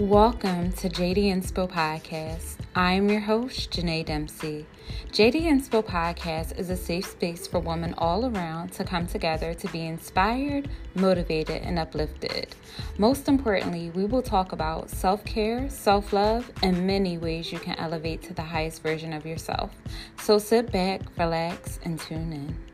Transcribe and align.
Welcome 0.00 0.72
to 0.72 0.88
JD 0.88 1.26
Inspo 1.26 1.70
Podcast. 1.70 2.56
I 2.74 2.92
am 2.92 3.10
your 3.10 3.20
host, 3.20 3.70
Janae 3.70 4.02
Dempsey. 4.02 4.64
JD 5.12 5.42
Inspo 5.42 5.84
Podcast 5.84 6.58
is 6.58 6.70
a 6.70 6.76
safe 6.76 7.04
space 7.04 7.46
for 7.46 7.60
women 7.60 7.92
all 7.98 8.24
around 8.24 8.72
to 8.72 8.84
come 8.84 9.06
together 9.06 9.52
to 9.52 9.68
be 9.68 9.86
inspired, 9.86 10.70
motivated, 10.94 11.60
and 11.64 11.78
uplifted. 11.78 12.56
Most 12.96 13.28
importantly, 13.28 13.90
we 13.90 14.06
will 14.06 14.22
talk 14.22 14.52
about 14.52 14.88
self 14.88 15.22
care, 15.26 15.68
self 15.68 16.14
love, 16.14 16.50
and 16.62 16.86
many 16.86 17.18
ways 17.18 17.52
you 17.52 17.58
can 17.58 17.78
elevate 17.78 18.22
to 18.22 18.32
the 18.32 18.40
highest 18.40 18.82
version 18.82 19.12
of 19.12 19.26
yourself. 19.26 19.70
So 20.18 20.38
sit 20.38 20.72
back, 20.72 21.02
relax, 21.18 21.78
and 21.84 22.00
tune 22.00 22.32
in. 22.32 22.69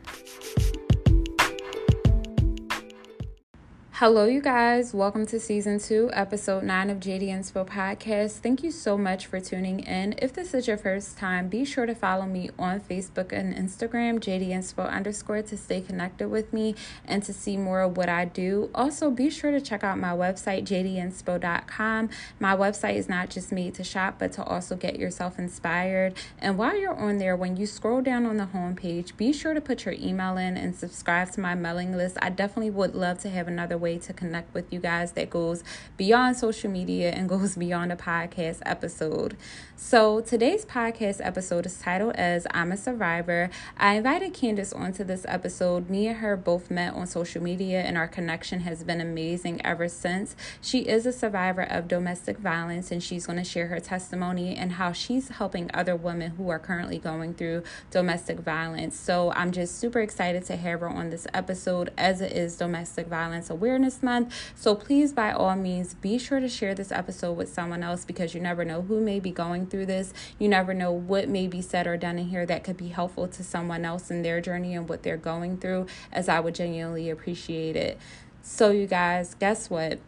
Hello, 4.01 4.27
you 4.27 4.43
guys. 4.43 4.93
Welcome 4.93 5.25
to 5.25 5.41
season 5.41 5.79
two, 5.79 6.11
episode 6.13 6.65
nine 6.65 6.91
of 6.91 6.99
JD 7.01 7.29
Inspo 7.29 7.67
Podcast. 7.67 8.41
Thank 8.41 8.63
you 8.63 8.71
so 8.71 8.99
much 8.99 9.25
for 9.25 9.41
tuning 9.41 9.81
in. 9.81 10.15
If 10.19 10.35
this 10.35 10.53
is 10.53 10.69
your 10.69 10.77
first 10.77 11.17
time, 11.17 11.49
be 11.49 11.65
sure 11.65 11.87
to 11.87 11.95
follow 11.95 12.27
me 12.27 12.51
on 12.59 12.81
Facebook 12.81 13.33
and 13.33 13.55
Instagram, 13.55 14.21
JD 14.21 14.49
Inspo 14.49 14.87
underscore, 14.87 15.41
to 15.41 15.57
stay 15.57 15.81
connected 15.81 16.29
with 16.29 16.53
me 16.53 16.75
and 17.07 17.23
to 17.23 17.33
see 17.33 17.57
more 17.57 17.81
of 17.81 17.97
what 17.97 18.11
I 18.11 18.27
do. 18.27 18.69
Also, 18.75 19.11
be 19.11 19.31
sure 19.31 19.51
to 19.51 19.63
check 19.63 19.83
out 19.83 19.97
my 19.97 20.11
website, 20.11 20.65
jdinspo.com. 20.65 22.11
My 22.39 22.55
website 22.55 22.97
is 22.97 23.09
not 23.09 23.31
just 23.31 23.51
made 23.51 23.73
to 23.77 23.83
shop, 23.83 24.17
but 24.19 24.31
to 24.33 24.45
also 24.45 24.77
get 24.77 24.99
yourself 24.99 25.39
inspired. 25.39 26.13
And 26.39 26.59
while 26.59 26.79
you're 26.79 26.95
on 26.95 27.17
there, 27.17 27.35
when 27.35 27.57
you 27.57 27.65
scroll 27.65 28.03
down 28.03 28.27
on 28.27 28.37
the 28.37 28.49
homepage, 28.53 29.17
be 29.17 29.33
sure 29.33 29.55
to 29.55 29.61
put 29.63 29.87
your 29.87 29.95
email 29.95 30.37
in 30.37 30.59
and 30.59 30.77
subscribe 30.77 31.31
to 31.33 31.41
my 31.41 31.55
mailing 31.55 31.97
list. 31.97 32.19
I 32.21 32.29
definitely 32.29 32.69
would 32.69 32.95
love 32.95 33.21
to 33.21 33.31
have 33.31 33.49
another 33.49 33.86
way 33.87 33.99
to 33.99 34.13
connect 34.13 34.53
with 34.53 34.73
you 34.73 34.81
guys 34.81 35.13
that 35.13 35.31
goes 35.31 35.63
beyond 35.97 36.37
social 36.37 36.69
media 36.69 37.11
and 37.11 37.29
goes 37.29 37.55
beyond 37.57 37.93
a 37.93 37.97
podcast 37.97 38.59
episode. 38.67 39.37
So, 39.79 40.23
today's 40.23 40.65
podcast 40.65 41.21
episode 41.23 41.67
is 41.67 41.79
titled 41.79 42.15
as 42.17 42.47
I'm 42.51 42.73
a 42.73 42.79
Survivor. 42.79 43.51
I 43.77 43.97
invited 43.97 44.33
Candace 44.33 44.73
onto 44.73 45.05
this 45.05 45.27
episode. 45.29 45.91
Me 45.91 46.07
and 46.07 46.19
her 46.19 46.35
both 46.35 46.71
met 46.71 46.95
on 46.95 47.07
social 47.07 47.43
media, 47.43 47.83
and 47.83 47.99
our 47.99 48.09
connection 48.09 48.61
has 48.61 48.83
been 48.83 49.03
amazing 49.03 49.65
ever 49.65 49.87
since. 49.89 50.35
She 50.63 50.81
is 50.81 51.05
a 51.05 51.13
survivor 51.13 51.63
of 51.63 51.89
domestic 51.89 52.39
violence, 52.39 52.91
and 52.91 53.03
she's 53.03 53.27
going 53.27 53.39
to 53.39 53.45
share 53.45 53.67
her 53.67 53.79
testimony 53.79 54.57
and 54.57 54.73
how 54.73 54.93
she's 54.93 55.29
helping 55.29 55.71
other 55.75 55.95
women 55.95 56.33
who 56.33 56.49
are 56.49 56.59
currently 56.59 56.99
going 56.99 57.35
through 57.35 57.63
domestic 57.91 58.41
violence. 58.41 58.99
So, 58.99 59.31
I'm 59.33 59.53
just 59.53 59.79
super 59.79 60.01
excited 60.01 60.45
to 60.47 60.57
have 60.57 60.81
her 60.81 60.89
on 60.89 61.11
this 61.11 61.27
episode 61.35 61.93
as 61.99 62.23
it 62.23 62.33
is 62.33 62.57
Domestic 62.57 63.09
Violence 63.09 63.51
Awareness 63.51 63.77
Awareness 63.77 64.03
Month. 64.03 64.53
So 64.55 64.75
please, 64.75 65.13
by 65.13 65.33
all 65.33 65.55
means, 65.55 65.95
be 65.95 66.19
sure 66.19 66.41
to 66.41 66.49
share 66.49 66.75
this 66.75 66.91
episode 66.91 67.33
with 67.33 67.53
someone 67.53 67.83
else 67.83 68.05
because 68.05 68.35
you 68.35 68.41
never 68.41 68.65
know 68.65 68.83
who 68.83 69.01
may 69.01 69.21
be 69.21 69.31
going 69.31 69.66
through 69.67 69.87
this. 69.87 70.13
You 70.39 70.49
never 70.49 70.75
know 70.75 70.93
what 70.93 71.29
may 71.29 71.47
be 71.47 71.61
said 71.61 71.87
or 71.87 71.97
done 71.97 72.19
in 72.19 72.29
here 72.29 72.47
that 72.47 72.65
could 72.65 72.77
be 72.77 72.89
helpful 72.89 73.29
to 73.29 73.45
someone 73.45 73.85
else 73.85 74.11
in 74.11 74.23
their 74.23 74.41
journey 74.41 74.75
and 74.75 74.89
what 74.89 75.03
they're 75.03 75.17
going 75.17 75.59
through, 75.59 75.87
as 76.13 76.29
I 76.29 76.41
would 76.41 76.55
genuinely 76.55 77.11
appreciate 77.11 77.77
it. 77.77 77.99
So, 78.43 78.71
you 78.71 78.87
guys, 78.87 79.35
guess 79.35 79.69
what? 79.69 79.99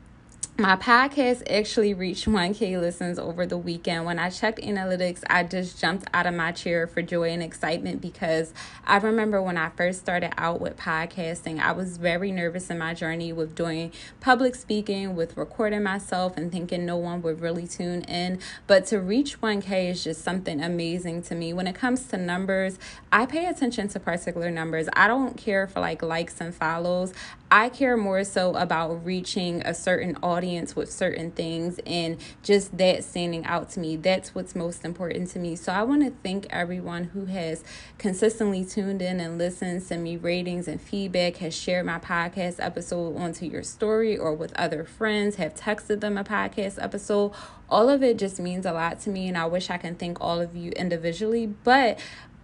My 0.60 0.74
podcast 0.74 1.48
actually 1.48 1.94
reached 1.94 2.26
1K 2.26 2.80
listens 2.80 3.16
over 3.16 3.46
the 3.46 3.56
weekend. 3.56 4.04
When 4.04 4.18
I 4.18 4.28
checked 4.28 4.58
analytics, 4.58 5.22
I 5.30 5.44
just 5.44 5.78
jumped 5.78 6.08
out 6.12 6.26
of 6.26 6.34
my 6.34 6.50
chair 6.50 6.88
for 6.88 7.00
joy 7.00 7.30
and 7.30 7.44
excitement 7.44 8.00
because 8.00 8.52
I 8.84 8.96
remember 8.96 9.40
when 9.40 9.56
I 9.56 9.68
first 9.68 10.00
started 10.00 10.32
out 10.36 10.60
with 10.60 10.76
podcasting, 10.76 11.60
I 11.60 11.70
was 11.70 11.96
very 11.96 12.32
nervous 12.32 12.70
in 12.70 12.78
my 12.78 12.92
journey 12.92 13.32
with 13.32 13.54
doing 13.54 13.92
public 14.18 14.56
speaking, 14.56 15.14
with 15.14 15.36
recording 15.36 15.84
myself, 15.84 16.36
and 16.36 16.50
thinking 16.50 16.84
no 16.84 16.96
one 16.96 17.22
would 17.22 17.40
really 17.40 17.68
tune 17.68 18.02
in. 18.02 18.40
But 18.66 18.84
to 18.86 18.98
reach 18.98 19.40
1K 19.40 19.90
is 19.90 20.02
just 20.02 20.24
something 20.24 20.60
amazing 20.60 21.22
to 21.24 21.36
me. 21.36 21.52
When 21.52 21.68
it 21.68 21.76
comes 21.76 22.08
to 22.08 22.16
numbers, 22.16 22.80
I 23.12 23.26
pay 23.26 23.46
attention 23.46 23.86
to 23.90 24.00
particular 24.00 24.50
numbers. 24.50 24.88
I 24.94 25.06
don't 25.06 25.36
care 25.36 25.68
for 25.68 25.78
like 25.78 26.02
likes 26.02 26.40
and 26.40 26.52
follows. 26.52 27.14
I 27.50 27.70
care 27.70 27.96
more 27.96 28.24
so 28.24 28.54
about 28.54 29.04
reaching 29.06 29.62
a 29.62 29.72
certain 29.72 30.18
audience 30.22 30.76
with 30.76 30.92
certain 30.92 31.30
things 31.30 31.80
and 31.86 32.18
just 32.42 32.76
that 32.76 33.04
standing 33.04 33.46
out 33.46 33.70
to 33.70 33.80
me. 33.80 33.96
That's 33.96 34.34
what's 34.34 34.54
most 34.54 34.84
important 34.84 35.30
to 35.30 35.38
me. 35.38 35.56
So 35.56 35.72
I 35.72 35.82
want 35.82 36.04
to 36.04 36.12
thank 36.22 36.46
everyone 36.50 37.04
who 37.04 37.24
has 37.24 37.64
consistently 37.96 38.66
tuned 38.66 39.00
in 39.00 39.18
and 39.18 39.38
listened, 39.38 39.82
sent 39.82 40.02
me 40.02 40.18
ratings 40.18 40.68
and 40.68 40.78
feedback, 40.78 41.36
has 41.36 41.56
shared 41.56 41.86
my 41.86 41.98
podcast 41.98 42.56
episode 42.58 43.16
onto 43.16 43.46
your 43.46 43.62
story 43.62 44.18
or 44.18 44.34
with 44.34 44.52
other 44.54 44.84
friends, 44.84 45.36
have 45.36 45.54
texted 45.54 46.00
them 46.00 46.18
a 46.18 46.24
podcast 46.24 46.82
episode. 46.82 47.32
All 47.70 47.88
of 47.88 48.02
it 48.02 48.18
just 48.18 48.40
means 48.40 48.64
a 48.64 48.72
lot 48.72 49.00
to 49.00 49.10
me, 49.10 49.28
and 49.28 49.36
I 49.36 49.44
wish 49.44 49.68
I 49.68 49.76
can 49.76 49.94
thank 49.94 50.22
all 50.22 50.40
of 50.40 50.56
you 50.56 50.70
individually. 50.72 51.46
But 51.46 51.98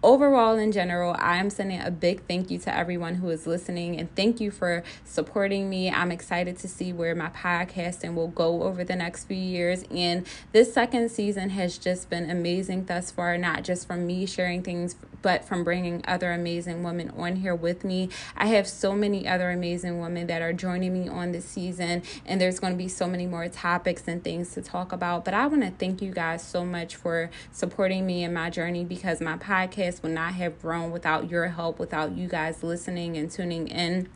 overall, 0.05 0.55
in 0.55 0.71
general, 0.71 1.15
I 1.17 1.37
am 1.37 1.49
sending 1.49 1.81
a 1.81 1.89
big 1.89 2.21
thank 2.27 2.51
you 2.51 2.59
to 2.59 2.73
everyone 2.73 3.15
who 3.15 3.29
is 3.29 3.47
listening 3.47 3.99
and 3.99 4.13
thank 4.15 4.39
you 4.39 4.51
for 4.51 4.83
supporting 5.03 5.67
me. 5.67 5.89
I'm 5.89 6.11
excited 6.11 6.57
to 6.59 6.67
see 6.67 6.93
where 6.93 7.15
my 7.15 7.29
podcasting 7.29 8.13
will 8.13 8.27
go 8.27 8.63
over 8.63 8.83
the 8.83 8.95
next 8.95 9.25
few 9.25 9.35
years. 9.35 9.83
And 9.89 10.27
this 10.51 10.71
second 10.71 11.09
season 11.09 11.49
has 11.49 11.79
just 11.79 12.09
been 12.09 12.29
amazing 12.29 12.85
thus 12.85 13.09
far, 13.09 13.35
not 13.39 13.63
just 13.63 13.87
from 13.87 14.05
me 14.05 14.27
sharing 14.27 14.61
things, 14.61 14.95
but 15.25 15.43
from 15.43 15.63
bringing 15.63 16.03
other 16.07 16.31
amazing 16.31 16.83
women 16.83 17.11
on 17.17 17.37
here 17.37 17.55
with 17.55 17.83
me. 17.83 18.09
I 18.37 18.45
have 18.45 18.67
so 18.67 18.93
many 18.93 19.27
other 19.27 19.49
amazing 19.49 19.99
women 19.99 20.27
that 20.27 20.43
are 20.43 20.53
joining 20.53 20.93
me 20.93 21.09
on 21.09 21.31
this 21.31 21.45
season, 21.45 22.03
and 22.27 22.39
there's 22.39 22.59
going 22.59 22.73
to 22.73 22.77
be 22.77 22.87
so 22.87 23.07
many 23.07 23.25
more 23.25 23.47
topics 23.47 24.03
and 24.05 24.23
things 24.23 24.53
to 24.53 24.61
talk 24.61 24.91
about. 24.91 25.25
But 25.25 25.33
I 25.33 25.47
want 25.47 25.63
to 25.63 25.71
thank 25.71 25.99
you 26.03 26.11
guys 26.11 26.43
so 26.43 26.63
much 26.63 26.95
for 26.95 27.31
supporting 27.51 28.05
me 28.05 28.23
in 28.23 28.35
my 28.35 28.51
journey 28.51 28.85
because 28.85 29.19
my 29.19 29.35
podcast 29.35 29.94
podcast 29.95 30.03
would 30.03 30.11
not 30.11 30.33
have 30.33 30.61
grown 30.61 30.91
without 30.91 31.29
your 31.29 31.47
help, 31.47 31.79
without 31.79 32.15
you 32.17 32.27
guys 32.27 32.63
listening 32.63 33.17
and 33.17 33.29
tuning 33.31 33.67
in. 33.67 34.09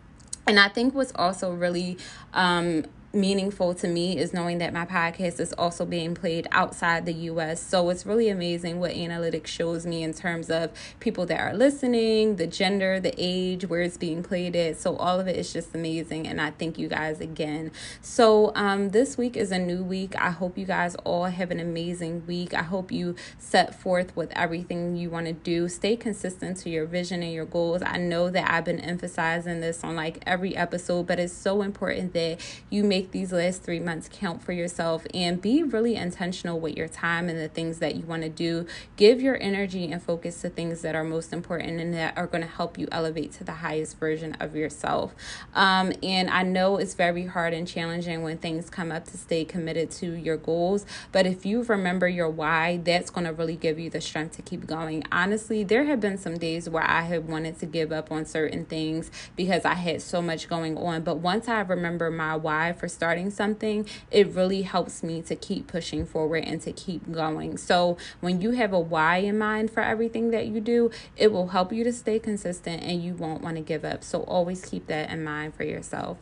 And 0.48 0.60
I 0.60 0.68
think 0.68 0.96
what's 0.96 1.12
also 1.16 1.54
really 1.54 1.98
um, 2.34 2.86
meaningful 3.12 3.74
to 3.74 3.88
me 3.88 4.18
is 4.18 4.34
knowing 4.34 4.60
that 4.60 4.72
my 4.72 4.86
podcast 4.86 5.40
is 5.40 5.52
also 5.54 5.86
being 5.86 6.14
played 6.14 6.48
outside 6.52 7.06
the 7.06 7.14
US. 7.14 7.62
So 7.62 7.90
it's 7.90 8.06
really 8.06 8.30
amazing 8.30 8.80
what 8.80 8.92
analytics 8.92 9.48
shows 9.48 9.86
me 9.86 10.04
in 10.04 10.14
terms 10.14 10.50
of 10.50 10.72
people 11.00 11.26
that 11.28 11.40
are 11.40 11.54
listening, 11.56 12.36
the 12.36 12.46
gender, 12.46 13.00
the 13.00 13.14
age, 13.18 13.66
where 13.66 13.82
it's 13.82 13.98
being 13.98 14.22
played 14.22 14.56
at. 14.56 14.78
So 14.78 14.96
all 14.98 15.20
of 15.20 15.28
it 15.28 15.36
is 15.36 15.52
just 15.52 15.74
amazing. 15.74 16.28
And 16.28 16.40
I 16.40 16.52
thank 16.52 16.78
you 16.78 16.88
guys 16.88 17.20
again. 17.20 17.72
So 18.02 18.52
um, 18.56 18.90
this 18.90 19.18
week 19.18 19.36
is 19.36 19.52
a 19.52 19.60
new 19.60 19.84
week. 19.84 20.16
I 20.16 20.30
hope 20.30 20.58
you 20.58 20.66
guys 20.66 20.96
all 21.04 21.26
have 21.26 21.50
an 21.50 21.60
amazing 21.60 22.26
week. 22.28 22.54
I 22.54 22.64
hope 22.64 22.92
you 22.92 23.16
set 23.40 23.74
forth 23.74 24.16
with 24.16 24.32
everything 24.36 24.96
you 24.96 25.10
want 25.10 25.26
to 25.26 25.34
do. 25.34 25.68
Stay 25.68 25.96
consistent 25.96 26.58
to 26.58 26.70
your 26.70 26.86
vision 26.86 27.24
and 27.24 27.34
your 27.34 27.46
goals. 27.46 27.82
I 27.84 27.98
know 27.98 28.30
that 28.30 28.52
I've 28.52 28.66
been 28.66 28.80
emphasizing 28.80 29.62
this 29.62 29.84
on 29.84 29.96
like 29.96 30.22
every 30.28 30.56
episode, 30.56 31.08
but 31.08 31.20
it's 31.20 31.34
so 31.34 31.64
important 31.64 32.14
that 32.14 32.40
you 32.70 32.84
make 32.84 32.99
make 33.00 33.12
these 33.12 33.32
last 33.32 33.64
three 33.64 33.80
months 33.80 34.10
count 34.12 34.44
for 34.44 34.52
yourself 34.52 35.08
and 35.14 35.42
be 35.42 35.64
really 35.64 35.96
intentional 35.96 36.60
with 36.60 36.76
your 36.76 36.90
time 36.90 37.30
and 37.30 37.40
the 37.40 37.48
things 37.48 37.80
that 37.80 37.96
you 37.96 38.04
want 38.04 38.24
to 38.24 38.28
do. 38.28 38.68
Give 38.98 39.22
your 39.22 39.42
energy 39.42 39.90
and 39.90 40.04
focus 40.04 40.42
to 40.42 40.50
things 40.50 40.82
that 40.82 40.96
are 40.96 41.04
most 41.06 41.32
important 41.32 41.80
and 41.80 41.94
that 41.94 42.18
are 42.18 42.28
going 42.28 42.42
to 42.42 42.50
help 42.50 42.78
you 42.78 42.90
elevate 42.92 43.32
to 43.34 43.46
the 43.46 43.54
highest 43.54 43.98
version 44.00 44.36
of 44.42 44.54
yourself. 44.54 45.16
Um, 45.56 45.94
and 46.04 46.30
I 46.30 46.44
know 46.44 46.76
it's 46.76 46.94
very 46.94 47.26
hard 47.26 47.54
and 47.54 47.66
challenging 47.66 48.22
when 48.22 48.38
things 48.38 48.70
come 48.70 48.92
up 48.92 49.06
to 49.06 49.18
stay 49.18 49.46
committed 49.46 49.92
to 49.92 50.12
your 50.12 50.36
goals, 50.36 50.86
but 51.14 51.26
if 51.26 51.46
you 51.46 51.64
remember 51.64 52.10
your 52.10 52.30
why, 52.30 52.82
that's 52.84 53.10
going 53.10 53.26
to 53.26 53.32
really 53.32 53.56
give 53.56 53.80
you 53.80 53.90
the 53.90 54.02
strength 54.02 54.36
to 54.36 54.42
keep 54.42 54.68
going. 54.68 55.06
Honestly, 55.10 55.64
there 55.64 55.86
have 55.86 56.02
been 56.02 56.18
some 56.18 56.38
days 56.38 56.68
where 56.68 56.84
I 56.84 57.04
have 57.04 57.30
wanted 57.30 57.60
to 57.60 57.66
give 57.66 57.94
up 57.94 58.12
on 58.12 58.26
certain 58.26 58.66
things 58.66 59.10
because 59.38 59.64
I 59.64 59.76
had 59.76 60.02
so 60.02 60.22
much 60.22 60.50
going 60.50 60.78
on, 60.78 61.04
but 61.04 61.20
once 61.20 61.48
I 61.48 61.62
remember 61.62 62.12
my 62.12 62.36
why 62.36 62.74
for 62.74 62.89
starting 62.90 63.30
something, 63.30 63.88
it 64.12 64.28
really 64.28 64.64
helps 64.64 65.04
me 65.04 65.22
to 65.24 65.36
keep 65.36 65.68
pushing 65.68 66.06
forward 66.06 66.44
and 66.46 66.62
to 66.62 66.72
keep 66.72 67.12
going. 67.12 67.58
So 67.58 67.98
when 68.20 68.42
you 68.42 68.52
have 68.52 68.74
a 68.74 68.80
why 68.80 69.18
in 69.18 69.38
mind 69.38 69.72
for 69.72 69.82
everything 69.82 70.32
that 70.32 70.48
you 70.48 70.60
do, 70.60 70.92
it 71.16 71.32
will 71.32 71.50
help 71.50 71.72
you 71.72 71.84
to 71.84 71.94
stay 71.94 72.20
consistent 72.20 72.84
and 72.84 73.04
you 73.04 73.14
won't 73.14 73.42
want 73.42 73.56
to 73.56 73.62
give 73.62 73.86
up. 73.86 74.04
So 74.04 74.22
always 74.24 74.66
keep 74.66 74.88
that 74.88 75.10
in 75.10 75.24
mind 75.24 75.56
for 75.56 75.64
yourself. 75.64 76.18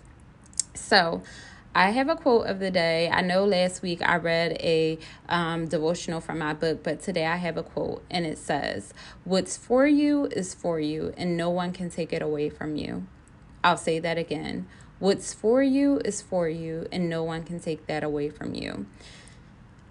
So, 0.73 1.23
I 1.77 1.91
have 1.91 2.09
a 2.09 2.15
quote 2.15 2.47
of 2.47 2.57
the 2.57 2.71
day. 2.71 3.07
I 3.07 3.21
know 3.21 3.45
last 3.45 3.83
week 3.83 4.01
I 4.01 4.15
read 4.15 4.53
a 4.53 4.97
um, 5.29 5.67
devotional 5.67 6.19
from 6.19 6.39
my 6.39 6.53
book, 6.53 6.81
but 6.81 7.03
today 7.03 7.27
I 7.27 7.35
have 7.35 7.55
a 7.55 7.61
quote 7.61 8.03
and 8.09 8.25
it 8.25 8.39
says, 8.39 8.95
What's 9.25 9.57
for 9.57 9.85
you 9.85 10.25
is 10.25 10.55
for 10.55 10.79
you, 10.79 11.13
and 11.17 11.37
no 11.37 11.51
one 11.51 11.73
can 11.73 11.91
take 11.91 12.11
it 12.11 12.23
away 12.23 12.49
from 12.49 12.77
you. 12.77 13.05
I'll 13.63 13.77
say 13.77 13.99
that 13.99 14.17
again. 14.17 14.65
What's 14.99 15.33
for 15.33 15.61
you 15.61 15.99
is 16.03 16.21
for 16.21 16.49
you, 16.49 16.87
and 16.91 17.09
no 17.09 17.23
one 17.23 17.43
can 17.43 17.59
take 17.59 17.85
that 17.87 18.03
away 18.03 18.29
from 18.29 18.55
you. 18.55 18.87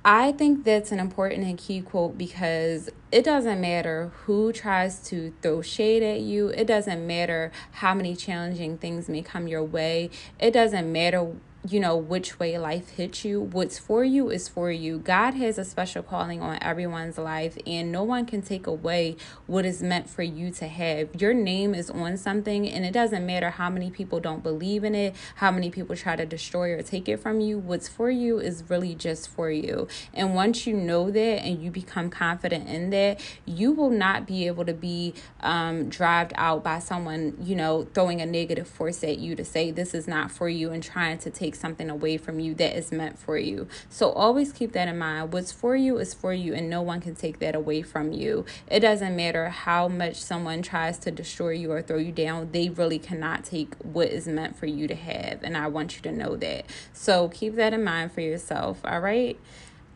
I 0.09 0.31
think 0.31 0.65
that's 0.65 0.93
an 0.93 1.01
important 1.01 1.45
and 1.45 1.59
key 1.59 1.81
quote 1.81 2.17
because 2.17 2.91
it 3.11 3.25
doesn't 3.25 3.61
matter 3.61 4.13
who 4.25 4.53
tries 4.53 5.01
to 5.09 5.33
throw 5.43 5.63
shade 5.63 6.01
at 6.03 6.21
you. 6.21 6.49
It 6.49 6.69
doesn't 6.69 7.05
matter 7.05 7.51
how 7.73 7.93
many 7.93 8.15
challenging 8.15 8.79
things 8.79 9.09
may 9.09 9.23
come 9.23 9.49
your 9.49 9.65
way. 9.65 10.11
It 10.39 10.53
doesn't 10.53 10.93
matter 10.93 11.33
you 11.69 11.79
know, 11.79 11.97
which 11.97 12.39
way 12.39 12.59
life 12.59 12.91
hits 12.91 13.25
you. 13.25 13.41
What's 13.41 13.79
for 13.79 14.03
you 14.03 14.31
is 14.31 14.49
for 14.49 14.71
you. 14.71 14.99
God 14.99 15.35
has 15.35 15.59
a 15.59 15.65
special 15.65 16.03
calling 16.03 16.41
on 16.41 16.59
everyone's 16.63 17.19
life, 17.19 17.57
and 17.67 17.93
no 17.93 18.03
one 18.03 18.27
can 18.27 18.43
take 18.43 18.67
away 18.67 19.17
what 19.47 19.65
is 19.65 19.83
meant 19.83 20.09
for 20.09 20.23
you 20.23 20.51
to 20.53 20.67
have. 20.67 21.21
Your 21.21 21.35
name 21.35 21.75
is 21.75 21.91
on 21.91 22.17
something, 22.17 22.69
and 22.69 22.85
it 22.85 22.93
doesn't 22.93 23.25
matter 23.25 23.51
how 23.51 23.71
many 23.71 23.91
people 23.91 24.19
don't 24.21 24.43
believe 24.43 24.85
in 24.85 24.95
it, 24.95 25.15
how 25.37 25.51
many 25.51 25.71
people 25.71 25.95
try 25.95 26.17
to 26.17 26.27
destroy 26.27 26.73
or 26.73 26.83
take 26.83 27.09
it 27.09 27.19
from 27.19 27.41
you. 27.41 27.59
What's 27.59 27.89
for 27.89 28.11
you 28.11 28.39
is 28.39 28.65
really 28.69 28.95
just 28.95 29.29
for 29.29 29.51
you. 29.51 29.87
And 30.15 30.35
once 30.35 30.67
you 30.67 30.75
know 30.75 31.11
that 31.11 31.43
and 31.43 31.63
you 31.63 31.71
become 31.71 32.11
confident 32.11 32.69
in 32.69 32.91
that, 32.91 33.21
you 33.45 33.73
will 33.73 33.91
not 33.91 34.27
be 34.27 34.47
able 34.47 34.65
to 34.65 34.75
be 34.75 35.15
um, 35.41 35.89
driven 35.89 36.07
out 36.37 36.63
by 36.63 36.79
someone, 36.79 37.37
you 37.43 37.57
know, 37.57 37.87
throwing 37.93 38.21
a 38.21 38.27
negative 38.27 38.69
force 38.69 39.03
at 39.03 39.19
you 39.19 39.35
to 39.35 39.45
say 39.45 39.71
this 39.71 39.93
is 39.93 40.07
not 40.07 40.31
for 40.31 40.49
you 40.49 40.71
and 40.71 40.83
trying 40.83 41.19
to 41.19 41.31
take 41.31 41.56
something 41.59 41.91
away 41.91 42.17
from 42.17 42.41
you 42.41 42.55
that 42.55 42.77
is 42.77 42.93
meant 42.93 43.19
for 43.19 43.39
you. 43.39 43.67
So 43.89 44.11
always 44.11 44.53
keep 44.53 44.73
that 44.73 44.89
in 44.89 44.99
mind. 44.99 45.33
What's 45.33 45.53
for 45.53 45.77
you 45.77 45.99
is 45.99 46.15
for 46.15 46.33
you, 46.33 46.55
and 46.55 46.71
no 46.71 46.83
one 46.83 47.01
can 47.01 47.15
take 47.15 47.39
that 47.41 47.55
away 47.55 47.83
from 47.83 48.13
you. 48.13 48.45
It 48.69 48.81
doesn't 48.81 49.17
matter 49.17 49.49
how 49.49 49.89
much 49.89 50.17
someone 50.17 50.63
tries 50.63 50.99
to 50.99 51.11
destroy 51.11 51.51
you 51.51 51.73
or 51.73 51.83
throw 51.83 51.99
you 51.99 52.13
down, 52.13 52.51
they 52.53 52.69
really 52.69 52.99
cannot 52.99 53.45
take 53.45 53.75
what 53.77 54.09
is 54.09 54.27
meant 54.29 54.57
for 54.57 54.67
you 54.67 54.87
to 54.89 54.95
have. 54.95 55.43
And 55.43 55.57
I 55.57 55.67
want 55.69 55.97
you 55.97 56.03
to 56.03 56.13
know 56.13 56.37
that. 56.37 56.67
So 56.93 57.29
keep 57.29 57.55
that 57.57 57.73
in 57.73 57.85
mind 57.85 58.13
for 58.13 58.21
yourself. 58.21 58.81
All 58.85 59.01
right. 59.01 59.39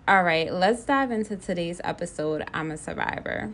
All 0.08 0.24
right, 0.24 0.52
let's 0.52 0.82
dive 0.84 1.12
into 1.12 1.36
today's 1.36 1.80
episode. 1.84 2.44
I'm 2.52 2.72
a 2.72 2.76
survivor. 2.76 3.52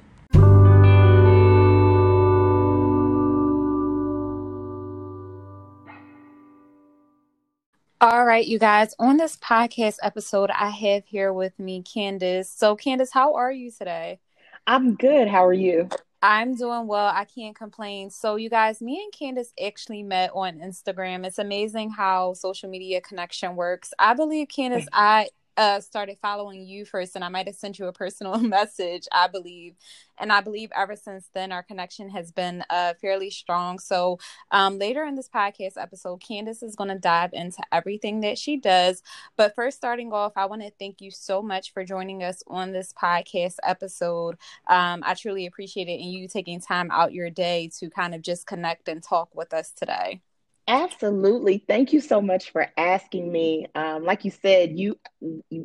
All 7.98 8.26
right, 8.26 8.46
you 8.46 8.58
guys. 8.58 8.94
On 8.98 9.16
this 9.16 9.38
podcast 9.38 9.96
episode, 10.02 10.50
I 10.50 10.68
have 10.68 11.06
here 11.06 11.32
with 11.32 11.58
me 11.58 11.82
Candace. 11.82 12.50
So, 12.50 12.76
Candace, 12.76 13.10
how 13.10 13.36
are 13.36 13.50
you 13.50 13.70
today? 13.70 14.20
I'm 14.66 14.96
good. 14.96 15.28
How 15.28 15.46
are 15.46 15.54
you? 15.54 15.88
I'm 16.20 16.54
doing 16.56 16.88
well. 16.88 17.06
I 17.06 17.24
can't 17.24 17.56
complain. 17.56 18.10
So, 18.10 18.36
you 18.36 18.50
guys, 18.50 18.82
me 18.82 19.02
and 19.02 19.10
Candace 19.14 19.50
actually 19.64 20.02
met 20.02 20.30
on 20.34 20.58
Instagram. 20.58 21.24
It's 21.24 21.38
amazing 21.38 21.88
how 21.88 22.34
social 22.34 22.68
media 22.68 23.00
connection 23.00 23.56
works. 23.56 23.94
I 23.98 24.12
believe, 24.12 24.48
Candace, 24.48 24.86
I 24.92 25.30
uh, 25.56 25.80
started 25.80 26.18
following 26.20 26.66
you 26.66 26.84
first, 26.84 27.14
and 27.14 27.24
I 27.24 27.28
might 27.28 27.46
have 27.46 27.56
sent 27.56 27.78
you 27.78 27.86
a 27.86 27.92
personal 27.92 28.38
message, 28.40 29.06
I 29.12 29.28
believe. 29.28 29.74
And 30.18 30.32
I 30.32 30.40
believe 30.40 30.70
ever 30.74 30.96
since 30.96 31.28
then, 31.34 31.52
our 31.52 31.62
connection 31.62 32.08
has 32.10 32.32
been 32.32 32.64
uh, 32.70 32.94
fairly 33.00 33.30
strong. 33.30 33.78
So, 33.78 34.18
um, 34.50 34.78
later 34.78 35.04
in 35.04 35.14
this 35.14 35.28
podcast 35.28 35.74
episode, 35.76 36.22
Candace 36.26 36.62
is 36.62 36.76
going 36.76 36.90
to 36.90 36.98
dive 36.98 37.30
into 37.32 37.62
everything 37.72 38.20
that 38.20 38.38
she 38.38 38.56
does. 38.56 39.02
But 39.36 39.54
first, 39.54 39.76
starting 39.76 40.12
off, 40.12 40.32
I 40.36 40.46
want 40.46 40.62
to 40.62 40.70
thank 40.78 41.00
you 41.00 41.10
so 41.10 41.42
much 41.42 41.72
for 41.72 41.84
joining 41.84 42.22
us 42.22 42.42
on 42.46 42.72
this 42.72 42.92
podcast 42.92 43.56
episode. 43.62 44.36
Um, 44.68 45.02
I 45.04 45.14
truly 45.14 45.46
appreciate 45.46 45.88
it, 45.88 46.00
and 46.00 46.10
you 46.10 46.28
taking 46.28 46.60
time 46.60 46.90
out 46.90 47.12
your 47.12 47.30
day 47.30 47.70
to 47.78 47.90
kind 47.90 48.14
of 48.14 48.22
just 48.22 48.46
connect 48.46 48.88
and 48.88 49.02
talk 49.02 49.34
with 49.34 49.52
us 49.52 49.70
today. 49.70 50.20
Absolutely. 50.68 51.64
Thank 51.66 51.92
you 51.92 52.00
so 52.00 52.20
much 52.20 52.50
for 52.50 52.66
asking 52.76 53.30
me. 53.30 53.66
Um, 53.74 54.04
like 54.04 54.24
you 54.24 54.30
said, 54.30 54.78
you, 54.78 54.98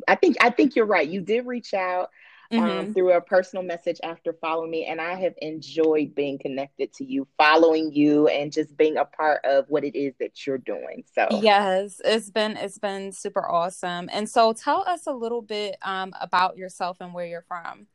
I 0.06 0.14
think, 0.14 0.36
I 0.40 0.50
think 0.50 0.76
you're 0.76 0.86
right. 0.86 1.08
You 1.08 1.20
did 1.20 1.46
reach 1.46 1.74
out 1.74 2.10
um, 2.52 2.60
mm-hmm. 2.60 2.92
through 2.92 3.12
a 3.12 3.20
personal 3.20 3.64
message 3.64 3.98
after 4.04 4.34
following 4.34 4.70
me, 4.70 4.84
and 4.84 5.00
I 5.00 5.14
have 5.14 5.34
enjoyed 5.40 6.14
being 6.14 6.38
connected 6.38 6.92
to 6.94 7.04
you, 7.04 7.26
following 7.38 7.92
you, 7.92 8.28
and 8.28 8.52
just 8.52 8.76
being 8.76 8.98
a 8.98 9.04
part 9.04 9.44
of 9.44 9.64
what 9.68 9.84
it 9.84 9.96
is 9.96 10.14
that 10.20 10.46
you're 10.46 10.58
doing. 10.58 11.04
So 11.14 11.26
yes, 11.40 12.00
it's 12.04 12.30
been 12.30 12.56
it's 12.56 12.78
been 12.78 13.12
super 13.12 13.48
awesome. 13.48 14.08
And 14.12 14.28
so, 14.28 14.52
tell 14.52 14.84
us 14.86 15.06
a 15.06 15.12
little 15.12 15.42
bit 15.42 15.76
um, 15.82 16.12
about 16.20 16.56
yourself 16.56 16.98
and 17.00 17.14
where 17.14 17.26
you're 17.26 17.44
from. 17.48 17.86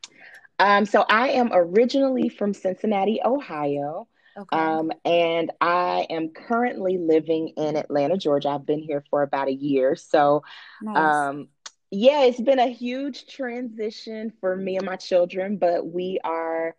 Um, 0.59 0.85
so 0.87 1.05
I 1.07 1.29
am 1.29 1.51
originally 1.53 2.29
from 2.29 2.53
Cincinnati, 2.53 3.21
Ohio. 3.23 4.07
Okay. 4.37 4.57
Um, 4.57 4.91
and 5.03 5.51
I 5.59 6.05
am 6.09 6.29
currently 6.29 6.97
living 6.97 7.53
in 7.57 7.75
Atlanta, 7.75 8.17
Georgia. 8.17 8.49
I've 8.49 8.65
been 8.65 8.81
here 8.81 9.03
for 9.09 9.23
about 9.23 9.47
a 9.47 9.53
year. 9.53 9.95
So, 9.95 10.43
nice. 10.81 10.97
um, 10.97 11.47
yeah, 11.89 12.23
it's 12.23 12.39
been 12.39 12.59
a 12.59 12.67
huge 12.67 13.25
transition 13.27 14.31
for 14.39 14.55
me 14.55 14.77
and 14.77 14.85
my 14.85 14.95
children, 14.95 15.57
but 15.57 15.87
we 15.87 16.19
are 16.23 16.75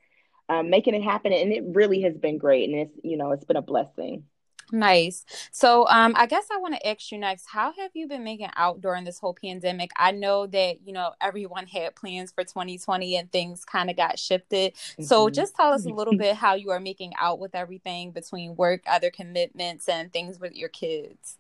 um, 0.49 0.70
making 0.70 0.94
it 0.94 1.02
happen. 1.02 1.32
And 1.32 1.52
it 1.52 1.64
really 1.66 2.02
has 2.02 2.16
been 2.16 2.38
great. 2.38 2.69
And 2.69 2.78
it's, 2.78 2.96
you 3.02 3.16
know, 3.16 3.32
it's 3.32 3.44
been 3.44 3.56
a 3.56 3.62
blessing. 3.62 4.25
Nice. 4.70 5.25
So, 5.50 5.87
um, 5.88 6.15
I 6.17 6.26
guess 6.26 6.47
I 6.53 6.59
want 6.59 6.75
to 6.75 6.88
ask 6.88 7.11
you 7.11 7.19
next. 7.19 7.47
How 7.47 7.73
have 7.73 7.91
you 7.94 8.06
been 8.06 8.25
making 8.25 8.50
out 8.56 8.81
during 8.81 9.05
this 9.05 9.19
whole 9.19 9.35
pandemic? 9.35 9.91
I 9.97 10.12
know 10.12 10.47
that 10.47 10.87
you 10.87 10.93
know 10.93 11.12
everyone 11.20 11.67
had 11.67 11.97
plans 11.97 12.32
for 12.32 12.44
2020 12.44 13.17
and 13.17 13.32
things 13.32 13.65
kind 13.65 13.88
of 13.88 13.97
got 13.97 14.19
shifted. 14.19 14.75
Mm-hmm. 14.75 15.05
So, 15.05 15.31
just 15.31 15.55
tell 15.55 15.73
us 15.73 15.87
a 15.87 15.91
little 15.91 16.17
bit 16.19 16.37
how 16.37 16.55
you 16.55 16.70
are 16.70 16.81
making 16.81 17.12
out 17.19 17.38
with 17.38 17.55
everything 17.55 18.11
between 18.11 18.56
work, 18.56 18.82
other 18.87 19.11
commitments, 19.11 19.88
and 19.88 20.12
things 20.12 20.38
with 20.38 20.55
your 20.55 20.69
kids. 20.69 21.38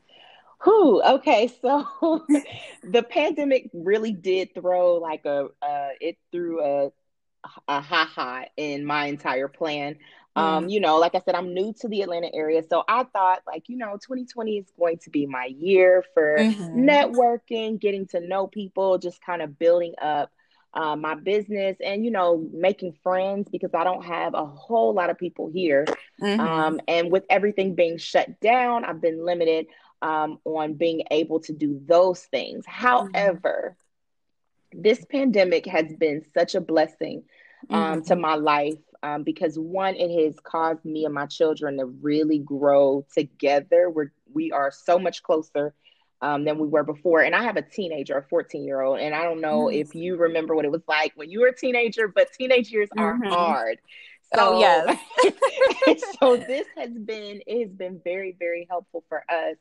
Who? 0.60 1.02
Okay, 1.02 1.52
so 1.60 1.86
the 2.82 3.02
pandemic 3.02 3.70
really 3.72 4.12
did 4.12 4.54
throw 4.54 4.94
like 4.94 5.24
a 5.24 5.48
uh, 5.62 5.88
it 6.00 6.18
threw 6.32 6.64
a 6.64 6.92
a 7.68 7.80
ha 7.80 8.04
ha 8.04 8.44
in 8.56 8.84
my 8.84 9.06
entire 9.06 9.48
plan. 9.48 9.96
Um, 10.38 10.68
you 10.68 10.80
know, 10.80 10.98
like 10.98 11.14
I 11.14 11.20
said, 11.20 11.34
I'm 11.34 11.52
new 11.54 11.74
to 11.80 11.88
the 11.88 12.02
Atlanta 12.02 12.30
area. 12.32 12.62
So 12.68 12.84
I 12.88 13.04
thought, 13.04 13.42
like, 13.46 13.68
you 13.68 13.76
know, 13.76 13.92
2020 13.94 14.58
is 14.58 14.66
going 14.78 14.98
to 14.98 15.10
be 15.10 15.26
my 15.26 15.46
year 15.46 16.04
for 16.14 16.36
mm-hmm. 16.38 16.88
networking, 16.88 17.80
getting 17.80 18.06
to 18.08 18.20
know 18.20 18.46
people, 18.46 18.98
just 18.98 19.20
kind 19.20 19.42
of 19.42 19.58
building 19.58 19.94
up 20.00 20.30
uh, 20.74 20.96
my 20.96 21.14
business 21.14 21.76
and, 21.84 22.04
you 22.04 22.10
know, 22.10 22.46
making 22.52 22.94
friends 23.02 23.48
because 23.50 23.70
I 23.74 23.84
don't 23.84 24.04
have 24.04 24.34
a 24.34 24.44
whole 24.44 24.92
lot 24.94 25.10
of 25.10 25.18
people 25.18 25.50
here. 25.50 25.86
Mm-hmm. 26.22 26.40
Um, 26.40 26.80
and 26.86 27.10
with 27.10 27.24
everything 27.30 27.74
being 27.74 27.98
shut 27.98 28.40
down, 28.40 28.84
I've 28.84 29.00
been 29.00 29.24
limited 29.24 29.66
um, 30.02 30.38
on 30.44 30.74
being 30.74 31.02
able 31.10 31.40
to 31.40 31.52
do 31.52 31.80
those 31.84 32.22
things. 32.22 32.64
Mm-hmm. 32.64 32.86
However, 32.86 33.76
mm-hmm. 34.72 34.82
this 34.82 35.04
pandemic 35.10 35.66
has 35.66 35.92
been 35.96 36.22
such 36.34 36.54
a 36.54 36.60
blessing 36.60 37.24
um, 37.70 38.02
to 38.04 38.12
mm-hmm. 38.12 38.20
my 38.20 38.34
life 38.34 38.78
um, 39.02 39.22
because 39.22 39.58
one, 39.58 39.94
it 39.96 40.24
has 40.24 40.36
caused 40.42 40.84
me 40.84 41.04
and 41.04 41.14
my 41.14 41.26
children 41.26 41.78
to 41.78 41.86
really 41.86 42.38
grow 42.38 43.06
together. 43.14 43.90
We're 43.90 44.12
we 44.32 44.52
are 44.52 44.70
so 44.70 44.98
much 44.98 45.22
closer 45.22 45.74
um, 46.20 46.44
than 46.44 46.58
we 46.58 46.66
were 46.68 46.82
before. 46.82 47.20
And 47.20 47.34
I 47.34 47.44
have 47.44 47.56
a 47.56 47.62
teenager, 47.62 48.18
a 48.18 48.22
14 48.22 48.64
year 48.64 48.80
old, 48.80 49.00
and 49.00 49.14
I 49.14 49.22
don't 49.22 49.40
know 49.40 49.66
mm-hmm. 49.66 49.80
if 49.80 49.94
you 49.94 50.16
remember 50.16 50.54
what 50.54 50.64
it 50.64 50.72
was 50.72 50.82
like 50.88 51.12
when 51.14 51.30
you 51.30 51.40
were 51.40 51.48
a 51.48 51.56
teenager, 51.56 52.08
but 52.08 52.32
teenage 52.32 52.70
years 52.70 52.88
mm-hmm. 52.96 53.26
are 53.26 53.30
hard. 53.30 53.78
So, 54.34 54.56
oh 54.56 54.60
yes. 54.60 54.98
so 56.20 56.36
this 56.36 56.66
has 56.76 56.90
been 56.90 57.40
it 57.46 57.68
has 57.68 57.72
been 57.72 58.00
very 58.02 58.36
very 58.38 58.66
helpful 58.68 59.04
for 59.08 59.24
us, 59.30 59.56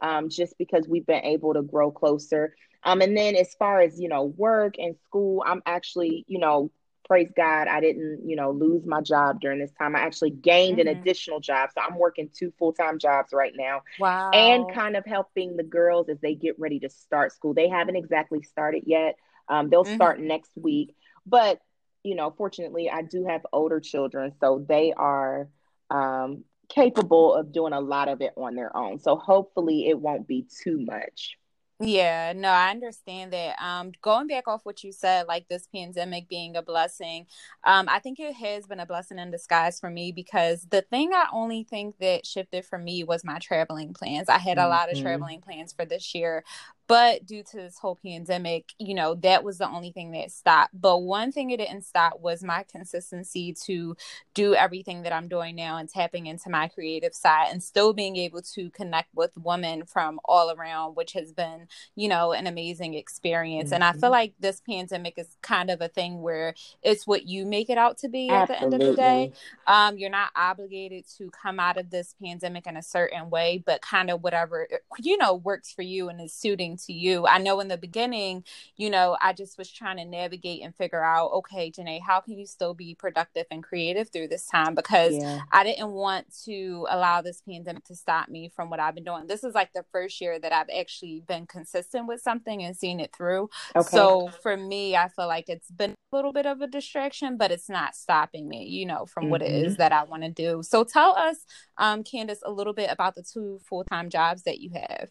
um, 0.00 0.28
just 0.28 0.58
because 0.58 0.88
we've 0.88 1.06
been 1.06 1.24
able 1.24 1.54
to 1.54 1.62
grow 1.62 1.90
closer. 1.90 2.54
Um, 2.82 3.02
and 3.02 3.16
then 3.16 3.36
as 3.36 3.54
far 3.54 3.80
as 3.80 4.00
you 4.00 4.08
know, 4.08 4.24
work 4.24 4.74
and 4.78 4.96
school, 5.06 5.44
I'm 5.46 5.62
actually 5.64 6.24
you 6.28 6.38
know 6.38 6.70
praise 7.10 7.32
God, 7.36 7.66
I 7.66 7.80
didn't, 7.80 8.20
you 8.24 8.36
know, 8.36 8.52
lose 8.52 8.86
my 8.86 9.00
job 9.00 9.40
during 9.40 9.58
this 9.58 9.72
time. 9.72 9.96
I 9.96 9.98
actually 9.98 10.30
gained 10.30 10.78
mm-hmm. 10.78 10.86
an 10.86 10.96
additional 10.96 11.40
job. 11.40 11.70
So 11.74 11.80
I'm 11.80 11.98
working 11.98 12.30
two 12.32 12.52
full 12.56 12.72
time 12.72 13.00
jobs 13.00 13.32
right 13.32 13.52
now. 13.52 13.82
Wow. 13.98 14.30
And 14.30 14.72
kind 14.72 14.96
of 14.96 15.04
helping 15.04 15.56
the 15.56 15.64
girls 15.64 16.08
as 16.08 16.20
they 16.20 16.36
get 16.36 16.56
ready 16.60 16.78
to 16.78 16.88
start 16.88 17.32
school. 17.32 17.52
They 17.52 17.68
haven't 17.68 17.96
exactly 17.96 18.42
started 18.42 18.84
yet. 18.86 19.16
Um, 19.48 19.70
they'll 19.70 19.82
mm-hmm. 19.82 19.96
start 19.96 20.20
next 20.20 20.52
week. 20.54 20.94
But, 21.26 21.58
you 22.04 22.14
know, 22.14 22.30
fortunately, 22.30 22.88
I 22.88 23.02
do 23.02 23.26
have 23.26 23.44
older 23.52 23.80
children. 23.80 24.32
So 24.38 24.64
they 24.68 24.92
are 24.92 25.48
um, 25.90 26.44
capable 26.68 27.34
of 27.34 27.50
doing 27.50 27.72
a 27.72 27.80
lot 27.80 28.06
of 28.06 28.20
it 28.20 28.34
on 28.36 28.54
their 28.54 28.74
own. 28.76 29.00
So 29.00 29.16
hopefully 29.16 29.88
it 29.88 29.98
won't 29.98 30.28
be 30.28 30.46
too 30.62 30.78
much. 30.78 31.39
Yeah, 31.82 32.34
no, 32.36 32.50
I 32.50 32.70
understand 32.70 33.32
that. 33.32 33.56
Um, 33.58 33.92
going 34.02 34.26
back 34.26 34.46
off 34.46 34.66
what 34.66 34.84
you 34.84 34.92
said, 34.92 35.26
like 35.26 35.48
this 35.48 35.66
pandemic 35.74 36.28
being 36.28 36.54
a 36.54 36.60
blessing, 36.60 37.26
um, 37.64 37.88
I 37.88 38.00
think 38.00 38.20
it 38.20 38.34
has 38.34 38.66
been 38.66 38.80
a 38.80 38.86
blessing 38.86 39.18
in 39.18 39.30
disguise 39.30 39.80
for 39.80 39.88
me 39.88 40.12
because 40.12 40.66
the 40.70 40.82
thing 40.82 41.12
I 41.14 41.24
only 41.32 41.64
think 41.64 41.96
that 41.98 42.26
shifted 42.26 42.66
for 42.66 42.78
me 42.78 43.02
was 43.02 43.24
my 43.24 43.38
traveling 43.38 43.94
plans. 43.94 44.28
I 44.28 44.36
had 44.36 44.58
a 44.58 44.60
mm-hmm. 44.60 44.70
lot 44.70 44.90
of 44.90 44.96
mm-hmm. 44.96 45.04
traveling 45.04 45.40
plans 45.40 45.72
for 45.72 45.86
this 45.86 46.14
year, 46.14 46.44
But 46.90 47.24
due 47.24 47.44
to 47.44 47.56
this 47.56 47.78
whole 47.78 48.00
pandemic, 48.04 48.72
you 48.80 48.94
know, 48.94 49.14
that 49.14 49.44
was 49.44 49.58
the 49.58 49.68
only 49.68 49.92
thing 49.92 50.10
that 50.10 50.32
stopped. 50.32 50.72
But 50.74 50.98
one 50.98 51.30
thing 51.30 51.52
it 51.52 51.58
didn't 51.58 51.82
stop 51.82 52.18
was 52.18 52.42
my 52.42 52.64
consistency 52.64 53.54
to 53.66 53.96
do 54.34 54.56
everything 54.56 55.02
that 55.02 55.12
I'm 55.12 55.28
doing 55.28 55.54
now 55.54 55.76
and 55.76 55.88
tapping 55.88 56.26
into 56.26 56.50
my 56.50 56.66
creative 56.66 57.14
side 57.14 57.50
and 57.52 57.62
still 57.62 57.92
being 57.92 58.16
able 58.16 58.42
to 58.42 58.70
connect 58.70 59.14
with 59.14 59.30
women 59.36 59.84
from 59.84 60.18
all 60.24 60.50
around, 60.50 60.96
which 60.96 61.12
has 61.12 61.32
been, 61.32 61.68
you 61.94 62.08
know, 62.08 62.32
an 62.32 62.48
amazing 62.48 62.94
experience. 62.94 63.68
Mm-hmm. 63.68 63.74
And 63.74 63.84
I 63.84 63.92
feel 63.92 64.00
mm-hmm. 64.00 64.10
like 64.10 64.34
this 64.40 64.60
pandemic 64.60 65.14
is 65.16 65.36
kind 65.42 65.70
of 65.70 65.80
a 65.80 65.86
thing 65.86 66.22
where 66.22 66.56
it's 66.82 67.06
what 67.06 67.24
you 67.24 67.46
make 67.46 67.70
it 67.70 67.78
out 67.78 67.98
to 67.98 68.08
be 68.08 68.30
Absolutely. 68.30 68.54
at 68.54 68.58
the 68.58 68.64
end 68.64 68.82
of 68.82 68.88
the 68.88 68.96
day. 68.96 69.32
Um, 69.68 69.96
you're 69.96 70.10
not 70.10 70.32
obligated 70.34 71.04
to 71.18 71.30
come 71.30 71.60
out 71.60 71.76
of 71.76 71.90
this 71.90 72.16
pandemic 72.20 72.66
in 72.66 72.76
a 72.76 72.82
certain 72.82 73.30
way, 73.30 73.62
but 73.64 73.80
kind 73.80 74.10
of 74.10 74.24
whatever, 74.24 74.66
you 74.98 75.16
know, 75.18 75.34
works 75.34 75.72
for 75.72 75.82
you 75.82 76.08
and 76.08 76.20
is 76.20 76.34
suiting 76.34 76.78
to 76.86 76.92
you. 76.92 77.26
I 77.26 77.38
know 77.38 77.60
in 77.60 77.68
the 77.68 77.78
beginning, 77.78 78.44
you 78.76 78.90
know, 78.90 79.16
I 79.20 79.32
just 79.32 79.58
was 79.58 79.70
trying 79.70 79.96
to 79.98 80.04
navigate 80.04 80.62
and 80.62 80.74
figure 80.74 81.02
out, 81.02 81.32
okay, 81.32 81.70
Janae, 81.70 82.00
how 82.00 82.20
can 82.20 82.38
you 82.38 82.46
still 82.46 82.74
be 82.74 82.94
productive 82.94 83.46
and 83.50 83.62
creative 83.62 84.10
through 84.10 84.28
this 84.28 84.46
time? 84.46 84.74
Because 84.74 85.14
yeah. 85.14 85.40
I 85.52 85.64
didn't 85.64 85.90
want 85.90 86.26
to 86.44 86.86
allow 86.90 87.22
this 87.22 87.40
pandemic 87.40 87.84
to 87.84 87.96
stop 87.96 88.28
me 88.28 88.48
from 88.48 88.70
what 88.70 88.80
I've 88.80 88.94
been 88.94 89.04
doing. 89.04 89.26
This 89.26 89.44
is 89.44 89.54
like 89.54 89.72
the 89.72 89.84
first 89.92 90.20
year 90.20 90.38
that 90.38 90.52
I've 90.52 90.70
actually 90.76 91.22
been 91.26 91.46
consistent 91.46 92.06
with 92.06 92.20
something 92.20 92.62
and 92.62 92.76
seen 92.76 93.00
it 93.00 93.14
through. 93.16 93.50
Okay. 93.76 93.88
So 93.88 94.28
for 94.42 94.56
me, 94.56 94.96
I 94.96 95.08
feel 95.08 95.26
like 95.26 95.48
it's 95.48 95.70
been 95.70 95.94
a 96.12 96.16
little 96.16 96.32
bit 96.32 96.46
of 96.46 96.60
a 96.60 96.66
distraction, 96.66 97.36
but 97.36 97.50
it's 97.50 97.68
not 97.68 97.94
stopping 97.94 98.48
me, 98.48 98.64
you 98.66 98.86
know, 98.86 99.06
from 99.06 99.24
mm-hmm. 99.24 99.30
what 99.30 99.42
it 99.42 99.50
is 99.50 99.74
mm-hmm. 99.74 99.82
that 99.82 99.92
I 99.92 100.04
want 100.04 100.22
to 100.22 100.30
do. 100.30 100.62
So 100.62 100.84
tell 100.84 101.16
us, 101.16 101.44
um, 101.78 102.04
Candace, 102.04 102.42
a 102.44 102.50
little 102.50 102.72
bit 102.72 102.90
about 102.90 103.14
the 103.14 103.22
two 103.22 103.60
full 103.68 103.84
time 103.84 104.10
jobs 104.10 104.42
that 104.42 104.60
you 104.60 104.70
have. 104.74 105.10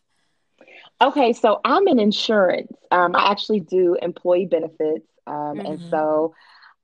Okay, 1.01 1.33
so 1.33 1.61
I'm 1.63 1.87
in 1.87 1.99
insurance. 1.99 2.73
Um, 2.91 3.15
I 3.15 3.31
actually 3.31 3.61
do 3.61 3.95
employee 4.01 4.45
benefits. 4.45 5.07
Um, 5.25 5.35
mm-hmm. 5.35 5.65
And 5.65 5.81
so 5.89 6.33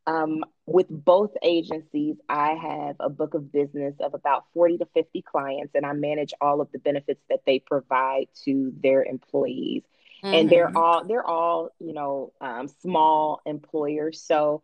um, 0.08 0.44
with 0.66 0.88
both 0.90 1.32
agencies, 1.44 2.16
I 2.30 2.54
have 2.54 2.96
a 3.00 3.10
book 3.10 3.34
of 3.34 3.52
business 3.52 3.96
of 4.00 4.14
about 4.14 4.46
40 4.54 4.80
to 4.80 4.88
50 4.94 5.22
clients, 5.24 5.74
and 5.76 5.86
I 5.86 5.94
manage 5.94 6.34
all 6.40 6.62
of 6.62 6.72
the 6.72 6.80
benefits 6.80 7.22
that 7.30 7.42
they 7.46 7.60
provide 7.60 8.28
to 8.46 8.74
their 8.82 9.04
employees. 9.04 9.84
Mm-hmm. 10.24 10.34
And 10.34 10.50
they're 10.50 10.68
mm-hmm. 10.68 10.78
all 10.78 11.06
they're 11.06 11.26
all 11.26 11.70
you 11.80 11.94
know 11.94 12.34
um, 12.40 12.68
small 12.82 13.42
employers, 13.46 14.22
so 14.22 14.64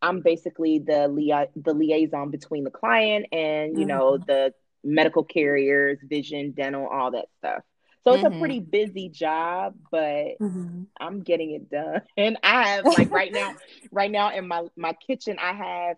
I'm 0.00 0.20
basically 0.20 0.78
the 0.78 1.08
lia- 1.08 1.48
the 1.56 1.74
liaison 1.74 2.30
between 2.30 2.64
the 2.64 2.70
client 2.70 3.26
and 3.32 3.78
you 3.78 3.86
mm-hmm. 3.86 3.88
know 3.88 4.18
the 4.18 4.54
medical 4.84 5.22
carriers, 5.24 5.98
vision, 6.02 6.52
dental, 6.52 6.86
all 6.86 7.10
that 7.12 7.26
stuff. 7.38 7.62
So 8.04 8.14
it's 8.14 8.24
mm-hmm. 8.24 8.36
a 8.36 8.38
pretty 8.40 8.60
busy 8.60 9.08
job, 9.08 9.74
but 9.90 10.38
mm-hmm. 10.40 10.82
I'm 11.00 11.22
getting 11.22 11.52
it 11.52 11.70
done. 11.70 12.02
And 12.16 12.36
I 12.42 12.68
have 12.68 12.84
like 12.84 13.10
right 13.10 13.32
now, 13.32 13.54
right 13.92 14.10
now 14.10 14.34
in 14.34 14.48
my 14.48 14.64
my 14.76 14.92
kitchen, 14.94 15.38
I 15.40 15.52
have 15.52 15.96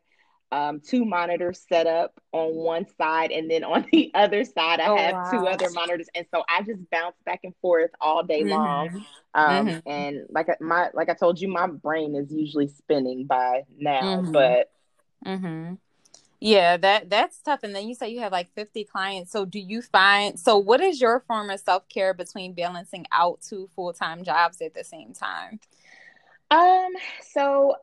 um, 0.53 0.81
two 0.81 1.05
monitors 1.05 1.65
set 1.69 1.87
up 1.87 2.13
on 2.33 2.55
one 2.55 2.87
side, 2.99 3.33
and 3.33 3.51
then 3.51 3.65
on 3.65 3.87
the 3.93 4.11
other 4.15 4.45
side, 4.45 4.81
I 4.81 4.89
oh, 4.89 4.97
have 4.97 5.15
wow. 5.15 5.31
two 5.31 5.47
other 5.47 5.71
monitors, 5.71 6.09
and 6.15 6.27
so 6.33 6.45
I 6.49 6.63
just 6.63 6.89
bounce 6.91 7.17
back 7.25 7.41
and 7.43 7.55
forth 7.63 7.91
all 8.01 8.23
day 8.23 8.43
mm-hmm. 8.43 8.51
long. 8.51 9.05
Um, 9.35 9.67
mm-hmm. 9.67 9.89
And 9.89 10.27
like 10.29 10.49
my 10.61 10.91
like 10.93 11.09
I 11.09 11.15
told 11.15 11.41
you, 11.41 11.49
my 11.49 11.67
brain 11.67 12.15
is 12.15 12.31
usually 12.31 12.69
spinning 12.69 13.27
by 13.27 13.63
now, 13.79 14.21
mm-hmm. 14.21 14.33
but. 14.33 14.71
Yeah, 16.41 16.76
that 16.76 17.09
that's 17.11 17.38
tough. 17.41 17.61
And 17.62 17.75
then 17.75 17.88
you 17.88 17.95
say 17.95 18.11
you 18.11 18.21
have 18.21 18.33
like 18.33 18.53
50 18.55 18.85
clients. 18.85 19.33
So 19.33 19.45
do 19.45 19.59
you 19.59 19.81
find 19.81 20.38
so 20.38 20.59
what 20.59 20.81
is 20.81 21.00
your 21.00 21.21
form 21.21 21.50
of 21.50 21.61
self-care 21.61 22.14
between 22.14 22.53
balancing 22.53 23.07
out 23.12 23.41
two 23.41 23.71
full-time 23.75 24.25
jobs 24.25 24.61
at 24.61 24.75
the 24.75 24.85
same 24.85 25.12
time? 25.14 25.61
Um, 26.50 26.93
so 27.33 27.76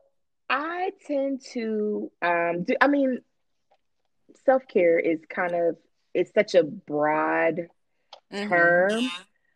I 0.48 0.92
tend 1.06 1.42
to 1.52 2.10
um 2.22 2.64
do 2.64 2.76
I 2.80 2.86
mean 2.88 3.20
self-care 4.44 4.98
is 4.98 5.20
kind 5.28 5.54
of 5.54 5.76
it's 6.14 6.32
such 6.34 6.54
a 6.54 6.62
broad 6.62 7.68
mm-hmm. 8.32 8.48
term. 8.48 9.10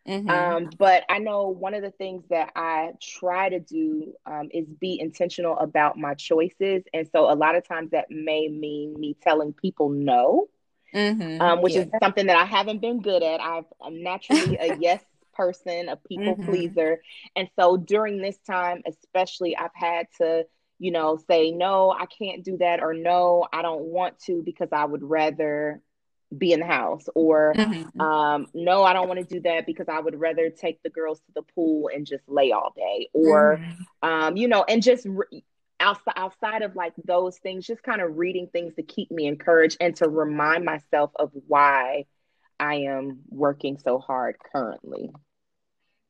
Mm-hmm. 0.07 0.29
Um, 0.29 0.69
but 0.77 1.03
I 1.09 1.19
know 1.19 1.49
one 1.49 1.73
of 1.73 1.81
the 1.81 1.91
things 1.91 2.23
that 2.29 2.51
I 2.55 2.93
try 3.01 3.49
to 3.49 3.59
do 3.59 4.13
um, 4.25 4.49
is 4.53 4.65
be 4.65 4.99
intentional 4.99 5.57
about 5.57 5.97
my 5.97 6.13
choices. 6.13 6.83
And 6.93 7.09
so 7.11 7.29
a 7.29 7.35
lot 7.35 7.55
of 7.55 7.67
times 7.67 7.91
that 7.91 8.09
may 8.09 8.47
mean 8.47 8.97
me 8.97 9.17
telling 9.21 9.51
people 9.51 9.89
no, 9.89 10.47
mm-hmm. 10.93 11.41
um, 11.41 11.61
which 11.61 11.73
yeah. 11.73 11.81
is 11.81 11.89
something 12.01 12.27
that 12.27 12.37
I 12.37 12.45
haven't 12.45 12.79
been 12.79 13.01
good 13.01 13.21
at. 13.21 13.41
i 13.41 13.61
am 13.85 14.01
naturally 14.01 14.57
a 14.57 14.75
yes 14.79 15.03
person, 15.33 15.89
a 15.89 15.97
people 15.97 16.35
mm-hmm. 16.35 16.49
pleaser. 16.49 17.01
And 17.35 17.49
so 17.59 17.75
during 17.75 18.21
this 18.21 18.37
time, 18.47 18.83
especially, 18.87 19.57
I've 19.57 19.75
had 19.75 20.07
to 20.19 20.45
you 20.79 20.91
know, 20.91 21.17
say, 21.27 21.51
no, 21.51 21.91
I 21.91 22.05
can't 22.05 22.43
do 22.43 22.57
that, 22.57 22.81
or 22.81 22.93
no, 22.93 23.47
I 23.51 23.61
don't 23.61 23.85
want 23.85 24.19
to 24.27 24.43
because 24.43 24.69
I 24.71 24.85
would 24.85 25.03
rather 25.03 25.81
be 26.35 26.51
in 26.51 26.59
the 26.59 26.65
house 26.65 27.07
or 27.15 27.53
mm-hmm. 27.55 28.01
um, 28.01 28.47
no 28.53 28.83
i 28.83 28.93
don't 28.93 29.07
want 29.07 29.19
to 29.19 29.25
do 29.25 29.39
that 29.41 29.65
because 29.65 29.87
i 29.87 29.99
would 29.99 30.19
rather 30.19 30.49
take 30.49 30.81
the 30.83 30.89
girls 30.89 31.19
to 31.19 31.31
the 31.35 31.41
pool 31.41 31.89
and 31.93 32.05
just 32.05 32.23
lay 32.27 32.51
all 32.51 32.73
day 32.75 33.07
or 33.13 33.57
mm-hmm. 33.57 34.09
um, 34.09 34.35
you 34.35 34.47
know 34.47 34.63
and 34.67 34.83
just 34.83 35.05
re- 35.05 35.43
outside 35.79 36.13
outside 36.15 36.61
of 36.63 36.75
like 36.75 36.93
those 37.05 37.37
things 37.37 37.65
just 37.65 37.83
kind 37.83 38.01
of 38.01 38.17
reading 38.17 38.47
things 38.47 38.73
to 38.75 38.83
keep 38.83 39.09
me 39.11 39.25
encouraged 39.27 39.77
and 39.79 39.95
to 39.95 40.09
remind 40.09 40.65
myself 40.65 41.11
of 41.15 41.31
why 41.47 42.05
i 42.59 42.75
am 42.75 43.19
working 43.29 43.77
so 43.77 43.97
hard 43.97 44.35
currently 44.51 45.11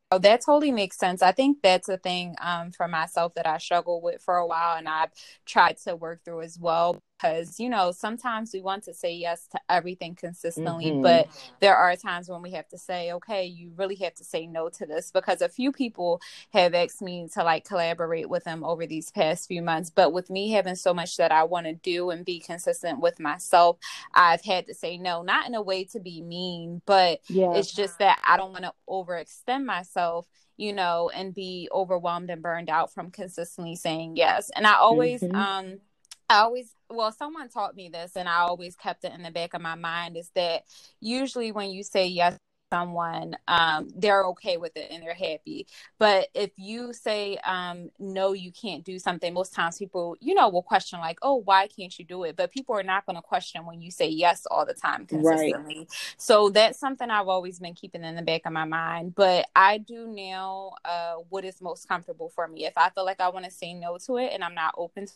Oh, 0.09 0.19
that 0.19 0.41
totally 0.45 0.71
makes 0.71 0.97
sense. 0.97 1.21
I 1.21 1.33
think 1.33 1.57
that's 1.61 1.89
a 1.89 1.97
thing 1.97 2.35
um, 2.39 2.71
for 2.71 2.87
myself 2.87 3.33
that 3.35 3.45
I 3.45 3.57
struggle 3.57 4.01
with 4.01 4.21
for 4.21 4.37
a 4.37 4.47
while 4.47 4.77
and 4.77 4.87
I've 4.87 5.11
tried 5.45 5.77
to 5.79 5.97
work 5.97 6.23
through 6.23 6.43
as 6.43 6.57
well 6.57 7.01
because 7.17 7.59
you 7.59 7.69
know 7.69 7.91
sometimes 7.91 8.51
we 8.53 8.61
want 8.61 8.83
to 8.83 8.93
say 8.93 9.13
yes 9.13 9.47
to 9.47 9.59
everything 9.69 10.15
consistently 10.15 10.85
mm-hmm. 10.85 11.01
but 11.01 11.27
there 11.59 11.75
are 11.75 11.95
times 11.95 12.29
when 12.29 12.41
we 12.41 12.51
have 12.51 12.67
to 12.67 12.77
say 12.77 13.11
okay 13.11 13.45
you 13.45 13.71
really 13.75 13.95
have 13.95 14.13
to 14.13 14.23
say 14.23 14.45
no 14.45 14.69
to 14.69 14.85
this 14.85 15.11
because 15.11 15.41
a 15.41 15.49
few 15.49 15.71
people 15.71 16.21
have 16.53 16.73
asked 16.73 17.01
me 17.01 17.27
to 17.33 17.43
like 17.43 17.65
collaborate 17.65 18.29
with 18.29 18.43
them 18.43 18.63
over 18.63 18.85
these 18.85 19.11
past 19.11 19.47
few 19.47 19.61
months 19.61 19.89
but 19.89 20.13
with 20.13 20.29
me 20.29 20.51
having 20.51 20.75
so 20.75 20.93
much 20.93 21.17
that 21.17 21.31
i 21.31 21.43
want 21.43 21.65
to 21.65 21.73
do 21.73 22.09
and 22.09 22.25
be 22.25 22.39
consistent 22.39 22.99
with 22.99 23.19
myself 23.19 23.77
i've 24.13 24.43
had 24.43 24.65
to 24.65 24.73
say 24.73 24.97
no 24.97 25.21
not 25.21 25.47
in 25.47 25.55
a 25.55 25.61
way 25.61 25.83
to 25.83 25.99
be 25.99 26.21
mean 26.21 26.81
but 26.85 27.19
yeah. 27.27 27.53
it's 27.53 27.71
just 27.71 27.99
that 27.99 28.21
i 28.27 28.37
don't 28.37 28.51
want 28.51 28.63
to 28.63 28.73
overextend 28.89 29.65
myself 29.65 30.27
you 30.57 30.73
know 30.73 31.11
and 31.13 31.35
be 31.35 31.69
overwhelmed 31.71 32.29
and 32.29 32.41
burned 32.41 32.69
out 32.69 32.91
from 32.91 33.11
consistently 33.11 33.75
saying 33.75 34.15
yes 34.15 34.49
and 34.55 34.65
i 34.65 34.73
always 34.73 35.21
mm-hmm. 35.21 35.35
um 35.35 35.79
I 36.29 36.39
always, 36.39 36.73
well, 36.89 37.11
someone 37.11 37.49
taught 37.49 37.75
me 37.75 37.89
this, 37.89 38.15
and 38.15 38.27
I 38.27 38.39
always 38.39 38.75
kept 38.75 39.03
it 39.05 39.13
in 39.13 39.23
the 39.23 39.31
back 39.31 39.53
of 39.53 39.61
my 39.61 39.75
mind 39.75 40.17
is 40.17 40.29
that 40.35 40.63
usually 40.99 41.51
when 41.51 41.69
you 41.71 41.83
say 41.83 42.07
yes 42.07 42.37
someone 42.71 43.35
um, 43.47 43.89
they're 43.95 44.25
okay 44.25 44.57
with 44.57 44.75
it 44.75 44.89
and 44.91 45.03
they're 45.03 45.13
happy. 45.13 45.67
But 45.99 46.27
if 46.33 46.51
you 46.57 46.93
say 46.93 47.37
um, 47.45 47.89
no 47.99 48.33
you 48.33 48.51
can't 48.51 48.83
do 48.83 48.99
something 48.99 49.33
most 49.33 49.53
times 49.53 49.77
people 49.77 50.15
you 50.19 50.33
know 50.33 50.49
will 50.49 50.63
question 50.63 50.99
like 50.99 51.17
oh 51.21 51.35
why 51.35 51.67
can't 51.67 51.97
you 51.97 52.05
do 52.05 52.23
it? 52.23 52.35
But 52.35 52.51
people 52.51 52.75
are 52.75 52.83
not 52.83 53.05
going 53.05 53.15
to 53.15 53.21
question 53.21 53.65
when 53.65 53.81
you 53.81 53.91
say 53.91 54.09
yes 54.09 54.45
all 54.49 54.65
the 54.65 54.73
time 54.73 55.05
consistently. 55.05 55.77
Right. 55.79 55.87
so 56.17 56.49
that's 56.49 56.79
something 56.79 57.09
i've 57.09 57.27
always 57.27 57.59
been 57.59 57.73
keeping 57.73 58.03
in 58.03 58.15
the 58.15 58.21
back 58.21 58.41
of 58.45 58.53
my 58.53 58.65
mind. 58.65 59.15
But 59.15 59.47
i 59.55 59.77
do 59.77 60.07
now 60.07 60.73
uh, 60.85 61.15
what 61.29 61.45
is 61.45 61.61
most 61.61 61.87
comfortable 61.87 62.29
for 62.29 62.47
me. 62.47 62.65
If 62.65 62.73
i 62.77 62.89
feel 62.89 63.05
like 63.05 63.21
i 63.21 63.29
want 63.29 63.45
to 63.45 63.51
say 63.51 63.73
no 63.73 63.97
to 64.05 64.17
it 64.17 64.31
and 64.33 64.43
i'm 64.43 64.55
not 64.55 64.73
open 64.77 65.05
to 65.05 65.13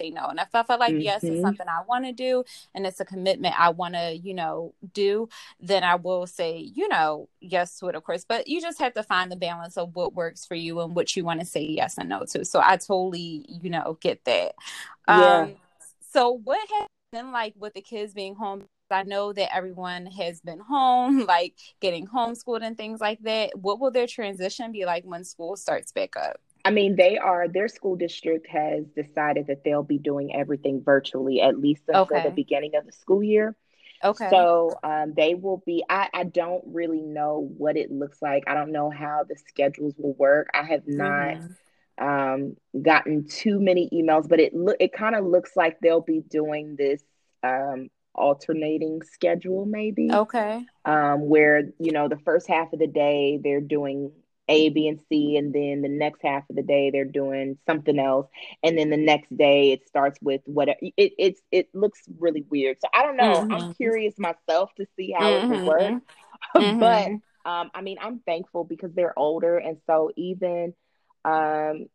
say 0.00 0.10
no. 0.10 0.26
And 0.26 0.38
if 0.38 0.54
I 0.54 0.62
feel 0.62 0.78
like 0.78 0.92
mm-hmm. 0.92 1.00
yes, 1.00 1.22
it's 1.22 1.34
mm-hmm. 1.34 1.42
something 1.42 1.66
I 1.68 1.82
want 1.86 2.04
to 2.06 2.12
do 2.12 2.44
and 2.74 2.86
it's 2.86 3.00
a 3.00 3.04
commitment 3.04 3.54
I 3.58 3.70
want 3.70 3.94
to, 3.94 4.16
you 4.16 4.34
know, 4.34 4.74
do, 4.92 5.28
then 5.60 5.84
I 5.84 5.96
will 5.96 6.26
say, 6.26 6.58
you 6.58 6.88
know, 6.88 7.28
yes 7.40 7.78
to 7.78 7.88
it, 7.88 7.94
of 7.94 8.04
course. 8.04 8.24
But 8.26 8.48
you 8.48 8.60
just 8.60 8.78
have 8.78 8.94
to 8.94 9.02
find 9.02 9.30
the 9.30 9.36
balance 9.36 9.76
of 9.76 9.94
what 9.94 10.14
works 10.14 10.46
for 10.46 10.54
you 10.54 10.80
and 10.80 10.94
what 10.94 11.14
you 11.16 11.24
want 11.24 11.40
to 11.40 11.46
say 11.46 11.62
yes 11.62 11.98
and 11.98 12.08
no 12.08 12.24
to. 12.30 12.44
So 12.44 12.60
I 12.64 12.76
totally, 12.76 13.44
you 13.48 13.70
know, 13.70 13.98
get 14.00 14.24
that. 14.24 14.54
Yeah. 15.08 15.38
Um, 15.40 15.54
so 16.12 16.32
what 16.32 16.58
has 16.58 16.88
been 17.12 17.32
like 17.32 17.54
with 17.58 17.74
the 17.74 17.82
kids 17.82 18.14
being 18.14 18.34
home? 18.34 18.64
I 18.92 19.04
know 19.04 19.32
that 19.32 19.54
everyone 19.54 20.06
has 20.06 20.40
been 20.40 20.58
home, 20.58 21.24
like 21.28 21.54
getting 21.80 22.06
homeschooled 22.06 22.62
and 22.62 22.76
things 22.76 23.00
like 23.00 23.20
that. 23.22 23.56
What 23.56 23.78
will 23.78 23.90
their 23.90 24.08
transition 24.08 24.72
be 24.72 24.84
like 24.84 25.04
when 25.04 25.24
school 25.24 25.56
starts 25.56 25.92
back 25.92 26.16
up? 26.16 26.40
I 26.64 26.70
mean, 26.70 26.96
they 26.96 27.16
are, 27.18 27.48
their 27.48 27.68
school 27.68 27.96
district 27.96 28.46
has 28.48 28.84
decided 28.94 29.46
that 29.46 29.64
they'll 29.64 29.82
be 29.82 29.98
doing 29.98 30.34
everything 30.34 30.82
virtually, 30.84 31.40
at 31.40 31.58
least 31.58 31.82
until 31.88 32.02
okay. 32.02 32.22
the 32.22 32.30
beginning 32.30 32.72
of 32.76 32.86
the 32.86 32.92
school 32.92 33.22
year. 33.22 33.56
Okay. 34.02 34.28
So 34.30 34.78
um, 34.82 35.12
they 35.16 35.34
will 35.34 35.62
be, 35.66 35.84
I, 35.88 36.08
I 36.12 36.24
don't 36.24 36.64
really 36.66 37.02
know 37.02 37.50
what 37.56 37.76
it 37.76 37.90
looks 37.90 38.22
like. 38.22 38.44
I 38.46 38.54
don't 38.54 38.72
know 38.72 38.90
how 38.90 39.24
the 39.28 39.36
schedules 39.36 39.94
will 39.98 40.14
work. 40.14 40.48
I 40.54 40.62
have 40.64 40.86
not 40.86 41.36
mm-hmm. 41.98 42.04
um, 42.04 42.56
gotten 42.80 43.26
too 43.28 43.60
many 43.60 43.90
emails, 43.92 44.28
but 44.28 44.40
it, 44.40 44.54
look 44.54 44.76
it 44.80 44.92
kind 44.92 45.14
of 45.14 45.26
looks 45.26 45.56
like 45.56 45.80
they'll 45.80 46.00
be 46.00 46.20
doing 46.20 46.76
this 46.76 47.02
um, 47.42 47.90
alternating 48.14 49.02
schedule, 49.02 49.66
maybe. 49.66 50.10
Okay. 50.10 50.64
Um, 50.84 51.28
where, 51.28 51.64
you 51.78 51.92
know, 51.92 52.08
the 52.08 52.18
first 52.18 52.48
half 52.48 52.72
of 52.72 52.78
the 52.78 52.86
day 52.86 53.38
they're 53.42 53.60
doing 53.60 54.12
A, 54.50 54.68
B, 54.68 54.88
and 54.88 55.00
C, 55.08 55.36
and 55.36 55.54
then 55.54 55.80
the 55.80 55.88
next 55.88 56.20
half 56.22 56.48
of 56.50 56.56
the 56.56 56.62
day 56.62 56.90
they're 56.90 57.04
doing 57.04 57.56
something 57.66 57.98
else, 57.98 58.26
and 58.62 58.76
then 58.76 58.90
the 58.90 58.96
next 58.96 59.34
day 59.34 59.72
it 59.72 59.88
starts 59.88 60.18
with 60.20 60.42
whatever. 60.44 60.78
It 60.82 61.12
it's 61.18 61.40
it 61.50 61.68
looks 61.74 62.00
really 62.18 62.44
weird. 62.50 62.78
So 62.80 62.88
I 62.92 63.02
don't 63.02 63.16
know. 63.16 63.36
Mm-hmm. 63.36 63.52
I'm 63.52 63.74
curious 63.74 64.18
myself 64.18 64.74
to 64.76 64.86
see 64.96 65.14
how 65.16 65.30
mm-hmm. 65.30 65.52
it 65.52 65.56
would 65.56 65.66
work, 65.66 66.02
mm-hmm. 66.56 66.78
but 66.78 67.06
um, 67.48 67.70
I 67.74 67.80
mean, 67.80 67.96
I'm 68.00 68.18
thankful 68.18 68.64
because 68.64 68.92
they're 68.92 69.18
older, 69.18 69.56
and 69.56 69.78
so 69.86 70.10
even 70.16 70.74
um, 71.24 71.86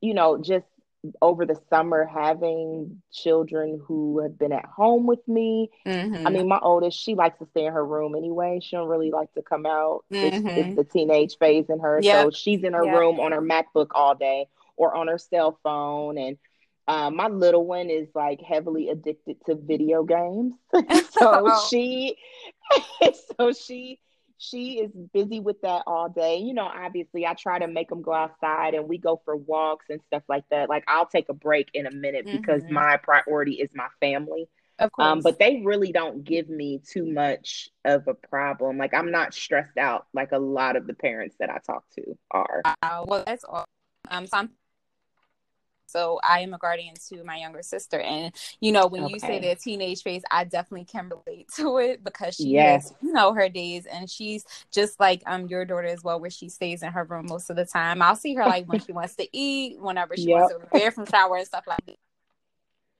you 0.00 0.14
know, 0.14 0.38
just 0.38 0.66
over 1.22 1.46
the 1.46 1.58
summer 1.70 2.04
having 2.04 3.00
children 3.12 3.80
who 3.86 4.20
have 4.20 4.38
been 4.38 4.52
at 4.52 4.66
home 4.66 5.06
with 5.06 5.26
me. 5.26 5.70
Mm-hmm. 5.86 6.26
I 6.26 6.30
mean, 6.30 6.48
my 6.48 6.58
oldest, 6.60 6.98
she 6.98 7.14
likes 7.14 7.38
to 7.38 7.46
stay 7.46 7.66
in 7.66 7.72
her 7.72 7.84
room 7.84 8.14
anyway. 8.14 8.60
She 8.62 8.76
don't 8.76 8.88
really 8.88 9.10
like 9.10 9.32
to 9.34 9.42
come 9.42 9.66
out. 9.66 10.04
Mm-hmm. 10.12 10.46
It's, 10.46 10.58
it's, 10.58 10.76
the 10.76 10.84
teenage 10.84 11.38
phase 11.38 11.66
in 11.68 11.80
her. 11.80 12.00
Yep. 12.02 12.24
So 12.24 12.30
she's 12.30 12.62
in 12.64 12.74
her 12.74 12.84
yep. 12.84 12.98
room 12.98 13.18
on 13.18 13.32
her 13.32 13.40
MacBook 13.40 13.88
all 13.92 14.14
day 14.14 14.46
or 14.76 14.94
on 14.94 15.08
her 15.08 15.18
cell 15.18 15.58
phone. 15.62 16.18
And 16.18 16.38
uh, 16.86 17.10
my 17.10 17.28
little 17.28 17.64
one 17.64 17.88
is 17.88 18.08
like 18.14 18.40
heavily 18.42 18.90
addicted 18.90 19.36
to 19.46 19.54
video 19.54 20.02
games. 20.02 20.54
so 21.10 21.44
oh. 21.46 21.66
she, 21.70 22.16
so 23.38 23.52
she, 23.52 24.00
she 24.40 24.78
is 24.78 24.90
busy 25.12 25.38
with 25.38 25.60
that 25.60 25.82
all 25.86 26.08
day. 26.08 26.38
You 26.38 26.54
know, 26.54 26.64
obviously, 26.64 27.26
I 27.26 27.34
try 27.34 27.58
to 27.58 27.68
make 27.68 27.90
them 27.90 28.00
go 28.00 28.14
outside 28.14 28.72
and 28.72 28.88
we 28.88 28.96
go 28.96 29.20
for 29.24 29.36
walks 29.36 29.86
and 29.90 30.00
stuff 30.06 30.22
like 30.30 30.44
that. 30.50 30.70
Like, 30.70 30.84
I'll 30.88 31.06
take 31.06 31.28
a 31.28 31.34
break 31.34 31.68
in 31.74 31.86
a 31.86 31.90
minute 31.90 32.26
mm-hmm. 32.26 32.38
because 32.38 32.62
my 32.70 32.96
priority 32.96 33.52
is 33.52 33.68
my 33.74 33.88
family. 34.00 34.48
Of 34.78 34.86
um, 34.86 34.90
course. 34.90 35.06
Um, 35.06 35.20
but 35.20 35.38
they 35.38 35.60
really 35.62 35.92
don't 35.92 36.24
give 36.24 36.48
me 36.48 36.80
too 36.90 37.04
much 37.04 37.68
of 37.84 38.08
a 38.08 38.14
problem. 38.14 38.78
Like, 38.78 38.94
I'm 38.94 39.10
not 39.10 39.34
stressed 39.34 39.76
out 39.76 40.06
like 40.14 40.32
a 40.32 40.38
lot 40.38 40.76
of 40.76 40.86
the 40.86 40.94
parents 40.94 41.36
that 41.38 41.50
I 41.50 41.58
talk 41.58 41.84
to 41.96 42.16
are. 42.30 42.62
Uh, 42.82 43.04
well, 43.06 43.22
that's 43.26 43.44
all. 43.44 43.66
Um, 44.08 44.26
so 44.26 44.38
I'm 44.38 44.50
so 45.90 46.20
I 46.22 46.40
am 46.40 46.54
a 46.54 46.58
guardian 46.58 46.94
to 47.08 47.24
my 47.24 47.36
younger 47.36 47.62
sister. 47.62 48.00
And, 48.00 48.34
you 48.60 48.72
know, 48.72 48.86
when 48.86 49.04
okay. 49.04 49.12
you 49.12 49.18
say 49.20 49.38
the 49.40 49.54
teenage 49.54 50.02
phase, 50.02 50.22
I 50.30 50.44
definitely 50.44 50.86
can 50.86 51.10
relate 51.10 51.48
to 51.56 51.78
it 51.78 52.04
because 52.04 52.34
she 52.36 52.50
yes. 52.50 52.90
has, 52.90 52.94
you 53.02 53.12
know, 53.12 53.34
her 53.34 53.48
days 53.48 53.86
and 53.86 54.08
she's 54.08 54.44
just 54.72 54.98
like 55.00 55.22
um 55.26 55.46
your 55.46 55.64
daughter 55.64 55.88
as 55.88 56.02
well, 56.02 56.20
where 56.20 56.30
she 56.30 56.48
stays 56.48 56.82
in 56.82 56.92
her 56.92 57.04
room 57.04 57.26
most 57.28 57.50
of 57.50 57.56
the 57.56 57.66
time. 57.66 58.02
I'll 58.02 58.16
see 58.16 58.34
her 58.34 58.44
like 58.44 58.66
when 58.68 58.80
she 58.80 58.92
wants 58.92 59.16
to 59.16 59.28
eat, 59.32 59.80
whenever 59.80 60.16
she 60.16 60.28
yep. 60.28 60.40
wants 60.40 60.54
to 60.54 60.60
prepare 60.60 60.90
from 60.90 61.06
shower 61.06 61.36
and 61.36 61.46
stuff 61.46 61.64
like 61.66 61.84
that 61.86 61.96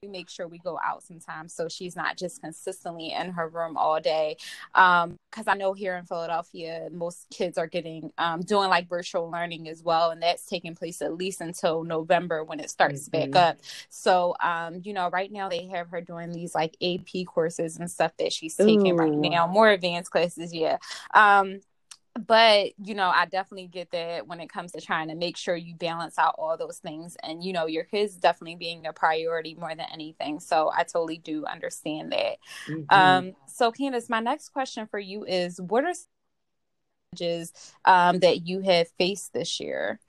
we 0.03 0.09
make 0.09 0.31
sure 0.31 0.49
we 0.49 0.57
go 0.57 0.79
out 0.83 1.03
sometimes 1.03 1.53
so 1.53 1.69
she's 1.69 1.95
not 1.95 2.17
just 2.17 2.41
consistently 2.41 3.13
in 3.13 3.33
her 3.33 3.49
room 3.49 3.77
all 3.77 4.01
day 4.01 4.35
because 4.73 5.07
um, 5.07 5.47
i 5.47 5.55
know 5.55 5.75
here 5.75 5.95
in 5.97 6.07
philadelphia 6.07 6.89
most 6.91 7.27
kids 7.29 7.59
are 7.59 7.67
getting 7.67 8.11
um, 8.17 8.41
doing 8.41 8.71
like 8.71 8.89
virtual 8.89 9.31
learning 9.31 9.69
as 9.69 9.83
well 9.83 10.11
and 10.11 10.23
that's 10.23 10.47
taking 10.47 10.75
place 10.75 11.03
at 11.03 11.13
least 11.19 11.43
until 11.43 11.85
november 11.85 12.43
when 12.43 12.61
it 12.61 12.71
starts 12.71 13.11
mm-hmm. 13.11 13.31
back 13.31 13.51
up 13.51 13.59
so 13.91 14.35
um, 14.43 14.81
you 14.85 14.95
know 14.95 15.11
right 15.11 15.31
now 15.31 15.51
they 15.51 15.67
have 15.67 15.91
her 15.91 16.01
doing 16.01 16.33
these 16.33 16.55
like 16.55 16.75
ap 16.83 17.27
courses 17.27 17.77
and 17.77 17.91
stuff 17.91 18.13
that 18.19 18.33
she's 18.33 18.57
taking 18.57 18.93
Ooh. 18.93 18.97
right 18.97 19.13
now 19.13 19.47
more 19.47 19.69
advanced 19.69 20.11
classes 20.11 20.55
yeah 20.55 20.79
um, 21.13 21.61
but 22.27 22.73
you 22.83 22.95
know 22.95 23.11
i 23.15 23.25
definitely 23.27 23.69
get 23.69 23.91
that 23.93 24.27
when 24.27 24.41
it 24.41 24.49
comes 24.49 24.73
to 24.73 24.81
trying 24.81 25.09
to 25.09 25.15
make 25.15 25.37
sure 25.37 25.55
you 25.55 25.75
balance 25.77 26.19
out 26.19 26.35
all 26.39 26.57
those 26.57 26.79
things 26.79 27.17
and 27.23 27.45
you 27.45 27.53
know 27.53 27.67
your 27.67 27.85
kids 27.85 28.17
definitely 28.17 28.57
being 28.57 28.87
a 28.87 28.93
priority 28.93 29.55
more 29.55 29.75
than 29.75 29.87
anything. 29.93 30.41
So 30.41 30.71
i 30.75 30.83
totally 30.83 31.19
do 31.19 31.45
understand 31.47 32.13
that. 32.13 32.37
Mm-hmm. 32.69 32.97
um 32.97 33.33
so 33.47 33.71
candace 33.71 34.09
my 34.09 34.21
next 34.21 34.49
question 34.51 34.87
for 34.87 34.99
you 34.99 35.25
is 35.25 35.61
what 35.61 35.85
are 35.85 35.93
challenges 37.13 37.75
um, 37.85 38.21
that 38.21 38.47
you 38.47 38.61
have 38.61 38.89
faced 38.99 39.33
this 39.33 39.61
year? 39.61 40.01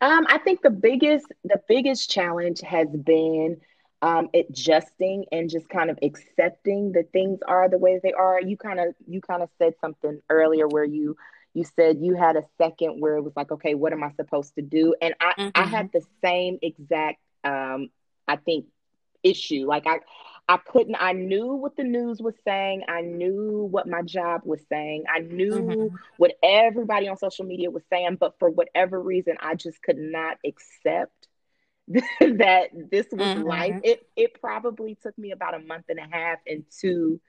Um 0.00 0.26
i 0.28 0.38
think 0.38 0.62
the 0.62 0.70
biggest 0.70 1.26
the 1.44 1.60
biggest 1.68 2.10
challenge 2.10 2.60
has 2.60 2.88
been 2.88 3.60
um, 4.02 4.28
adjusting 4.34 5.24
and 5.32 5.50
just 5.50 5.68
kind 5.68 5.90
of 5.90 5.98
accepting 6.02 6.92
that 6.92 7.12
things 7.12 7.40
are 7.46 7.68
the 7.68 7.78
way 7.78 8.00
they 8.02 8.12
are. 8.12 8.40
You 8.40 8.56
kind 8.56 8.80
of 8.80 8.94
you 9.06 9.20
kind 9.20 9.42
of 9.42 9.50
said 9.58 9.74
something 9.80 10.20
earlier 10.30 10.68
where 10.68 10.84
you 10.84 11.16
you 11.54 11.64
said 11.76 11.98
you 12.00 12.14
had 12.14 12.36
a 12.36 12.44
second 12.58 13.00
where 13.00 13.16
it 13.16 13.22
was 13.22 13.32
like, 13.34 13.50
okay, 13.50 13.74
what 13.74 13.92
am 13.92 14.04
I 14.04 14.12
supposed 14.12 14.54
to 14.54 14.62
do? 14.62 14.94
And 15.00 15.14
I 15.20 15.32
mm-hmm. 15.38 15.50
I 15.54 15.64
had 15.64 15.90
the 15.92 16.02
same 16.22 16.58
exact 16.62 17.18
um, 17.44 17.90
I 18.26 18.36
think 18.36 18.66
issue. 19.22 19.66
Like 19.66 19.86
I 19.86 20.00
I 20.48 20.58
couldn't 20.58 20.96
I 20.98 21.12
knew 21.12 21.54
what 21.54 21.76
the 21.76 21.84
news 21.84 22.22
was 22.22 22.34
saying. 22.44 22.84
I 22.88 23.00
knew 23.00 23.68
what 23.70 23.88
my 23.88 24.02
job 24.02 24.42
was 24.44 24.60
saying. 24.68 25.04
I 25.12 25.20
knew 25.20 25.52
mm-hmm. 25.52 25.96
what 26.16 26.34
everybody 26.42 27.08
on 27.08 27.16
social 27.16 27.44
media 27.44 27.70
was 27.70 27.82
saying, 27.90 28.16
but 28.20 28.38
for 28.38 28.48
whatever 28.48 29.00
reason 29.00 29.36
I 29.40 29.54
just 29.54 29.82
could 29.82 29.98
not 29.98 30.38
accept 30.44 31.27
that 32.20 32.68
this 32.90 33.06
was 33.12 33.20
mm-hmm. 33.20 33.42
life. 33.42 33.80
It 33.82 34.06
it 34.16 34.40
probably 34.40 34.96
took 35.02 35.16
me 35.18 35.32
about 35.32 35.54
a 35.54 35.60
month 35.60 35.86
and 35.88 35.98
a 35.98 36.06
half 36.10 36.38
into 36.46 37.20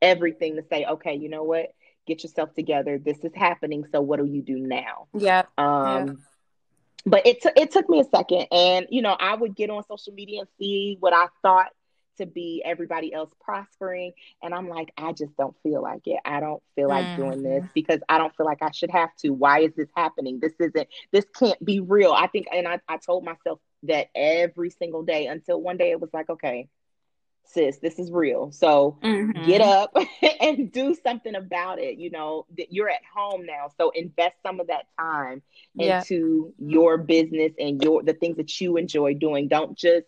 everything 0.00 0.56
to 0.56 0.64
say, 0.68 0.84
okay, 0.84 1.14
you 1.14 1.28
know 1.28 1.44
what? 1.44 1.74
Get 2.06 2.22
yourself 2.22 2.52
together. 2.54 2.98
This 2.98 3.18
is 3.24 3.32
happening. 3.34 3.84
So 3.90 4.00
what 4.00 4.18
do 4.18 4.26
you 4.26 4.42
do 4.42 4.58
now? 4.58 5.06
Yeah. 5.14 5.44
Um 5.56 6.06
yeah. 6.06 6.12
but 7.06 7.26
it 7.26 7.40
t- 7.40 7.50
it 7.56 7.70
took 7.70 7.88
me 7.88 8.00
a 8.00 8.04
second 8.04 8.48
and 8.52 8.86
you 8.90 9.00
know, 9.00 9.16
I 9.18 9.34
would 9.34 9.56
get 9.56 9.70
on 9.70 9.82
social 9.88 10.12
media 10.12 10.40
and 10.40 10.48
see 10.58 10.96
what 11.00 11.14
I 11.14 11.26
thought 11.40 11.70
to 12.18 12.26
be 12.26 12.62
everybody 12.64 13.12
else 13.12 13.30
prospering 13.40 14.12
and 14.42 14.54
i'm 14.54 14.68
like 14.68 14.92
i 14.96 15.12
just 15.12 15.36
don't 15.36 15.56
feel 15.62 15.82
like 15.82 16.06
it 16.06 16.20
i 16.24 16.40
don't 16.40 16.62
feel 16.74 16.88
like 16.88 17.06
mm. 17.06 17.16
doing 17.16 17.42
this 17.42 17.64
because 17.74 18.00
i 18.08 18.18
don't 18.18 18.34
feel 18.36 18.46
like 18.46 18.62
i 18.62 18.70
should 18.70 18.90
have 18.90 19.14
to 19.16 19.30
why 19.30 19.60
is 19.60 19.72
this 19.76 19.88
happening 19.96 20.38
this 20.40 20.52
isn't 20.60 20.88
this 21.10 21.24
can't 21.34 21.62
be 21.64 21.80
real 21.80 22.12
i 22.12 22.26
think 22.26 22.46
and 22.52 22.68
i, 22.68 22.80
I 22.88 22.98
told 22.98 23.24
myself 23.24 23.58
that 23.84 24.08
every 24.14 24.70
single 24.70 25.02
day 25.02 25.26
until 25.26 25.60
one 25.60 25.76
day 25.76 25.90
it 25.90 26.00
was 26.00 26.10
like, 26.12 26.30
okay, 26.30 26.68
sis, 27.44 27.78
this 27.78 27.98
is 27.98 28.10
real. 28.10 28.52
So 28.52 28.98
mm-hmm. 29.02 29.44
get 29.44 29.60
up 29.60 29.94
and 30.40 30.70
do 30.70 30.94
something 31.02 31.34
about 31.34 31.78
it. 31.78 31.98
You 31.98 32.10
know, 32.10 32.46
that 32.56 32.72
you're 32.72 32.88
at 32.88 33.02
home 33.14 33.44
now. 33.44 33.70
So 33.76 33.90
invest 33.90 34.36
some 34.42 34.60
of 34.60 34.68
that 34.68 34.86
time 34.98 35.42
into 35.76 36.52
your 36.58 36.98
business 36.98 37.52
and 37.58 37.82
your 37.82 38.02
the 38.02 38.14
things 38.14 38.36
that 38.36 38.60
you 38.60 38.76
enjoy 38.76 39.14
doing. 39.14 39.48
Don't 39.48 39.76
just 39.76 40.06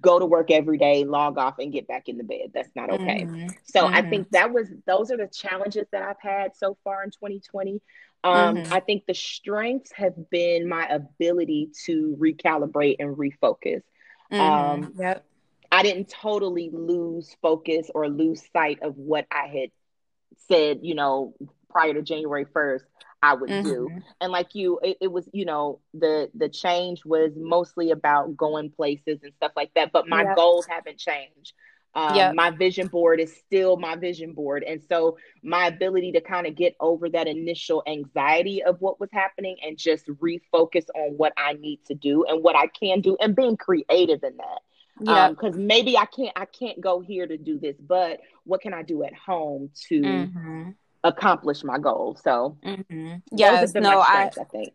go 0.00 0.18
to 0.18 0.26
work 0.26 0.50
every 0.50 0.78
day, 0.78 1.04
log 1.04 1.38
off 1.38 1.58
and 1.58 1.72
get 1.72 1.86
back 1.86 2.08
in 2.08 2.16
the 2.16 2.24
bed. 2.24 2.52
That's 2.54 2.74
not 2.74 2.90
okay. 2.90 3.22
Mm-hmm. 3.22 3.48
So 3.64 3.84
mm-hmm. 3.84 3.94
I 3.94 4.02
think 4.02 4.30
that 4.30 4.52
was 4.52 4.68
those 4.86 5.10
are 5.10 5.16
the 5.16 5.26
challenges 5.26 5.86
that 5.92 6.02
I've 6.02 6.20
had 6.20 6.56
so 6.56 6.76
far 6.84 7.02
in 7.04 7.10
2020. 7.10 7.80
Um, 8.22 8.56
mm-hmm. 8.56 8.72
I 8.72 8.80
think 8.80 9.04
the 9.06 9.14
strengths 9.14 9.92
have 9.92 10.30
been 10.30 10.68
my 10.68 10.86
ability 10.86 11.70
to 11.84 12.16
recalibrate 12.18 12.96
and 12.98 13.16
refocus. 13.16 13.82
Mm-hmm. 14.32 14.40
Um, 14.40 14.94
yep. 14.98 15.24
I 15.70 15.82
didn't 15.82 16.08
totally 16.08 16.70
lose 16.72 17.36
focus 17.42 17.90
or 17.94 18.08
lose 18.08 18.42
sight 18.52 18.82
of 18.82 18.96
what 18.96 19.26
I 19.30 19.48
had 19.48 19.70
said, 20.48 20.80
you 20.82 20.94
know, 20.94 21.34
prior 21.74 21.92
to 21.92 22.02
January 22.02 22.46
1st, 22.46 22.82
I 23.22 23.34
would 23.34 23.50
mm-hmm. 23.50 23.68
do. 23.68 23.88
And 24.20 24.30
like 24.30 24.54
you, 24.54 24.78
it, 24.82 24.98
it, 25.00 25.12
was, 25.12 25.28
you 25.32 25.44
know, 25.44 25.80
the 25.92 26.30
the 26.34 26.48
change 26.48 27.04
was 27.04 27.32
mostly 27.36 27.90
about 27.90 28.36
going 28.36 28.70
places 28.70 29.20
and 29.22 29.32
stuff 29.36 29.52
like 29.56 29.72
that. 29.74 29.92
But 29.92 30.08
my 30.08 30.22
yep. 30.22 30.36
goals 30.36 30.66
haven't 30.66 30.98
changed. 30.98 31.52
Um, 31.94 32.16
yep. 32.16 32.34
My 32.34 32.50
vision 32.50 32.88
board 32.88 33.20
is 33.20 33.34
still 33.36 33.76
my 33.76 33.96
vision 33.96 34.32
board. 34.32 34.64
And 34.64 34.82
so 34.88 35.16
my 35.42 35.66
ability 35.68 36.12
to 36.12 36.20
kind 36.20 36.46
of 36.46 36.56
get 36.56 36.74
over 36.80 37.08
that 37.08 37.26
initial 37.28 37.82
anxiety 37.86 38.62
of 38.62 38.80
what 38.80 38.98
was 38.98 39.10
happening 39.12 39.56
and 39.64 39.78
just 39.78 40.06
refocus 40.06 40.86
on 40.94 41.16
what 41.16 41.32
I 41.36 41.54
need 41.54 41.80
to 41.86 41.94
do 41.94 42.24
and 42.28 42.42
what 42.42 42.56
I 42.56 42.66
can 42.66 43.00
do 43.00 43.16
and 43.20 43.34
being 43.34 43.56
creative 43.56 44.22
in 44.24 44.36
that. 44.36 44.58
Yeah. 45.00 45.30
Because 45.30 45.54
um, 45.54 45.66
maybe 45.66 45.96
I 45.96 46.06
can't 46.06 46.32
I 46.36 46.44
can't 46.44 46.80
go 46.80 47.00
here 47.00 47.26
to 47.26 47.36
do 47.36 47.58
this, 47.58 47.76
but 47.80 48.20
what 48.44 48.60
can 48.60 48.74
I 48.74 48.82
do 48.82 49.02
at 49.02 49.14
home 49.14 49.70
to 49.88 50.00
mm-hmm. 50.00 50.70
Accomplish 51.04 51.62
my 51.62 51.78
goal? 51.78 52.18
So 52.20 52.58
mm-hmm. 52.64 53.16
yes, 53.30 53.74
no, 53.74 54.00
I, 54.00 54.30
I 54.38 54.44
think. 54.44 54.72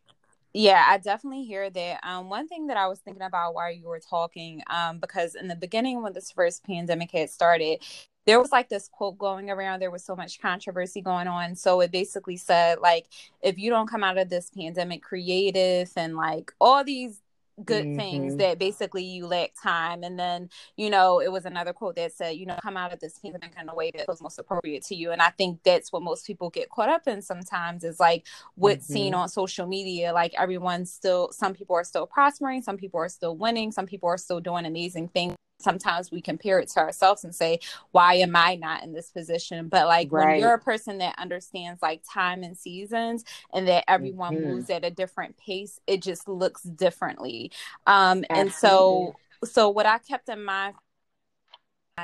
Yeah, 0.54 0.84
I 0.88 0.98
definitely 0.98 1.44
hear 1.44 1.70
that. 1.70 2.00
Um, 2.04 2.30
one 2.30 2.48
thing 2.48 2.68
that 2.68 2.78
I 2.78 2.88
was 2.88 3.00
thinking 3.00 3.22
about 3.22 3.54
while 3.54 3.72
you 3.72 3.88
were 3.88 4.00
talking, 4.00 4.64
um, 4.68 4.98
because 5.00 5.36
in 5.36 5.48
the 5.48 5.56
beginning 5.56 6.02
when 6.02 6.14
this 6.14 6.32
first 6.32 6.64
pandemic 6.64 7.12
had 7.12 7.30
started, 7.30 7.84
there 8.26 8.40
was 8.40 8.52
like 8.52 8.70
this 8.70 8.88
quote 8.88 9.18
going 9.18 9.50
around. 9.50 9.80
There 9.80 9.92
was 9.92 10.04
so 10.04 10.16
much 10.16 10.42
controversy 10.42 11.02
going 11.02 11.28
on. 11.28 11.56
So 11.56 11.82
it 11.82 11.92
basically 11.92 12.38
said 12.38 12.80
like, 12.80 13.08
if 13.42 13.60
you 13.60 13.70
don't 13.70 13.90
come 13.90 14.04
out 14.04 14.18
of 14.18 14.30
this 14.30 14.50
pandemic 14.50 15.04
creative 15.04 15.92
and 15.96 16.16
like 16.16 16.52
all 16.60 16.84
these 16.84 17.22
good 17.66 17.86
mm-hmm. 17.86 18.00
things 18.00 18.36
that 18.38 18.60
basically 18.60 19.04
you 19.04 19.28
lack 19.28 19.52
time. 19.62 20.04
And 20.04 20.20
then, 20.20 20.50
you 20.78 20.90
know, 20.90 21.20
it 21.20 21.32
was 21.32 21.46
another 21.46 21.74
quote 21.74 21.96
that 21.96 22.14
said, 22.14 22.36
you 22.36 22.46
know, 22.46 22.58
come 22.62 22.78
out 22.78 22.94
of 22.94 23.00
this 23.00 23.18
pandemic 23.20 23.54
in 23.60 23.70
a 23.70 23.76
way 23.76 23.92
that 23.96 24.08
was 24.08 24.22
most 24.22 24.40
appropriate 24.40 24.84
to 24.86 24.96
you. 24.96 25.12
And 25.12 25.22
I 25.22 25.30
think 25.30 25.64
that's 25.64 25.92
what 25.92 26.02
most 26.02 26.26
people 26.26 26.50
get 26.50 26.70
caught 26.70 26.90
up 26.90 27.08
in 27.08 27.22
sometimes 27.22 27.84
is 27.84 28.00
like 28.00 28.26
what's 28.56 28.86
mm-hmm. 28.86 28.94
seen 28.94 29.14
on 29.14 29.30
social 29.30 29.68
media. 29.68 30.14
Like 30.14 30.34
everyone's 30.38 30.92
still, 30.92 31.32
some 31.32 31.54
people 31.54 31.76
are 31.76 31.84
still 31.84 32.06
prospering, 32.06 32.62
some 32.62 32.78
people 32.78 33.00
are 33.00 33.10
still 33.10 33.36
winning, 33.36 33.72
some 33.72 33.86
people 33.86 34.10
are 34.10 34.18
still 34.18 34.40
doing 34.40 34.66
amazing 34.66 35.10
things 35.10 35.36
sometimes 35.60 36.12
we 36.12 36.22
compare 36.22 36.60
it 36.60 36.70
to 36.70 36.80
ourselves 36.80 37.24
and 37.24 37.36
say 37.36 37.60
why 37.92 38.16
am 38.16 38.36
i 38.36 38.56
not 38.56 38.84
in 38.84 38.94
this 38.94 39.12
position 39.12 39.68
but 39.68 39.88
like 39.88 40.12
right. 40.12 40.28
when 40.28 40.40
you're 40.40 40.54
a 40.54 40.60
person 40.60 40.98
that 40.98 41.16
understands 41.18 41.82
like 41.82 42.02
time 42.12 42.44
and 42.44 42.58
seasons 42.58 43.24
and 43.54 43.68
that 43.68 43.84
everyone 43.88 44.36
mm-hmm. 44.36 44.50
moves 44.50 44.70
at 44.70 44.84
a 44.84 44.90
different 44.90 45.36
pace 45.38 45.80
it 45.88 46.02
just 46.02 46.28
looks 46.28 46.64
differently 46.64 47.52
um 47.88 48.24
Absolutely. 48.30 48.42
and 48.42 48.52
so 48.52 49.16
so 49.44 49.70
what 49.70 49.86
i 49.86 49.98
kept 49.98 50.30
in 50.30 50.44
mind 50.44 50.76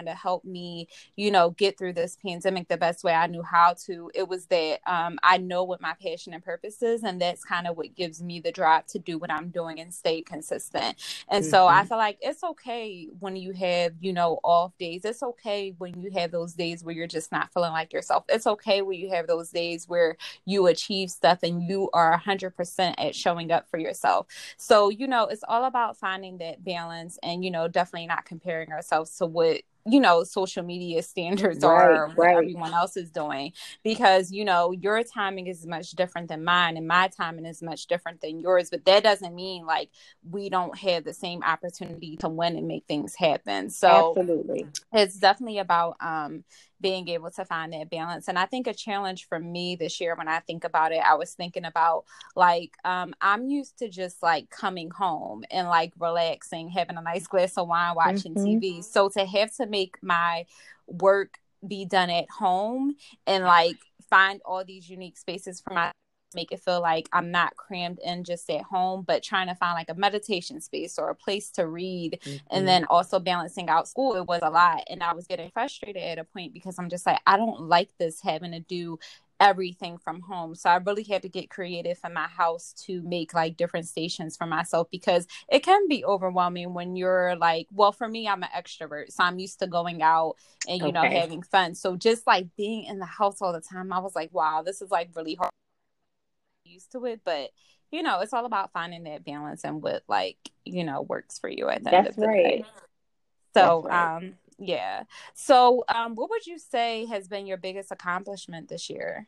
to 0.03 0.13
help 0.13 0.43
me, 0.45 0.87
you 1.15 1.31
know, 1.31 1.51
get 1.51 1.77
through 1.77 1.93
this 1.93 2.17
pandemic 2.23 2.67
the 2.67 2.77
best 2.77 3.03
way 3.03 3.13
I 3.13 3.27
knew 3.27 3.43
how 3.43 3.75
to. 3.85 4.11
It 4.13 4.27
was 4.27 4.45
that 4.47 4.79
um, 4.85 5.17
I 5.23 5.37
know 5.37 5.63
what 5.63 5.81
my 5.81 5.93
passion 6.01 6.33
and 6.33 6.43
purpose 6.43 6.81
is, 6.81 7.03
and 7.03 7.21
that's 7.21 7.43
kind 7.43 7.67
of 7.67 7.77
what 7.77 7.95
gives 7.95 8.21
me 8.21 8.39
the 8.39 8.51
drive 8.51 8.85
to 8.87 8.99
do 8.99 9.17
what 9.17 9.31
I'm 9.31 9.49
doing 9.49 9.79
and 9.79 9.93
stay 9.93 10.21
consistent. 10.21 10.97
And 11.29 11.43
mm-hmm. 11.43 11.49
so 11.49 11.67
I 11.67 11.79
mm-hmm. 11.79 11.87
feel 11.87 11.97
like 11.97 12.17
it's 12.21 12.43
okay 12.43 13.07
when 13.19 13.35
you 13.35 13.53
have, 13.53 13.93
you 14.01 14.13
know, 14.13 14.39
off 14.43 14.77
days. 14.77 15.05
It's 15.05 15.23
okay 15.23 15.73
when 15.77 16.01
you 16.01 16.11
have 16.11 16.31
those 16.31 16.53
days 16.53 16.83
where 16.83 16.93
you're 16.93 17.07
just 17.07 17.31
not 17.31 17.53
feeling 17.53 17.71
like 17.71 17.93
yourself. 17.93 18.25
It's 18.29 18.47
okay 18.47 18.81
when 18.81 18.99
you 18.99 19.09
have 19.11 19.27
those 19.27 19.49
days 19.49 19.87
where 19.87 20.17
you 20.45 20.67
achieve 20.67 21.11
stuff 21.11 21.39
and 21.43 21.63
you 21.63 21.89
are 21.93 22.19
100% 22.19 22.95
at 22.97 23.15
showing 23.15 23.51
up 23.51 23.69
for 23.69 23.77
yourself. 23.77 24.27
So, 24.57 24.89
you 24.89 25.07
know, 25.07 25.25
it's 25.25 25.43
all 25.47 25.65
about 25.65 25.97
finding 25.97 26.37
that 26.39 26.63
balance 26.63 27.17
and, 27.23 27.43
you 27.43 27.51
know, 27.51 27.67
definitely 27.67 28.07
not 28.07 28.25
comparing 28.25 28.71
ourselves 28.71 29.17
to 29.17 29.25
what 29.25 29.61
you 29.85 29.99
know 29.99 30.23
social 30.23 30.63
media 30.63 31.01
standards 31.15 31.63
right, 31.63 31.97
are 31.97 32.07
what 32.09 32.25
right. 32.25 32.37
everyone 32.37 32.73
else 32.73 32.97
is 32.97 33.11
doing 33.11 33.53
because 33.83 34.31
you 34.31 34.43
know 34.43 34.71
your 34.71 35.03
timing 35.03 35.47
is 35.47 35.65
much 35.65 35.91
different 35.91 36.27
than 36.27 36.43
mine 36.43 36.77
and 36.77 36.87
my 36.87 37.07
timing 37.07 37.45
is 37.45 37.61
much 37.61 37.87
different 37.87 38.21
than 38.21 38.39
yours 38.39 38.69
but 38.69 38.83
that 38.85 39.03
doesn't 39.03 39.35
mean 39.35 39.65
like 39.65 39.89
we 40.29 40.49
don't 40.49 40.77
have 40.77 41.03
the 41.03 41.13
same 41.13 41.43
opportunity 41.43 42.17
to 42.17 42.27
win 42.27 42.55
and 42.55 42.67
make 42.67 42.85
things 42.87 43.15
happen 43.15 43.69
so 43.69 44.09
absolutely 44.09 44.67
it's 44.93 45.17
definitely 45.17 45.59
about 45.59 45.95
um 46.01 46.43
being 46.81 47.07
able 47.09 47.31
to 47.31 47.45
find 47.45 47.73
that 47.73 47.89
balance. 47.89 48.27
And 48.27 48.37
I 48.37 48.45
think 48.45 48.67
a 48.67 48.73
challenge 48.73 49.27
for 49.27 49.39
me 49.39 49.75
this 49.75 49.99
year, 49.99 50.15
when 50.15 50.27
I 50.27 50.39
think 50.39 50.63
about 50.63 50.91
it, 50.91 50.99
I 50.99 51.15
was 51.15 51.33
thinking 51.33 51.65
about 51.65 52.05
like, 52.35 52.71
um, 52.83 53.13
I'm 53.21 53.49
used 53.49 53.77
to 53.79 53.89
just 53.89 54.21
like 54.21 54.49
coming 54.49 54.89
home 54.91 55.43
and 55.51 55.67
like 55.67 55.93
relaxing, 55.99 56.69
having 56.69 56.97
a 56.97 57.01
nice 57.01 57.27
glass 57.27 57.57
of 57.57 57.67
wine, 57.67 57.95
watching 57.95 58.35
mm-hmm. 58.35 58.45
TV. 58.45 58.83
So 58.83 59.09
to 59.09 59.25
have 59.25 59.55
to 59.55 59.65
make 59.65 59.95
my 60.01 60.45
work 60.87 61.39
be 61.65 61.85
done 61.85 62.09
at 62.09 62.29
home 62.29 62.95
and 63.25 63.43
like 63.43 63.77
find 64.09 64.41
all 64.45 64.63
these 64.63 64.89
unique 64.89 65.17
spaces 65.17 65.61
for 65.61 65.73
my 65.73 65.91
make 66.35 66.51
it 66.51 66.59
feel 66.59 66.81
like 66.81 67.09
I'm 67.11 67.31
not 67.31 67.55
crammed 67.55 67.99
in 68.03 68.23
just 68.23 68.49
at 68.49 68.63
home, 68.63 69.03
but 69.07 69.23
trying 69.23 69.47
to 69.47 69.55
find 69.55 69.73
like 69.73 69.89
a 69.89 69.95
meditation 69.95 70.61
space 70.61 70.99
or 70.99 71.09
a 71.09 71.15
place 71.15 71.49
to 71.51 71.67
read. 71.67 72.19
Mm-hmm. 72.21 72.37
And 72.51 72.67
then 72.67 72.85
also 72.85 73.19
balancing 73.19 73.69
out 73.69 73.87
school, 73.87 74.15
it 74.15 74.27
was 74.27 74.41
a 74.43 74.49
lot. 74.49 74.83
And 74.89 75.01
I 75.01 75.13
was 75.13 75.27
getting 75.27 75.49
frustrated 75.51 76.03
at 76.03 76.19
a 76.19 76.23
point 76.23 76.53
because 76.53 76.77
I'm 76.77 76.89
just 76.89 77.05
like, 77.05 77.19
I 77.25 77.37
don't 77.37 77.61
like 77.61 77.89
this 77.97 78.21
having 78.21 78.51
to 78.51 78.59
do 78.59 78.99
everything 79.39 79.97
from 79.97 80.21
home. 80.21 80.55
So 80.55 80.69
I 80.69 80.77
really 80.77 81.03
had 81.03 81.21
to 81.23 81.29
get 81.29 81.49
creative 81.49 81.99
in 82.05 82.13
my 82.13 82.27
house 82.27 82.73
to 82.85 83.01
make 83.01 83.33
like 83.33 83.57
different 83.57 83.87
stations 83.87 84.37
for 84.37 84.45
myself 84.45 84.87
because 84.91 85.27
it 85.49 85.59
can 85.59 85.87
be 85.87 86.05
overwhelming 86.05 86.73
when 86.73 86.95
you're 86.95 87.35
like, 87.35 87.67
well, 87.71 87.91
for 87.91 88.07
me, 88.07 88.27
I'm 88.27 88.43
an 88.43 88.49
extrovert. 88.55 89.11
So 89.11 89.23
I'm 89.23 89.39
used 89.39 89.59
to 89.59 89.67
going 89.67 90.01
out 90.01 90.35
and, 90.67 90.79
you 90.79 90.87
okay. 90.87 90.91
know, 90.91 91.03
having 91.03 91.43
fun. 91.43 91.75
So 91.75 91.95
just 91.95 92.25
like 92.25 92.47
being 92.55 92.85
in 92.85 92.99
the 92.99 93.05
house 93.05 93.41
all 93.41 93.53
the 93.53 93.61
time, 93.61 93.91
I 93.91 93.99
was 93.99 94.15
like, 94.15 94.33
wow, 94.33 94.63
this 94.65 94.81
is 94.81 94.91
like 94.91 95.09
really 95.15 95.35
hard 95.35 95.51
used 96.65 96.91
to 96.91 97.05
it, 97.05 97.21
but 97.23 97.51
you 97.91 98.03
know, 98.03 98.19
it's 98.19 98.33
all 98.33 98.45
about 98.45 98.73
finding 98.73 99.03
that 99.03 99.23
balance 99.23 99.63
and 99.63 99.81
what 99.81 100.03
like, 100.07 100.37
you 100.65 100.83
know, 100.83 101.01
works 101.03 101.39
for 101.39 101.49
you 101.49 101.69
at 101.69 101.83
the 101.83 101.91
That's 101.91 101.97
end 101.97 102.07
of 102.07 102.15
the 102.15 102.27
right. 102.27 102.43
day. 102.43 102.65
So, 103.53 103.83
right. 103.83 104.17
um, 104.17 104.33
yeah. 104.57 105.03
So, 105.33 105.85
um, 105.93 106.15
what 106.15 106.29
would 106.29 106.45
you 106.45 106.59
say 106.59 107.05
has 107.05 107.27
been 107.27 107.47
your 107.47 107.57
biggest 107.57 107.91
accomplishment 107.91 108.67
this 108.67 108.89
year? 108.89 109.27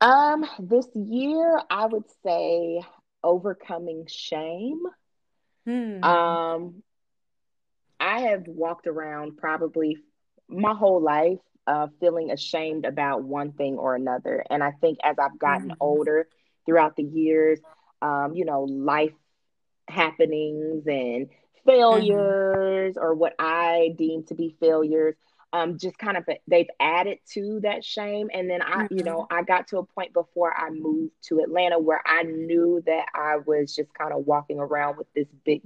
Um, 0.00 0.44
this 0.58 0.86
year 0.94 1.60
I 1.70 1.86
would 1.86 2.04
say 2.22 2.82
overcoming 3.22 4.06
shame. 4.08 4.82
Hmm. 5.64 6.04
Um, 6.04 6.82
I 7.98 8.20
have 8.22 8.46
walked 8.46 8.86
around 8.86 9.38
probably 9.38 9.96
my 10.48 10.74
whole 10.74 11.00
life 11.00 11.38
uh, 11.66 11.88
feeling 12.00 12.30
ashamed 12.30 12.84
about 12.84 13.24
one 13.24 13.52
thing 13.52 13.76
or 13.76 13.94
another. 13.94 14.44
And 14.50 14.62
I 14.62 14.72
think 14.72 14.98
as 15.02 15.16
I've 15.18 15.38
gotten 15.38 15.68
mm-hmm. 15.68 15.80
older 15.80 16.28
throughout 16.64 16.96
the 16.96 17.02
years, 17.02 17.60
um, 18.02 18.34
you 18.34 18.44
know, 18.44 18.62
life 18.62 19.14
happenings 19.88 20.86
and 20.86 21.28
failures 21.64 22.94
mm-hmm. 22.94 23.04
or 23.04 23.14
what 23.14 23.34
I 23.38 23.94
deem 23.96 24.24
to 24.24 24.34
be 24.34 24.56
failures. 24.60 25.14
Um, 25.52 25.78
just 25.78 25.96
kind 25.96 26.16
of 26.16 26.24
they've 26.48 26.68
added 26.80 27.18
to 27.32 27.60
that 27.62 27.82
shame 27.82 28.28
and 28.34 28.50
then 28.50 28.60
i 28.60 28.82
mm-hmm. 28.82 28.98
you 28.98 29.04
know 29.04 29.26
i 29.30 29.42
got 29.42 29.68
to 29.68 29.78
a 29.78 29.86
point 29.86 30.12
before 30.12 30.52
i 30.54 30.68
moved 30.70 31.12
to 31.28 31.38
atlanta 31.38 31.78
where 31.78 32.02
i 32.04 32.24
knew 32.24 32.82
that 32.84 33.06
i 33.14 33.36
was 33.46 33.74
just 33.74 33.94
kind 33.94 34.12
of 34.12 34.26
walking 34.26 34.58
around 34.58 34.98
with 34.98 35.06
this 35.14 35.28
big 35.46 35.62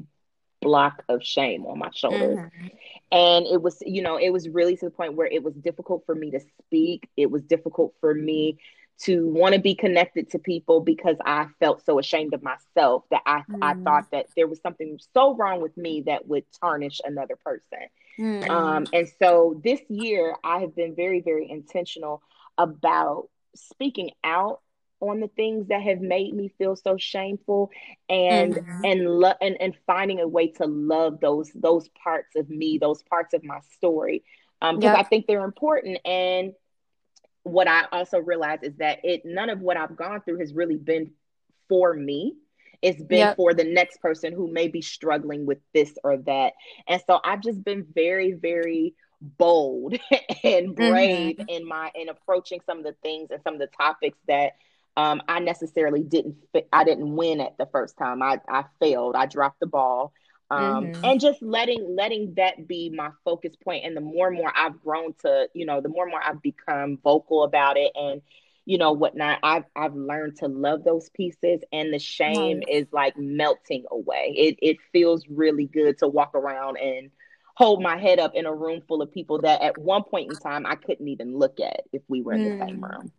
block 0.60 1.02
of 1.08 1.22
shame 1.22 1.66
on 1.66 1.78
my 1.78 1.90
shoulders. 1.94 2.38
Mm-hmm. 2.38 2.66
And 3.12 3.46
it 3.46 3.60
was, 3.60 3.82
you 3.84 4.02
know, 4.02 4.16
it 4.16 4.30
was 4.30 4.48
really 4.48 4.76
to 4.76 4.84
the 4.84 4.90
point 4.90 5.14
where 5.14 5.26
it 5.26 5.42
was 5.42 5.54
difficult 5.54 6.04
for 6.06 6.14
me 6.14 6.30
to 6.30 6.40
speak. 6.66 7.08
It 7.16 7.30
was 7.30 7.42
difficult 7.42 7.94
for 8.00 8.14
me 8.14 8.58
to 9.02 9.26
want 9.28 9.54
to 9.54 9.60
be 9.60 9.74
connected 9.74 10.30
to 10.30 10.38
people 10.38 10.80
because 10.80 11.16
I 11.24 11.46
felt 11.58 11.84
so 11.84 11.98
ashamed 11.98 12.34
of 12.34 12.42
myself 12.42 13.04
that 13.10 13.22
I, 13.24 13.42
mm. 13.50 13.58
I 13.62 13.74
thought 13.82 14.10
that 14.12 14.26
there 14.36 14.46
was 14.46 14.60
something 14.60 14.98
so 15.14 15.34
wrong 15.34 15.62
with 15.62 15.76
me 15.76 16.02
that 16.06 16.28
would 16.28 16.44
tarnish 16.60 17.00
another 17.02 17.36
person. 17.36 17.78
Mm. 18.18 18.50
Um, 18.50 18.86
and 18.92 19.10
so 19.18 19.58
this 19.64 19.80
year, 19.88 20.36
I 20.44 20.58
have 20.58 20.76
been 20.76 20.94
very, 20.94 21.20
very 21.20 21.50
intentional 21.50 22.22
about 22.58 23.28
speaking 23.54 24.10
out 24.22 24.60
on 25.00 25.20
the 25.20 25.28
things 25.28 25.68
that 25.68 25.82
have 25.82 26.00
made 26.00 26.34
me 26.34 26.52
feel 26.58 26.76
so 26.76 26.96
shameful 26.96 27.70
and 28.08 28.54
mm-hmm. 28.54 28.84
and 28.84 29.08
lo- 29.08 29.32
and 29.40 29.56
and 29.60 29.74
finding 29.86 30.20
a 30.20 30.28
way 30.28 30.48
to 30.48 30.66
love 30.66 31.20
those 31.20 31.50
those 31.54 31.88
parts 32.02 32.36
of 32.36 32.48
me 32.48 32.78
those 32.78 33.02
parts 33.04 33.34
of 33.34 33.42
my 33.42 33.58
story 33.76 34.22
um 34.62 34.76
because 34.76 34.96
yep. 34.96 34.98
i 34.98 35.08
think 35.08 35.26
they're 35.26 35.44
important 35.44 35.98
and 36.04 36.52
what 37.42 37.66
i 37.66 37.84
also 37.92 38.18
realize 38.18 38.58
is 38.62 38.76
that 38.76 38.98
it 39.02 39.22
none 39.24 39.50
of 39.50 39.60
what 39.60 39.76
i've 39.76 39.96
gone 39.96 40.20
through 40.20 40.38
has 40.38 40.52
really 40.52 40.76
been 40.76 41.10
for 41.68 41.94
me 41.94 42.34
it's 42.82 43.02
been 43.02 43.18
yep. 43.18 43.36
for 43.36 43.52
the 43.52 43.64
next 43.64 44.00
person 44.00 44.32
who 44.32 44.50
may 44.50 44.68
be 44.68 44.82
struggling 44.82 45.46
with 45.46 45.58
this 45.72 45.92
or 46.04 46.18
that 46.18 46.52
and 46.86 47.00
so 47.06 47.18
i've 47.24 47.40
just 47.40 47.64
been 47.64 47.86
very 47.94 48.32
very 48.32 48.94
bold 49.20 49.94
and 50.44 50.74
brave 50.74 51.36
mm-hmm. 51.36 51.48
in 51.48 51.66
my 51.66 51.90
in 51.94 52.08
approaching 52.08 52.60
some 52.66 52.78
of 52.78 52.84
the 52.84 52.94
things 53.02 53.30
and 53.30 53.42
some 53.42 53.54
of 53.54 53.60
the 53.60 53.68
topics 53.68 54.18
that 54.26 54.52
um, 54.96 55.22
I 55.28 55.40
necessarily 55.40 56.02
didn't 56.02 56.36
I 56.72 56.84
didn't 56.84 57.14
win 57.14 57.40
at 57.40 57.56
the 57.58 57.66
first 57.66 57.96
time. 57.96 58.22
I, 58.22 58.40
I 58.48 58.64
failed. 58.80 59.14
I 59.16 59.26
dropped 59.26 59.60
the 59.60 59.66
ball. 59.66 60.12
Um, 60.52 60.86
mm-hmm. 60.86 61.04
and 61.04 61.20
just 61.20 61.40
letting 61.42 61.94
letting 61.94 62.34
that 62.34 62.66
be 62.66 62.90
my 62.90 63.10
focus 63.24 63.54
point 63.54 63.84
and 63.84 63.96
the 63.96 64.00
more 64.00 64.26
and 64.26 64.36
more 64.36 64.52
I've 64.54 64.82
grown 64.82 65.14
to, 65.22 65.48
you 65.54 65.64
know, 65.64 65.80
the 65.80 65.88
more 65.88 66.04
and 66.04 66.10
more 66.10 66.22
I've 66.22 66.42
become 66.42 66.98
vocal 67.04 67.44
about 67.44 67.76
it 67.76 67.92
and 67.94 68.20
you 68.66 68.78
know 68.78 68.92
whatnot, 68.92 69.38
I've 69.42 69.64
I've 69.76 69.94
learned 69.94 70.38
to 70.38 70.48
love 70.48 70.84
those 70.84 71.08
pieces 71.10 71.60
and 71.72 71.92
the 71.92 71.98
shame 71.98 72.60
nice. 72.60 72.82
is 72.82 72.86
like 72.92 73.16
melting 73.16 73.84
away. 73.90 74.34
It 74.36 74.58
it 74.60 74.76
feels 74.92 75.24
really 75.28 75.66
good 75.66 75.98
to 75.98 76.08
walk 76.08 76.34
around 76.34 76.78
and 76.78 77.10
hold 77.54 77.82
my 77.82 77.96
head 77.96 78.18
up 78.18 78.34
in 78.34 78.46
a 78.46 78.54
room 78.54 78.80
full 78.88 79.02
of 79.02 79.12
people 79.12 79.40
that 79.42 79.62
at 79.62 79.78
one 79.78 80.02
point 80.02 80.30
in 80.30 80.38
time 80.38 80.66
I 80.66 80.74
couldn't 80.74 81.08
even 81.08 81.36
look 81.36 81.60
at 81.60 81.82
if 81.92 82.02
we 82.08 82.22
were 82.22 82.32
in 82.32 82.40
mm. 82.40 82.58
the 82.58 82.66
same 82.66 82.80
mm. 82.80 82.90
room. 82.90 83.12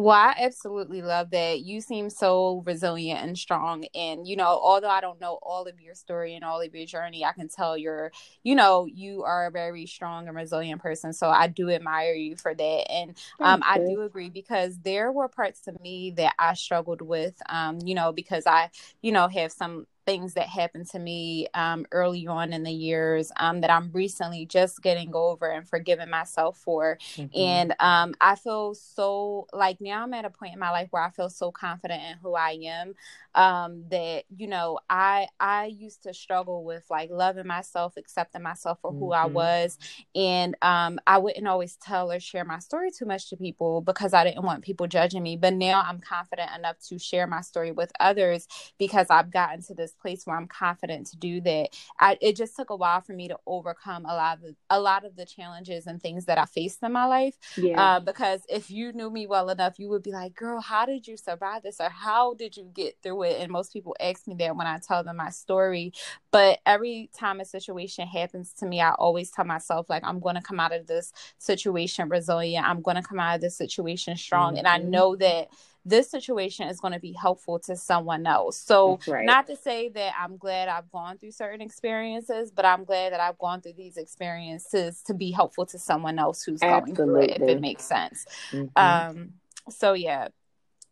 Well, 0.00 0.14
I 0.14 0.36
absolutely 0.38 1.02
love 1.02 1.30
that. 1.30 1.62
You 1.62 1.80
seem 1.80 2.08
so 2.08 2.62
resilient 2.64 3.20
and 3.20 3.36
strong. 3.36 3.84
And, 3.96 4.28
you 4.28 4.36
know, 4.36 4.46
although 4.46 4.88
I 4.88 5.00
don't 5.00 5.20
know 5.20 5.40
all 5.42 5.66
of 5.66 5.80
your 5.80 5.96
story 5.96 6.36
and 6.36 6.44
all 6.44 6.60
of 6.60 6.72
your 6.72 6.86
journey, 6.86 7.24
I 7.24 7.32
can 7.32 7.48
tell 7.48 7.76
you're, 7.76 8.12
you 8.44 8.54
know, 8.54 8.86
you 8.86 9.24
are 9.24 9.46
a 9.46 9.50
very 9.50 9.86
strong 9.86 10.28
and 10.28 10.36
resilient 10.36 10.80
person. 10.80 11.12
So 11.12 11.28
I 11.28 11.48
do 11.48 11.68
admire 11.68 12.14
you 12.14 12.36
for 12.36 12.54
that. 12.54 12.92
And 12.92 13.16
um, 13.42 13.60
I 13.66 13.80
do 13.80 14.02
agree 14.02 14.30
because 14.30 14.78
there 14.78 15.10
were 15.10 15.26
parts 15.28 15.66
of 15.66 15.80
me 15.80 16.12
that 16.12 16.34
I 16.38 16.54
struggled 16.54 17.02
with, 17.02 17.34
um, 17.48 17.80
you 17.84 17.96
know, 17.96 18.12
because 18.12 18.46
I, 18.46 18.70
you 19.02 19.10
know, 19.10 19.26
have 19.26 19.50
some 19.50 19.88
things 20.08 20.32
that 20.32 20.48
happened 20.48 20.88
to 20.88 20.98
me 20.98 21.46
um, 21.52 21.84
early 21.92 22.26
on 22.26 22.54
in 22.54 22.62
the 22.62 22.72
years 22.72 23.30
um, 23.36 23.60
that 23.60 23.70
I'm 23.70 23.90
recently 23.92 24.46
just 24.46 24.80
getting 24.80 25.14
over 25.14 25.50
and 25.50 25.68
forgiving 25.68 26.08
myself 26.08 26.56
for. 26.56 26.96
Mm-hmm. 27.16 27.38
And 27.38 27.74
um, 27.78 28.14
I 28.18 28.36
feel 28.36 28.72
so 28.72 29.48
like 29.52 29.82
now 29.82 30.04
I'm 30.04 30.14
at 30.14 30.24
a 30.24 30.30
point 30.30 30.54
in 30.54 30.58
my 30.58 30.70
life 30.70 30.88
where 30.92 31.02
I 31.02 31.10
feel 31.10 31.28
so 31.28 31.52
confident 31.52 32.00
in 32.04 32.16
who 32.22 32.34
I 32.34 32.58
am 32.62 32.94
um, 33.34 33.84
that 33.90 34.24
you 34.34 34.48
know 34.48 34.78
I 34.88 35.28
I 35.38 35.66
used 35.66 36.02
to 36.04 36.14
struggle 36.14 36.64
with 36.64 36.84
like 36.90 37.10
loving 37.10 37.46
myself, 37.46 37.96
accepting 37.96 38.42
myself 38.42 38.78
for 38.80 38.90
who 38.90 39.10
mm-hmm. 39.10 39.22
I 39.22 39.26
was, 39.26 39.78
and 40.14 40.56
um, 40.62 40.98
I 41.06 41.18
wouldn't 41.18 41.46
always 41.46 41.76
tell 41.76 42.10
or 42.10 42.18
share 42.18 42.44
my 42.44 42.58
story 42.58 42.90
too 42.90 43.04
much 43.04 43.28
to 43.30 43.36
people 43.36 43.80
because 43.82 44.14
I 44.14 44.24
didn't 44.24 44.44
want 44.44 44.64
people 44.64 44.86
judging 44.86 45.22
me. 45.22 45.36
But 45.36 45.54
now 45.54 45.82
I'm 45.86 46.00
confident 46.00 46.50
enough 46.56 46.78
to 46.88 46.98
share 46.98 47.26
my 47.26 47.42
story 47.42 47.70
with 47.70 47.92
others 48.00 48.48
because 48.78 49.06
I've 49.10 49.30
gotten 49.30 49.62
to 49.64 49.74
this 49.74 49.94
place 50.00 50.26
where 50.26 50.36
I'm 50.36 50.46
confident 50.46 51.06
to 51.08 51.16
do 51.16 51.40
that. 51.42 51.70
I, 51.98 52.18
it 52.20 52.36
just 52.36 52.56
took 52.56 52.70
a 52.70 52.76
while 52.76 53.00
for 53.00 53.12
me 53.12 53.28
to 53.28 53.38
overcome 53.46 54.04
a 54.04 54.14
lot 54.14 54.38
of 54.38 54.42
the, 54.42 54.56
a 54.70 54.80
lot 54.80 55.04
of 55.04 55.16
the 55.16 55.26
challenges 55.26 55.86
and 55.86 56.00
things 56.00 56.26
that 56.26 56.38
I 56.38 56.44
faced 56.44 56.82
in 56.82 56.92
my 56.92 57.06
life. 57.06 57.36
Yeah. 57.56 57.80
Uh, 57.80 58.00
because 58.00 58.42
if 58.48 58.70
you 58.70 58.92
knew 58.92 59.10
me 59.10 59.26
well 59.26 59.50
enough, 59.50 59.78
you 59.78 59.88
would 59.88 60.02
be 60.02 60.12
like, 60.12 60.34
"Girl, 60.34 60.60
how 60.60 60.86
did 60.86 61.06
you 61.06 61.16
survive 61.16 61.62
this?" 61.62 61.80
or 61.80 61.88
"How 61.88 62.34
did 62.34 62.56
you 62.56 62.70
get 62.72 62.96
through 63.02 63.24
it?" 63.24 63.40
And 63.40 63.52
most 63.52 63.72
people 63.72 63.96
ask 64.00 64.26
me 64.26 64.34
that 64.36 64.56
when 64.56 64.66
I 64.66 64.78
tell 64.78 65.04
them 65.04 65.16
my 65.16 65.30
story. 65.30 65.92
But 66.30 66.60
every 66.66 67.10
time 67.18 67.40
a 67.40 67.44
situation 67.44 68.06
happens 68.06 68.52
to 68.54 68.66
me, 68.66 68.80
I 68.80 68.92
always 68.92 69.30
tell 69.30 69.44
myself 69.44 69.88
like, 69.88 70.04
"I'm 70.04 70.20
going 70.20 70.36
to 70.36 70.42
come 70.42 70.60
out 70.60 70.72
of 70.72 70.86
this 70.86 71.12
situation 71.38 72.08
resilient. 72.08 72.68
I'm 72.68 72.82
going 72.82 72.96
to 72.96 73.02
come 73.02 73.20
out 73.20 73.36
of 73.36 73.40
this 73.40 73.56
situation 73.56 74.16
strong." 74.16 74.54
Mm-hmm. 74.54 74.66
And 74.66 74.68
I 74.68 74.78
know 74.78 75.16
that 75.16 75.48
this 75.84 76.10
situation 76.10 76.68
is 76.68 76.80
going 76.80 76.92
to 76.92 77.00
be 77.00 77.12
helpful 77.12 77.58
to 77.60 77.76
someone 77.76 78.26
else. 78.26 78.58
So, 78.58 78.98
right. 79.06 79.24
not 79.24 79.46
to 79.46 79.56
say 79.56 79.88
that 79.90 80.14
I'm 80.18 80.36
glad 80.36 80.68
I've 80.68 80.90
gone 80.90 81.18
through 81.18 81.32
certain 81.32 81.60
experiences, 81.60 82.50
but 82.50 82.64
I'm 82.64 82.84
glad 82.84 83.12
that 83.12 83.20
I've 83.20 83.38
gone 83.38 83.60
through 83.60 83.74
these 83.74 83.96
experiences 83.96 85.02
to 85.06 85.14
be 85.14 85.30
helpful 85.30 85.66
to 85.66 85.78
someone 85.78 86.18
else 86.18 86.42
who's 86.42 86.62
Absolutely. 86.62 86.92
going 86.94 87.08
through 87.08 87.22
it, 87.22 87.42
if 87.42 87.48
it 87.48 87.60
makes 87.60 87.84
sense. 87.84 88.26
Mm-hmm. 88.52 88.68
Um, 88.76 89.32
so, 89.70 89.94
yeah. 89.94 90.28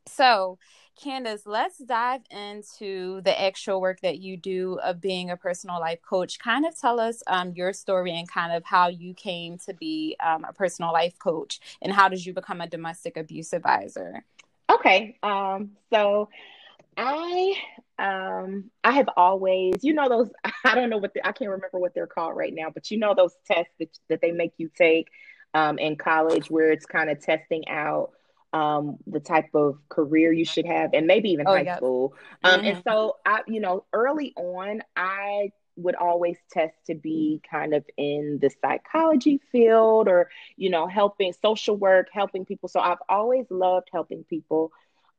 So, 0.08 0.58
Candace, 0.96 1.42
let's 1.44 1.76
dive 1.76 2.22
into 2.30 3.20
the 3.20 3.38
actual 3.38 3.82
work 3.82 4.00
that 4.00 4.18
you 4.18 4.38
do 4.38 4.78
of 4.82 4.98
being 4.98 5.30
a 5.30 5.36
personal 5.36 5.78
life 5.78 6.00
coach. 6.00 6.38
Kind 6.38 6.64
of 6.64 6.78
tell 6.78 6.98
us 6.98 7.22
um, 7.26 7.52
your 7.54 7.74
story 7.74 8.18
and 8.18 8.26
kind 8.26 8.54
of 8.54 8.64
how 8.64 8.88
you 8.88 9.12
came 9.12 9.58
to 9.58 9.74
be 9.74 10.16
um, 10.24 10.44
a 10.44 10.54
personal 10.54 10.92
life 10.92 11.18
coach 11.18 11.60
and 11.82 11.92
how 11.92 12.08
did 12.08 12.24
you 12.24 12.32
become 12.32 12.62
a 12.62 12.66
domestic 12.66 13.18
abuse 13.18 13.52
advisor? 13.52 14.24
Okay. 14.76 15.18
Um, 15.22 15.72
so 15.92 16.28
I 16.96 17.54
um 17.98 18.70
I 18.84 18.92
have 18.92 19.08
always, 19.16 19.76
you 19.82 19.94
know, 19.94 20.08
those 20.08 20.30
I 20.64 20.74
don't 20.74 20.90
know 20.90 20.98
what 20.98 21.14
the, 21.14 21.26
I 21.26 21.32
can't 21.32 21.50
remember 21.50 21.78
what 21.78 21.94
they're 21.94 22.06
called 22.06 22.36
right 22.36 22.54
now, 22.54 22.68
but 22.72 22.90
you 22.90 22.98
know 22.98 23.14
those 23.14 23.34
tests 23.46 23.72
that, 23.78 23.88
that 24.08 24.20
they 24.20 24.32
make 24.32 24.52
you 24.58 24.70
take 24.76 25.08
um, 25.54 25.78
in 25.78 25.96
college 25.96 26.50
where 26.50 26.70
it's 26.70 26.86
kind 26.86 27.10
of 27.10 27.20
testing 27.20 27.68
out 27.68 28.10
um, 28.52 28.98
the 29.06 29.20
type 29.20 29.54
of 29.54 29.78
career 29.88 30.32
you 30.32 30.44
should 30.44 30.66
have, 30.66 30.90
and 30.94 31.06
maybe 31.06 31.30
even 31.30 31.46
oh, 31.46 31.52
high 31.52 31.62
yeah. 31.62 31.76
school. 31.76 32.14
Um, 32.44 32.60
mm-hmm. 32.60 32.66
And 32.68 32.82
so 32.86 33.16
I, 33.24 33.40
you 33.46 33.60
know, 33.60 33.84
early 33.92 34.32
on, 34.36 34.82
I 34.94 35.52
would 35.76 35.94
always 35.94 36.36
test 36.50 36.74
to 36.86 36.94
be 36.94 37.40
kind 37.48 37.74
of 37.74 37.84
in 37.96 38.38
the 38.40 38.50
psychology 38.62 39.40
field 39.52 40.08
or 40.08 40.30
you 40.56 40.70
know 40.70 40.86
helping 40.86 41.32
social 41.32 41.76
work 41.76 42.08
helping 42.12 42.44
people. 42.44 42.68
So 42.68 42.80
i've 42.80 43.02
always 43.08 43.46
loved 43.50 43.88
helping 43.92 44.24
people. 44.24 44.72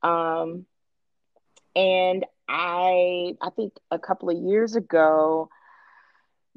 Um, 0.04 0.66
and 1.76 2.26
i 2.50 3.36
i 3.42 3.50
think 3.52 3.74
a 3.92 4.00
couple 4.00 4.30
of 4.30 4.38
years 4.38 4.76
ago 4.76 5.50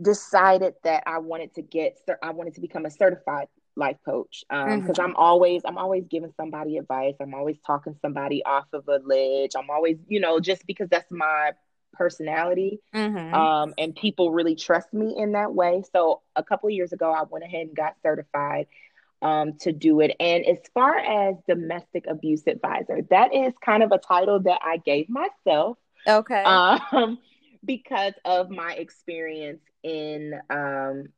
decided 0.00 0.74
that 0.84 1.02
i 1.06 1.18
wanted 1.18 1.52
to 1.54 1.62
get 1.62 1.98
i 2.22 2.30
wanted 2.30 2.54
to 2.54 2.60
become 2.60 2.86
a 2.86 2.90
certified 2.90 3.48
life 3.76 3.96
coach. 4.04 4.44
Because 4.48 4.70
um, 4.72 4.82
mm-hmm. 4.82 5.00
i'm 5.00 5.16
always 5.16 5.62
i'm 5.64 5.78
always 5.78 6.04
giving 6.08 6.32
somebody 6.36 6.76
advice. 6.76 7.14
I'm 7.20 7.34
always 7.34 7.58
talking 7.66 7.96
somebody 8.00 8.44
off 8.44 8.66
of 8.72 8.88
a 8.88 9.00
ledge. 9.04 9.52
I'm 9.56 9.70
always 9.70 9.98
you 10.08 10.20
know 10.20 10.40
just 10.40 10.66
because 10.66 10.88
that's 10.88 11.10
my 11.10 11.52
personality 11.92 12.80
mm-hmm. 12.94 13.34
um, 13.34 13.74
and 13.78 13.94
people 13.94 14.32
really 14.32 14.54
trust 14.54 14.92
me 14.92 15.14
in 15.16 15.32
that 15.32 15.54
way 15.54 15.82
so 15.92 16.22
a 16.36 16.42
couple 16.42 16.68
of 16.68 16.72
years 16.72 16.92
ago 16.92 17.12
i 17.12 17.22
went 17.30 17.44
ahead 17.44 17.66
and 17.66 17.76
got 17.76 17.94
certified 18.02 18.66
um, 19.22 19.58
to 19.60 19.72
do 19.72 20.00
it 20.00 20.16
and 20.18 20.46
as 20.46 20.58
far 20.72 20.96
as 20.96 21.36
domestic 21.46 22.06
abuse 22.08 22.42
advisor 22.46 23.00
that 23.10 23.34
is 23.34 23.52
kind 23.64 23.82
of 23.82 23.92
a 23.92 23.98
title 23.98 24.40
that 24.40 24.60
i 24.62 24.78
gave 24.78 25.08
myself 25.08 25.76
okay 26.08 26.42
um, 26.42 27.18
because 27.64 28.14
of 28.24 28.48
my 28.48 28.72
experience 28.72 29.60
in 29.82 30.32
um, 30.48 31.08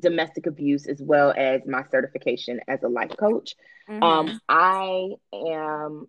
domestic 0.00 0.46
abuse 0.46 0.86
as 0.86 1.00
well 1.00 1.34
as 1.36 1.60
my 1.66 1.84
certification 1.90 2.60
as 2.66 2.82
a 2.82 2.88
life 2.88 3.14
coach 3.18 3.54
mm-hmm. 3.88 4.02
um, 4.02 4.40
i 4.48 5.10
am 5.34 6.08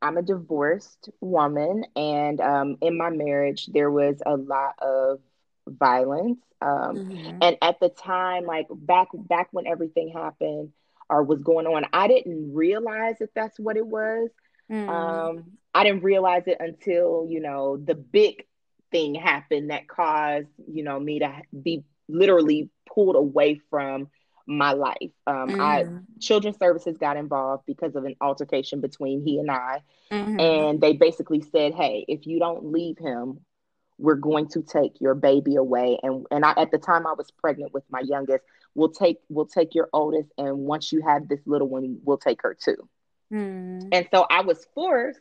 I'm 0.00 0.16
a 0.16 0.22
divorced 0.22 1.10
woman, 1.20 1.84
and 1.96 2.40
um, 2.40 2.76
in 2.80 2.96
my 2.96 3.10
marriage, 3.10 3.66
there 3.66 3.90
was 3.90 4.22
a 4.24 4.36
lot 4.36 4.74
of 4.80 5.20
violence. 5.66 6.38
Um, 6.60 6.96
mm-hmm. 6.96 7.38
And 7.42 7.56
at 7.62 7.80
the 7.80 7.88
time, 7.88 8.44
like 8.44 8.66
back 8.70 9.08
back 9.12 9.48
when 9.52 9.66
everything 9.66 10.10
happened 10.10 10.72
or 11.08 11.22
was 11.22 11.42
going 11.42 11.66
on, 11.66 11.84
I 11.92 12.08
didn't 12.08 12.54
realize 12.54 13.16
that 13.20 13.34
that's 13.34 13.58
what 13.58 13.76
it 13.76 13.86
was. 13.86 14.30
Mm-hmm. 14.70 14.88
Um, 14.88 15.44
I 15.74 15.84
didn't 15.84 16.02
realize 16.02 16.44
it 16.46 16.58
until 16.60 17.26
you 17.28 17.40
know 17.40 17.76
the 17.76 17.94
big 17.94 18.44
thing 18.90 19.14
happened 19.14 19.70
that 19.70 19.88
caused 19.88 20.48
you 20.66 20.82
know 20.82 20.98
me 20.98 21.20
to 21.20 21.42
be 21.60 21.84
literally 22.08 22.70
pulled 22.92 23.16
away 23.16 23.60
from 23.70 24.08
my 24.48 24.72
life. 24.72 25.12
Um, 25.26 25.50
mm-hmm. 25.50 25.60
I 25.60 25.84
children's 26.20 26.58
services 26.58 26.96
got 26.96 27.16
involved 27.16 27.64
because 27.66 27.94
of 27.94 28.04
an 28.04 28.16
altercation 28.20 28.80
between 28.80 29.22
he 29.22 29.38
and 29.38 29.50
I, 29.50 29.82
mm-hmm. 30.10 30.40
and 30.40 30.80
they 30.80 30.94
basically 30.94 31.42
said, 31.42 31.74
"Hey, 31.74 32.04
if 32.08 32.26
you 32.26 32.38
don't 32.38 32.72
leave 32.72 32.98
him, 32.98 33.40
we're 33.98 34.14
going 34.14 34.48
to 34.48 34.62
take 34.62 35.00
your 35.00 35.14
baby 35.14 35.56
away." 35.56 35.98
And 36.02 36.26
and 36.30 36.44
I, 36.44 36.54
at 36.56 36.70
the 36.70 36.78
time, 36.78 37.06
I 37.06 37.12
was 37.12 37.30
pregnant 37.30 37.74
with 37.74 37.84
my 37.90 38.00
youngest. 38.00 38.42
We'll 38.74 38.90
take 38.90 39.18
we'll 39.28 39.46
take 39.46 39.74
your 39.74 39.90
oldest, 39.92 40.30
and 40.38 40.58
once 40.60 40.92
you 40.92 41.02
have 41.02 41.28
this 41.28 41.40
little 41.44 41.68
one, 41.68 42.00
we'll 42.02 42.18
take 42.18 42.42
her 42.42 42.56
too. 42.58 42.88
Mm-hmm. 43.30 43.88
And 43.92 44.08
so 44.10 44.26
I 44.30 44.40
was 44.40 44.66
forced 44.74 45.20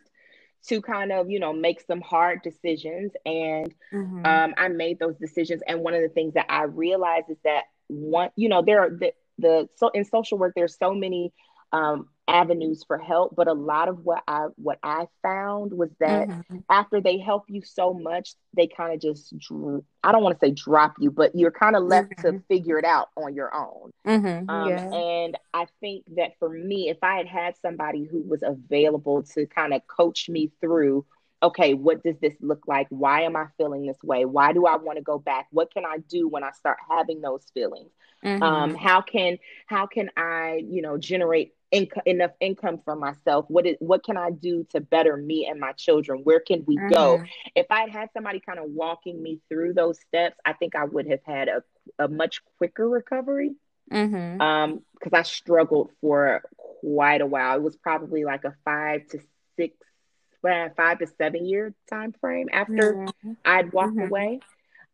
to 0.67 0.81
kind 0.81 1.11
of 1.11 1.29
you 1.29 1.39
know 1.39 1.53
make 1.53 1.81
some 1.81 2.01
hard 2.01 2.41
decisions 2.41 3.11
and 3.25 3.73
mm-hmm. 3.93 4.25
um, 4.25 4.53
i 4.57 4.67
made 4.67 4.97
those 4.99 5.15
decisions 5.17 5.61
and 5.67 5.81
one 5.81 5.93
of 5.93 6.01
the 6.01 6.09
things 6.09 6.33
that 6.33 6.45
i 6.49 6.63
realized 6.63 7.29
is 7.29 7.37
that 7.43 7.65
one 7.88 8.30
you 8.36 8.50
know 8.50 8.62
there 8.62 8.82
are 8.82 8.89
the, 8.89 9.13
the 9.38 9.69
so 9.76 9.89
in 9.89 10.04
social 10.06 10.38
work 10.38 10.54
there's 10.56 10.78
so 10.78 10.93
many 10.93 11.32
um, 11.73 12.08
avenues 12.30 12.84
for 12.86 12.97
help 12.97 13.36
but 13.36 13.47
a 13.47 13.54
lot 13.54 13.88
of 13.88 14.04
what 14.04 14.21
i 14.28 14.47
what 14.56 14.80
i 14.84 15.08
found 15.21 15.71
was 15.71 15.89
that 16.00 16.28
mm-hmm. 16.28 16.58
after 16.69 17.00
they 17.00 17.17
help 17.17 17.45
you 17.47 17.62
so 17.62 17.93
much 17.93 18.36
they 18.54 18.67
kind 18.67 18.93
of 18.93 19.00
just 19.00 19.34
i 20.04 20.12
don't 20.12 20.23
want 20.23 20.38
to 20.38 20.45
say 20.45 20.52
drop 20.52 20.95
you 21.00 21.10
but 21.10 21.34
you're 21.36 21.52
kind 21.52 21.76
of 21.78 21.84
left 21.84 22.10
mm-hmm. 22.12 22.38
to 22.38 22.43
figure 22.50 22.78
it 22.78 22.84
out 22.84 23.10
on 23.15 23.34
your 23.34 23.54
own 23.56 23.91
mm-hmm. 24.06 24.50
um, 24.50 24.69
yeah. 24.69 24.93
and 24.93 25.38
i 25.54 25.65
think 25.80 26.04
that 26.17 26.32
for 26.38 26.50
me 26.50 26.89
if 26.89 26.97
i 27.02 27.15
had 27.15 27.28
had 27.28 27.56
somebody 27.62 28.04
who 28.04 28.21
was 28.23 28.43
available 28.43 29.23
to 29.23 29.45
kind 29.45 29.73
of 29.73 29.82
coach 29.88 30.28
me 30.28 30.52
through 30.60 31.06
okay, 31.41 31.73
what 31.73 32.04
does 32.04 32.15
this 32.19 32.34
look 32.41 32.63
like? 32.67 32.88
Why 32.89 33.21
am 33.21 33.36
I 33.36 33.45
feeling 33.58 33.86
this 33.86 34.02
way? 34.04 34.26
Why 34.26 34.54
do 34.54 34.65
I 34.65 34.78
want 34.78 34.97
to 34.97 35.04
go 35.04 35.19
back? 35.19 35.47
What 35.52 35.71
can 35.71 35.86
I 35.86 35.97
do 36.10 36.28
when 36.28 36.43
I 36.43 36.52
start 36.52 36.78
having 36.89 37.21
those 37.21 37.45
feelings? 37.54 37.91
Mm-hmm. 38.23 38.41
Um, 38.41 38.76
how 38.76 39.02
can 39.02 39.38
how 39.67 39.86
can 39.86 40.10
I, 40.17 40.63
you 40.67 40.82
know, 40.82 40.97
generate 40.97 41.54
inc- 41.71 42.02
enough 42.06 42.32
income 42.39 42.80
for 42.84 42.95
myself? 42.95 43.45
What 43.47 43.67
is 43.67 43.76
what 43.80 44.04
can 44.04 44.17
I 44.17 44.32
do 44.32 44.65
to 44.71 44.82
better 44.82 45.15
me 45.15 45.45
and 45.45 45.60
my 45.60 45.73
children? 45.73 46.21
Where 46.23 46.39
can 46.39 46.63
we 46.65 46.78
mm-hmm. 46.78 46.89
go? 46.89 47.23
If 47.56 47.67
I 47.69 47.82
had 47.82 47.91
had 47.91 48.10
somebody 48.13 48.39
kind 48.39 48.58
of 48.60 48.65
walking 48.69 49.21
me 49.21 49.39
through 49.50 49.73
those 49.73 50.00
steps, 50.00 50.36
I 50.43 50.54
think 50.54 50.76
I 50.76 50.86
would 50.86 51.08
have 51.08 51.21
had 51.23 51.47
a, 51.47 51.63
a 52.00 52.08
much 52.08 52.41
quicker 52.58 52.88
recovery. 52.89 53.52
Mm-hmm. 53.91 54.41
Um, 54.41 54.82
because 54.93 55.13
I 55.13 55.21
struggled 55.21 55.91
for 56.02 56.41
quite 56.82 57.21
a 57.21 57.26
while. 57.26 57.56
It 57.56 57.62
was 57.62 57.78
probably 57.78 58.26
like 58.26 58.43
a 58.43 58.56
five 58.65 59.08
to 59.10 59.19
six 59.56 59.78
five 60.41 61.00
to 61.00 61.08
seven 61.17 61.45
year 61.45 61.73
time 61.89 62.13
frame 62.19 62.47
after 62.52 62.93
mm-hmm. 62.93 63.32
I'd 63.45 63.73
walked 63.73 63.95
mm-hmm. 63.95 64.08
away. 64.08 64.39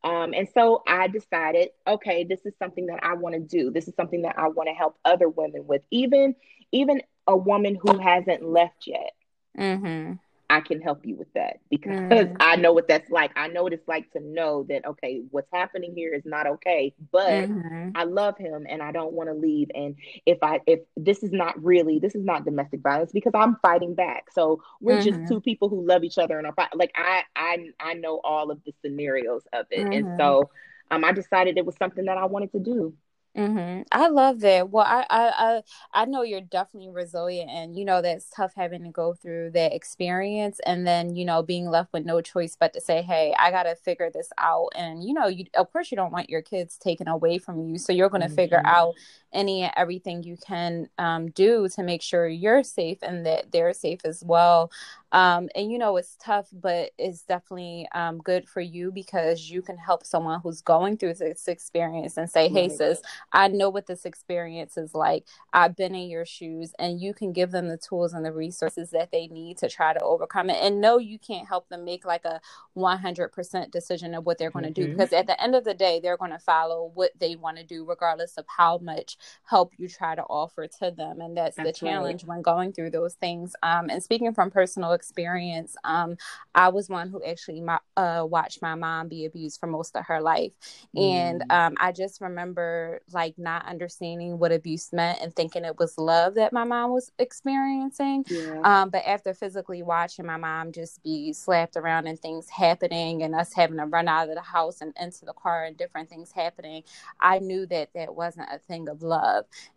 Um, 0.04 0.34
and 0.34 0.50
so 0.54 0.84
I 0.86 1.08
decided, 1.08 1.70
okay, 1.88 2.26
this 2.26 2.46
is 2.46 2.54
something 2.60 2.88
that 2.88 3.00
I 3.04 3.14
want 3.14 3.36
to 3.36 3.40
do. 3.40 3.72
This 3.72 3.88
is 3.88 3.96
something 3.96 4.24
that 4.24 4.38
I 4.38 4.50
want 4.50 4.68
to 4.68 4.74
help 4.74 4.98
other 5.06 5.30
women 5.30 5.66
with, 5.66 5.82
even 5.92 6.36
even 6.72 7.02
a 7.28 7.38
woman 7.38 7.78
who 7.82 7.98
hasn't 7.98 8.44
left 8.44 8.86
yet. 8.88 9.14
Mm-hmm. 9.58 10.14
I 10.50 10.62
can 10.62 10.82
help 10.82 11.06
you 11.06 11.16
with 11.16 11.32
that 11.34 11.60
because 11.70 12.00
mm. 12.00 12.38
I 12.40 12.58
know 12.58 12.74
what 12.74 12.88
that's 12.88 13.10
like. 13.10 13.32
I 13.36 13.48
know 13.48 13.64
what 13.64 13.74
it's 13.74 13.88
like 13.88 14.12
to 14.12 14.20
know 14.20 14.66
that 14.70 14.86
okay, 14.86 15.22
what's 15.32 15.50
happening 15.52 15.94
here 15.96 16.14
is 16.14 16.24
not 16.26 16.46
okay, 16.46 16.94
but 17.12 17.50
mm-hmm. 17.50 17.90
I 17.96 18.04
love 18.04 18.38
him 18.38 18.66
and 18.70 18.82
I 18.82 18.92
don't 18.92 19.14
want 19.14 19.30
to 19.30 19.34
leave. 19.34 19.70
And 19.74 19.96
if 20.26 20.38
I 20.42 20.60
if 20.68 20.82
this 20.98 21.24
is 21.24 21.32
not 21.32 21.62
really 21.64 22.00
this 22.00 22.14
is 22.14 22.24
not 22.24 22.46
domestic 22.46 22.82
violence 22.82 23.12
because 23.12 23.34
I'm 23.34 23.56
fighting 23.62 23.96
back. 23.96 24.26
So 24.32 24.62
we're 24.82 24.98
mm-hmm. 24.98 25.22
just 25.22 25.32
two 25.32 25.42
people 25.42 25.70
who 25.70 25.86
love 25.86 26.04
each 26.04 26.18
other 26.18 26.38
and 26.38 26.46
are 26.46 26.70
like 26.76 26.92
I 26.96 27.24
I 27.36 27.70
I 27.80 27.94
know 27.96 28.20
all 28.24 28.52
of 28.52 28.60
the 28.66 28.74
scenarios 28.84 29.44
of 29.54 29.66
it, 29.72 29.80
mm-hmm. 29.80 29.94
and 29.94 30.20
so 30.20 30.50
um 30.92 31.04
I 31.04 31.14
decided 31.14 31.58
it 31.58 31.66
was 31.66 31.78
something 31.78 32.06
that 32.06 32.18
I 32.18 32.26
wanted 32.26 32.52
to 32.52 32.60
do. 32.60 32.94
Mm-hmm. 33.36 33.82
I 33.92 34.10
love 34.10 34.42
that. 34.42 34.70
Well, 34.70 34.86
I, 34.86 35.06
I, 35.10 35.34
I, 35.38 35.62
I 36.02 36.06
know 36.06 36.22
you're 36.22 36.40
definitely 36.40 36.92
resilient, 36.92 37.50
and 37.50 37.76
you 37.76 37.84
know 37.84 38.00
that's 38.00 38.30
tough 38.30 38.54
having 38.56 38.84
to 38.84 38.90
go 38.90 39.16
through 39.16 39.52
that 39.52 39.74
experience, 39.74 40.60
and 40.68 40.86
then 40.86 41.16
you 41.16 41.26
know 41.26 41.42
being 41.42 41.68
left 41.68 41.94
with 41.94 42.06
no 42.06 42.22
choice 42.22 42.56
but 42.60 42.74
to 42.74 42.82
say, 42.82 43.02
"Hey, 43.02 43.34
I 43.40 43.50
got 43.50 43.64
to 43.64 43.76
figure 43.76 44.12
this 44.14 44.30
out." 44.38 44.70
And 44.76 45.04
you 45.04 45.16
know, 45.16 45.26
you 45.26 45.46
of 45.56 45.72
course 45.72 45.92
you 45.92 45.96
don't 45.96 46.12
want 46.12 46.30
your 46.30 46.44
kids 46.44 46.78
taken 46.78 47.08
away 47.08 47.40
from 47.40 47.60
you, 47.60 47.80
so 47.80 47.92
you're 47.92 48.10
going 48.10 48.22
to 48.22 48.28
mm-hmm. 48.28 48.36
figure 48.36 48.62
out 48.66 48.94
any 49.34 49.64
and 49.64 49.74
everything 49.76 50.24
you 50.24 50.38
can 50.38 50.90
um, 50.98 51.30
do 51.32 51.68
to 51.70 51.84
make 51.84 52.02
sure 52.02 52.28
you're 52.28 52.64
safe 52.64 53.00
and 53.02 53.26
that 53.26 53.52
they're 53.52 53.74
safe 53.74 54.02
as 54.06 54.24
well. 54.24 54.72
Um, 55.14 55.48
and 55.56 55.72
you 55.72 55.78
know, 55.78 55.98
it's 55.98 56.18
tough, 56.20 56.48
but 56.52 56.90
it's 56.98 57.22
definitely 57.22 57.88
um, 57.94 58.18
good 58.18 58.50
for 58.50 58.62
you 58.62 58.92
because 58.92 59.50
you 59.50 59.62
can 59.62 59.78
help 59.78 60.04
someone 60.06 60.42
who's 60.42 60.62
going 60.62 60.98
through 60.98 61.14
this 61.14 61.48
experience 61.48 62.18
and 62.18 62.28
say, 62.28 62.50
Hey, 62.50 62.68
right. 62.68 62.72
sis, 62.72 63.02
I 63.32 63.48
know 63.50 63.70
what 63.70 63.86
this 63.86 64.06
experience 64.06 64.76
is 64.76 64.96
like. 64.96 65.28
I've 65.54 65.76
been 65.76 65.94
in 65.94 66.10
your 66.10 66.26
shoes, 66.26 66.74
and 66.80 67.00
you 67.00 67.14
can 67.14 67.32
give 67.32 67.52
them 67.52 67.68
the 67.68 67.78
tools 67.78 68.14
and 68.14 68.26
the 68.26 68.34
resources 68.34 68.90
that 68.90 69.12
they 69.12 69.28
need 69.28 69.60
to 69.60 69.70
try 69.70 69.94
to 69.94 70.02
overcome 70.02 70.50
it. 70.50 70.58
And 70.60 70.82
no, 70.82 70.98
you 70.98 71.20
can't 71.20 71.48
help 71.48 71.70
them 71.70 71.86
make 71.86 72.06
like 72.06 72.26
a 72.26 72.42
100% 72.76 73.72
decision 73.72 74.16
of 74.16 74.26
what 74.26 74.40
they're 74.40 74.50
going 74.50 74.66
to 74.66 74.72
mm-hmm. 74.72 74.92
do 74.92 74.98
because 74.98 75.14
at 75.14 75.28
the 75.28 75.42
end 75.42 75.54
of 75.54 75.64
the 75.64 75.76
day, 75.76 76.00
they're 76.02 76.18
going 76.18 76.32
to 76.32 76.40
follow 76.40 76.92
what 76.96 77.12
they 77.20 77.36
want 77.36 77.58
to 77.58 77.64
do, 77.64 77.86
regardless 77.86 78.38
of 78.38 78.46
how 78.48 78.80
much 78.80 79.18
help 79.44 79.74
you 79.78 79.88
try 79.88 80.16
to 80.16 80.24
offer 80.24 80.68
to 80.68 80.92
them. 80.92 81.22
And 81.22 81.36
that's, 81.36 81.58
the 81.64 81.72
challenge 81.72 82.26
when 82.26 82.42
going 82.42 82.74
through 82.74 82.92
those 82.92 83.14
things. 83.14 83.56
Um, 83.64 83.90
and 83.90 84.02
speaking 84.02 84.34
from 84.34 84.52
personal 84.52 84.92
experience. 84.94 85.76
Um, 85.84 86.18
I 86.56 86.70
was 86.70 86.90
one 86.90 87.10
who 87.10 87.24
actually 87.24 87.62
my, 87.62 87.80
uh, 87.96 88.26
watched 88.28 88.62
my 88.62 88.76
mom 88.76 89.08
be 89.08 89.26
abused 89.26 89.60
for 89.60 89.68
most 89.68 89.96
of 89.96 90.06
her 90.06 90.22
life. 90.22 90.52
Mm. 90.96 91.12
And 91.12 91.44
um, 91.50 91.76
I 91.80 91.92
just 91.92 92.22
remember 92.22 93.02
like 93.12 93.38
not 93.38 93.66
understanding 93.68 94.40
what 94.40 94.52
abuse 94.52 94.92
meant 94.92 95.20
and 95.22 95.36
thinking 95.36 95.64
it 95.66 95.78
was 95.78 95.98
love 95.98 96.36
that 96.36 96.54
my 96.54 96.64
mom 96.64 96.92
was 96.92 97.12
experiencing. 97.20 98.26
Yeah. 98.28 98.62
Um, 98.64 98.90
but 98.90 99.04
after 99.06 99.34
physically 99.34 99.84
watching 99.84 100.26
my 100.26 100.38
mom 100.38 100.72
just 100.72 101.02
be 101.04 101.34
slapped 101.34 101.78
around 101.78 102.08
and 102.08 102.20
things 102.20 102.50
happening 102.50 103.24
and 103.24 103.36
us 103.36 103.54
having 103.54 103.78
to 103.78 103.86
run 103.86 104.08
out 104.08 104.30
of 104.30 104.36
the 104.36 104.42
house 104.42 104.82
and 104.82 104.94
into 105.00 105.26
the 105.26 105.34
car 105.34 105.64
and 105.66 105.78
different 105.78 106.10
things 106.10 106.32
happening, 106.32 106.84
I 107.22 107.40
knew 107.40 107.66
that 107.68 107.90
that 107.96 108.16
wasn't 108.16 108.50
a 108.52 108.60
thing 108.60 108.90
of 108.90 109.02
love. 109.02 109.13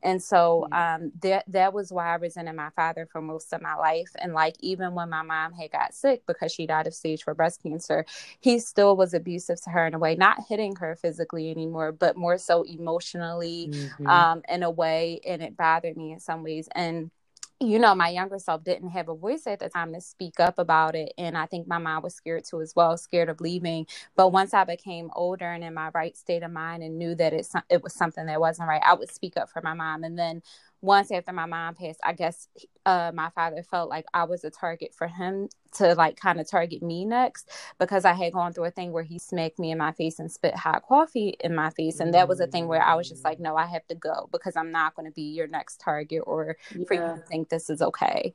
And 0.05 0.22
so 0.22 0.68
um, 0.70 1.11
that, 1.22 1.44
that 1.49 1.72
was 1.72 1.92
why 1.92 2.12
I 2.12 2.14
resented 2.14 2.55
my 2.55 2.70
father 2.77 3.09
for 3.11 3.20
most 3.20 3.53
of 3.53 3.61
my 3.61 3.75
life. 3.75 4.11
And 4.20 4.33
like, 4.33 4.55
even 4.61 4.94
when 4.94 5.11
my 5.11 5.16
my 5.16 5.22
mom 5.22 5.53
had 5.53 5.70
got 5.70 5.94
sick 5.94 6.22
because 6.27 6.53
she 6.53 6.66
died 6.66 6.87
of 6.87 6.94
stage 6.94 7.25
four 7.25 7.35
breast 7.35 7.62
cancer, 7.62 8.05
he 8.40 8.59
still 8.59 8.96
was 8.96 9.14
abusive 9.14 9.61
to 9.62 9.70
her 9.70 9.87
in 9.87 9.94
a 9.94 9.99
way, 9.99 10.14
not 10.14 10.38
hitting 10.49 10.77
her 10.77 10.96
physically 10.96 11.51
anymore, 11.51 11.92
but 11.92 12.16
more 12.16 12.38
so 12.38 12.62
emotionally 12.62 13.68
mm-hmm. 13.72 14.07
um, 14.07 14.42
in 14.49 14.62
a 14.62 14.70
way. 14.70 15.20
And 15.27 15.42
it 15.42 15.57
bothered 15.57 15.96
me 15.96 16.12
in 16.12 16.20
some 16.20 16.42
ways. 16.42 16.68
And 16.75 17.11
you 17.60 17.80
know, 17.80 17.94
my 17.96 18.10
younger 18.10 18.38
self 18.38 18.64
didn't 18.64 18.90
have 18.90 19.08
a 19.08 19.16
voice 19.16 19.46
at 19.48 19.60
the 19.60 19.70
time 19.70 19.94
to 19.94 20.00
speak 20.00 20.40
up 20.40 20.60
about 20.60 20.94
it. 20.94 21.12
And 21.18 21.38
I 21.38 21.46
think 21.46 21.68
my 21.68 21.78
mom 21.78 22.04
was 22.04 22.14
scared 22.14 22.44
too, 22.44 22.62
as 22.62 22.74
well, 22.76 22.96
scared 22.98 23.30
of 23.30 23.40
leaving. 23.42 23.88
But 24.16 24.30
once 24.30 24.54
I 24.54 24.64
became 24.64 25.10
older 25.16 25.46
and 25.50 25.64
in 25.64 25.74
my 25.74 25.90
right 25.94 26.16
state 26.16 26.44
of 26.44 26.52
mind 26.52 26.84
and 26.84 26.98
knew 26.98 27.16
that 27.16 27.34
it, 27.34 27.48
it 27.70 27.82
was 27.82 27.94
something 27.94 28.26
that 28.26 28.40
wasn't 28.40 28.68
right, 28.68 28.82
I 28.86 28.94
would 28.94 29.10
speak 29.10 29.38
up 29.38 29.50
for 29.50 29.62
my 29.62 29.74
mom. 29.74 30.04
And 30.04 30.18
then 30.18 30.42
once 30.87 31.11
after 31.11 31.33
my 31.33 31.46
mom 31.46 31.75
passed, 31.75 31.99
I 32.05 32.12
guess 32.12 32.49
uh, 32.87 33.11
my 33.12 33.29
father 33.31 33.64
felt 33.64 33.90
like 33.90 34.07
I 34.14 34.22
was 34.22 34.44
a 34.44 34.51
target 34.51 34.94
for 34.94 35.09
him 35.09 35.49
to 35.72 35.94
like 35.94 36.16
kind 36.16 36.40
of 36.40 36.49
target 36.49 36.81
me 36.81 37.05
next 37.05 37.51
because 37.81 38.05
I 38.05 38.12
had 38.12 38.33
gone 38.33 38.53
through 38.53 38.66
a 38.66 38.70
thing 38.70 38.92
where 38.92 39.03
he 39.03 39.18
smacked 39.18 39.59
me 39.59 39.72
in 39.72 39.79
my 39.79 39.90
face 39.90 40.20
and 40.20 40.31
spit 40.31 40.55
hot 40.55 40.85
coffee 40.87 41.37
in 41.40 41.57
my 41.57 41.70
face. 41.70 41.99
And 41.99 42.14
that 42.14 42.29
was 42.29 42.38
a 42.38 42.46
thing 42.46 42.68
where 42.68 42.83
I 42.83 42.94
was 42.94 43.09
just 43.09 43.25
like, 43.25 43.40
no, 43.40 43.57
I 43.57 43.66
have 43.66 43.85
to 43.88 43.96
go 43.96 44.29
because 44.31 44.57
I'm 44.57 44.70
not 44.70 44.94
going 44.94 45.07
to 45.07 45.12
be 45.12 45.22
your 45.22 45.49
next 45.49 45.81
target 45.81 46.22
or 46.25 46.57
yeah. 46.72 46.85
for 46.87 46.94
you 46.94 47.01
to 47.01 47.22
think 47.29 47.49
this 47.49 47.68
is 47.68 47.83
okay 47.83 48.33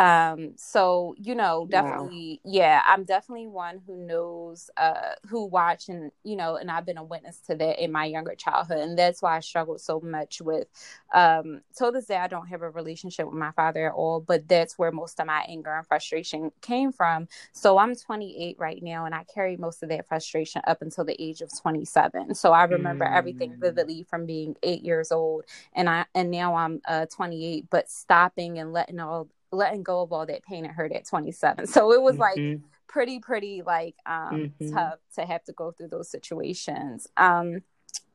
um 0.00 0.52
so 0.56 1.14
you 1.18 1.34
know 1.34 1.66
definitely 1.70 2.40
wow. 2.42 2.50
yeah 2.50 2.82
i'm 2.86 3.04
definitely 3.04 3.46
one 3.46 3.78
who 3.86 4.06
knows 4.06 4.70
uh 4.78 5.12
who 5.28 5.44
watch 5.44 5.90
and 5.90 6.10
you 6.24 6.36
know 6.36 6.56
and 6.56 6.70
i've 6.70 6.86
been 6.86 6.96
a 6.96 7.04
witness 7.04 7.38
to 7.40 7.54
that 7.54 7.78
in 7.82 7.92
my 7.92 8.06
younger 8.06 8.34
childhood 8.34 8.78
and 8.78 8.98
that's 8.98 9.20
why 9.20 9.36
i 9.36 9.40
struggled 9.40 9.78
so 9.78 10.00
much 10.00 10.40
with 10.40 10.66
um 11.12 11.60
to 11.76 11.90
this 11.90 12.06
day 12.06 12.16
i 12.16 12.26
don't 12.26 12.46
have 12.46 12.62
a 12.62 12.70
relationship 12.70 13.26
with 13.26 13.34
my 13.34 13.50
father 13.52 13.88
at 13.88 13.92
all 13.92 14.20
but 14.20 14.48
that's 14.48 14.78
where 14.78 14.90
most 14.90 15.20
of 15.20 15.26
my 15.26 15.44
anger 15.46 15.76
and 15.76 15.86
frustration 15.86 16.50
came 16.62 16.90
from 16.90 17.28
so 17.52 17.76
i'm 17.76 17.94
28 17.94 18.56
right 18.58 18.82
now 18.82 19.04
and 19.04 19.14
i 19.14 19.22
carry 19.24 19.58
most 19.58 19.82
of 19.82 19.90
that 19.90 20.08
frustration 20.08 20.62
up 20.66 20.80
until 20.80 21.04
the 21.04 21.20
age 21.22 21.42
of 21.42 21.50
27 21.60 22.34
so 22.34 22.52
i 22.52 22.64
remember 22.64 23.04
mm. 23.04 23.14
everything 23.14 23.54
vividly 23.60 24.02
from 24.02 24.24
being 24.24 24.56
eight 24.62 24.82
years 24.82 25.12
old 25.12 25.44
and 25.74 25.90
i 25.90 26.06
and 26.14 26.30
now 26.30 26.54
i'm 26.54 26.80
uh 26.88 27.04
28 27.04 27.66
but 27.68 27.90
stopping 27.90 28.58
and 28.58 28.72
letting 28.72 28.98
all 28.98 29.28
letting 29.52 29.82
go 29.82 30.02
of 30.02 30.12
all 30.12 30.26
that 30.26 30.44
pain 30.44 30.64
and 30.64 30.74
hurt 30.74 30.92
at 30.92 31.06
27. 31.06 31.66
So 31.66 31.92
it 31.92 32.02
was 32.02 32.16
mm-hmm. 32.16 32.52
like 32.52 32.60
pretty, 32.88 33.20
pretty 33.20 33.62
like 33.64 33.96
um 34.06 34.52
mm-hmm. 34.60 34.74
tough 34.74 34.98
to 35.14 35.24
have 35.24 35.44
to 35.44 35.52
go 35.52 35.72
through 35.72 35.88
those 35.88 36.10
situations. 36.10 37.06
Um 37.16 37.62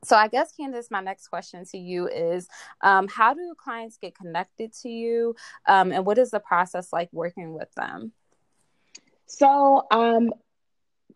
so 0.04 0.16
I 0.16 0.28
guess 0.28 0.52
Candace, 0.52 0.90
my 0.90 1.00
next 1.00 1.28
question 1.28 1.64
to 1.72 1.78
you 1.78 2.06
is 2.06 2.48
um, 2.80 3.08
how 3.08 3.34
do 3.34 3.54
clients 3.58 3.98
get 3.98 4.14
connected 4.14 4.72
to 4.82 4.88
you 4.88 5.34
um, 5.66 5.90
and 5.90 6.06
what 6.06 6.16
is 6.16 6.30
the 6.30 6.38
process 6.38 6.92
like 6.92 7.08
working 7.12 7.52
with 7.54 7.72
them? 7.74 8.12
So 9.26 9.86
um 9.90 10.32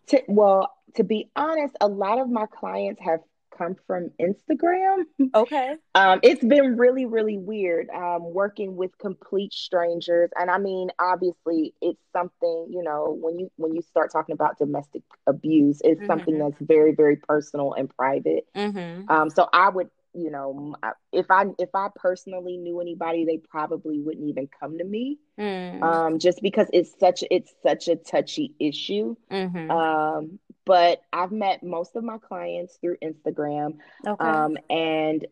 to, 0.09 0.23
well, 0.27 0.73
to 0.97 1.05
be 1.05 1.31
honest, 1.37 1.77
a 1.81 1.87
lot 1.87 2.19
of 2.19 2.29
my 2.29 2.47
clients 2.47 3.01
have 3.03 3.21
come 3.61 3.77
from 3.87 4.11
Instagram. 4.21 5.05
Okay. 5.35 5.75
Um, 5.93 6.21
it's 6.23 6.43
been 6.43 6.77
really, 6.77 7.05
really 7.05 7.37
weird 7.37 7.89
um, 7.91 8.33
working 8.33 8.77
with 8.77 8.97
complete 8.99 9.53
strangers, 9.53 10.31
and 10.39 10.49
I 10.49 10.59
mean, 10.59 10.91
obviously, 11.01 11.75
it's 11.83 12.01
something 12.13 12.69
you 12.71 12.83
know 12.85 13.19
when 13.21 13.39
you 13.41 13.51
when 13.57 13.75
you 13.75 13.83
start 13.83 14.13
talking 14.13 14.33
about 14.33 14.57
domestic 14.57 15.03
abuse, 15.27 15.81
it's 15.83 15.99
mm-hmm. 15.99 16.07
something 16.07 16.39
that's 16.39 16.57
very, 16.61 16.95
very 16.95 17.17
personal 17.17 17.73
and 17.73 17.91
private. 17.95 18.47
Mm-hmm. 18.55 19.11
Um, 19.11 19.31
so 19.31 19.49
I 19.53 19.69
would 19.69 19.91
you 20.15 20.31
know 20.31 20.75
if 21.13 21.27
i 21.31 21.45
if 21.59 21.69
i 21.75 21.89
personally 21.95 22.57
knew 22.57 22.81
anybody 22.81 23.25
they 23.25 23.39
probably 23.39 24.01
wouldn't 24.01 24.27
even 24.27 24.49
come 24.59 24.77
to 24.77 24.85
me 24.85 25.19
mm. 25.39 25.83
um 25.83 26.19
just 26.19 26.41
because 26.43 26.67
it's 26.73 26.93
such 26.99 27.23
it's 27.31 27.53
such 27.63 27.87
a 27.87 27.95
touchy 27.95 28.55
issue 28.59 29.15
mm-hmm. 29.31 29.71
um 29.71 30.41
but 30.65 31.03
I've 31.13 31.33
met 31.33 31.63
most 31.63 31.97
of 31.97 32.05
my 32.05 32.19
clients 32.19 32.77
through 32.81 32.97
Instagram. 33.03 33.79
Okay. 34.07 34.25
Um, 34.25 34.57
and 34.69 35.27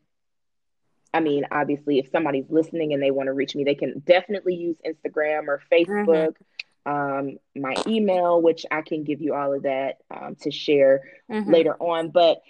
I 1.13 1.21
mean, 1.21 1.45
obviously, 1.51 1.99
if 1.99 2.11
somebody's 2.11 2.49
listening 2.49 2.93
and 2.93 3.03
they 3.03 3.11
want 3.11 3.29
to 3.29 3.33
reach 3.33 3.55
me, 3.55 3.65
they 3.65 3.75
can 3.75 4.01
definitely 4.01 4.55
use 4.55 4.77
Instagram 4.87 5.49
or 5.49 5.63
Facebook. 5.71 6.35
Mm-hmm. 6.35 6.43
Um, 6.87 7.39
my 7.55 7.75
email, 7.87 8.41
which 8.41 8.65
I 8.71 8.81
can 8.81 9.05
give 9.05 9.21
you 9.21 9.35
all 9.35 9.53
of 9.53 9.65
that 9.65 9.99
um, 10.11 10.37
to 10.43 10.51
share 10.51 11.03
mm-hmm. 11.31 11.51
later 11.51 11.75
on. 11.75 12.11
But 12.11 12.41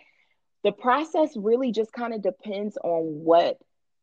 the 0.62 0.73
process 0.73 1.31
really 1.37 1.73
just 1.73 1.93
kind 1.93 2.14
of 2.14 2.23
depends 2.23 2.77
on 2.77 3.25
what 3.25 3.59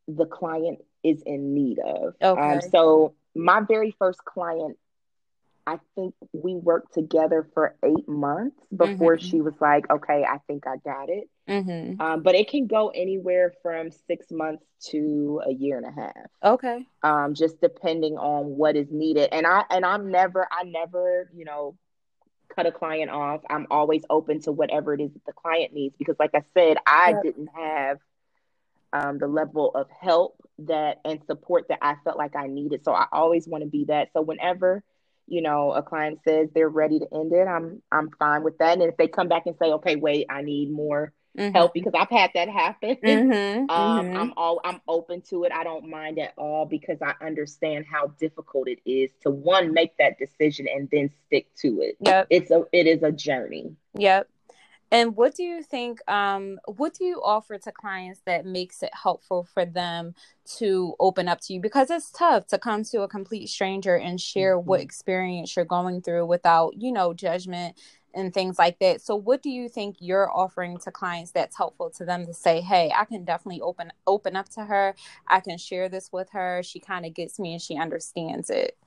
the 0.08 0.26
client 0.26 0.80
is 1.02 1.22
in 1.24 1.54
need 1.54 1.78
of. 1.78 2.14
Um, 2.20 2.38
okay. 2.38 2.54
Um, 2.54 2.60
so, 2.70 3.14
my 3.34 3.60
very 3.60 3.94
first 3.98 4.24
client 4.24 4.78
I 5.66 5.78
think 5.94 6.14
we 6.32 6.54
worked 6.54 6.94
together 6.94 7.48
for 7.52 7.74
eight 7.84 8.08
months 8.08 8.56
before 8.74 9.16
mm-hmm. 9.16 9.26
she 9.26 9.40
was 9.40 9.54
like, 9.60 9.90
okay, 9.90 10.24
I 10.24 10.38
think 10.46 10.64
I 10.66 10.76
got 10.84 11.08
it. 11.08 11.28
Mm-hmm. 11.48 12.00
Um, 12.00 12.22
but 12.22 12.34
it 12.34 12.48
can 12.48 12.66
go 12.66 12.90
anywhere 12.90 13.52
from 13.62 13.90
six 14.06 14.26
months 14.30 14.64
to 14.90 15.42
a 15.44 15.52
year 15.52 15.76
and 15.76 15.86
a 15.86 15.90
half. 15.90 16.26
Okay. 16.44 16.86
Um, 17.02 17.34
just 17.34 17.60
depending 17.60 18.16
on 18.16 18.44
what 18.56 18.76
is 18.76 18.90
needed. 18.90 19.30
And 19.32 19.46
I 19.46 19.64
and 19.70 19.84
I'm 19.84 20.10
never, 20.10 20.46
I 20.50 20.64
never, 20.64 21.30
you 21.34 21.44
know, 21.44 21.76
cut 22.54 22.66
a 22.66 22.72
client 22.72 23.10
off. 23.10 23.40
I'm 23.50 23.66
always 23.70 24.02
open 24.08 24.40
to 24.42 24.52
whatever 24.52 24.94
it 24.94 25.00
is 25.00 25.12
that 25.12 25.24
the 25.26 25.32
client 25.32 25.72
needs 25.72 25.96
because, 25.98 26.16
like 26.18 26.34
I 26.34 26.42
said, 26.54 26.76
I 26.86 27.10
yep. 27.10 27.22
didn't 27.22 27.48
have 27.56 27.98
um, 28.92 29.18
the 29.18 29.26
level 29.26 29.70
of 29.74 29.88
help 29.90 30.40
that 30.60 31.00
and 31.04 31.20
support 31.26 31.68
that 31.68 31.78
I 31.82 31.96
felt 32.04 32.16
like 32.16 32.36
I 32.36 32.46
needed. 32.46 32.84
So 32.84 32.92
I 32.92 33.06
always 33.12 33.46
want 33.46 33.62
to 33.62 33.68
be 33.68 33.84
that. 33.86 34.08
So 34.12 34.22
whenever 34.22 34.82
you 35.26 35.42
know 35.42 35.72
a 35.72 35.82
client 35.82 36.20
says 36.26 36.48
they're 36.54 36.68
ready 36.68 36.98
to 36.98 37.06
end 37.12 37.32
it 37.32 37.46
i'm 37.46 37.82
i'm 37.92 38.10
fine 38.18 38.42
with 38.42 38.56
that 38.58 38.74
and 38.74 38.82
if 38.82 38.96
they 38.96 39.08
come 39.08 39.28
back 39.28 39.46
and 39.46 39.56
say 39.60 39.66
okay 39.66 39.96
wait 39.96 40.26
i 40.30 40.42
need 40.42 40.70
more 40.70 41.12
mm-hmm. 41.36 41.52
help 41.54 41.74
because 41.74 41.92
i've 41.94 42.10
had 42.10 42.30
that 42.34 42.48
happen 42.48 42.96
mm-hmm. 43.04 43.70
um, 43.70 44.06
mm-hmm. 44.06 44.16
i'm 44.16 44.32
all 44.36 44.60
i'm 44.64 44.80
open 44.88 45.20
to 45.20 45.44
it 45.44 45.52
i 45.52 45.64
don't 45.64 45.88
mind 45.88 46.18
at 46.18 46.32
all 46.36 46.66
because 46.66 46.98
i 47.02 47.12
understand 47.24 47.84
how 47.90 48.06
difficult 48.18 48.68
it 48.68 48.78
is 48.84 49.10
to 49.22 49.30
one 49.30 49.72
make 49.72 49.96
that 49.98 50.18
decision 50.18 50.66
and 50.72 50.88
then 50.92 51.10
stick 51.26 51.46
to 51.56 51.80
it 51.80 51.96
yep. 52.00 52.26
it's 52.30 52.50
a 52.50 52.64
it 52.72 52.86
is 52.86 53.02
a 53.02 53.12
journey 53.12 53.74
yep 53.94 54.28
and 54.90 55.16
what 55.16 55.34
do 55.34 55.42
you 55.42 55.62
think? 55.62 56.00
Um, 56.08 56.58
what 56.66 56.94
do 56.94 57.04
you 57.04 57.20
offer 57.24 57.58
to 57.58 57.72
clients 57.72 58.20
that 58.24 58.46
makes 58.46 58.82
it 58.82 58.90
helpful 58.92 59.48
for 59.52 59.64
them 59.64 60.14
to 60.58 60.94
open 61.00 61.26
up 61.26 61.40
to 61.42 61.54
you? 61.54 61.60
Because 61.60 61.90
it's 61.90 62.12
tough 62.12 62.46
to 62.48 62.58
come 62.58 62.84
to 62.84 63.02
a 63.02 63.08
complete 63.08 63.48
stranger 63.48 63.96
and 63.96 64.20
share 64.20 64.56
mm-hmm. 64.56 64.68
what 64.68 64.80
experience 64.80 65.56
you're 65.56 65.64
going 65.64 66.02
through 66.02 66.26
without, 66.26 66.74
you 66.76 66.92
know, 66.92 67.12
judgment 67.14 67.76
and 68.14 68.32
things 68.32 68.58
like 68.58 68.78
that. 68.78 69.00
So, 69.00 69.16
what 69.16 69.42
do 69.42 69.50
you 69.50 69.68
think 69.68 69.96
you're 69.98 70.30
offering 70.32 70.78
to 70.78 70.90
clients 70.92 71.32
that's 71.32 71.56
helpful 71.56 71.90
to 71.90 72.04
them 72.04 72.24
to 72.26 72.32
say, 72.32 72.60
"Hey, 72.60 72.92
I 72.96 73.04
can 73.04 73.24
definitely 73.24 73.60
open 73.60 73.92
open 74.06 74.36
up 74.36 74.48
to 74.50 74.64
her. 74.64 74.94
I 75.26 75.40
can 75.40 75.58
share 75.58 75.88
this 75.88 76.10
with 76.12 76.30
her. 76.30 76.62
She 76.62 76.80
kind 76.80 77.04
of 77.04 77.12
gets 77.12 77.38
me 77.38 77.52
and 77.52 77.62
she 77.62 77.76
understands 77.76 78.50
it." 78.50 78.78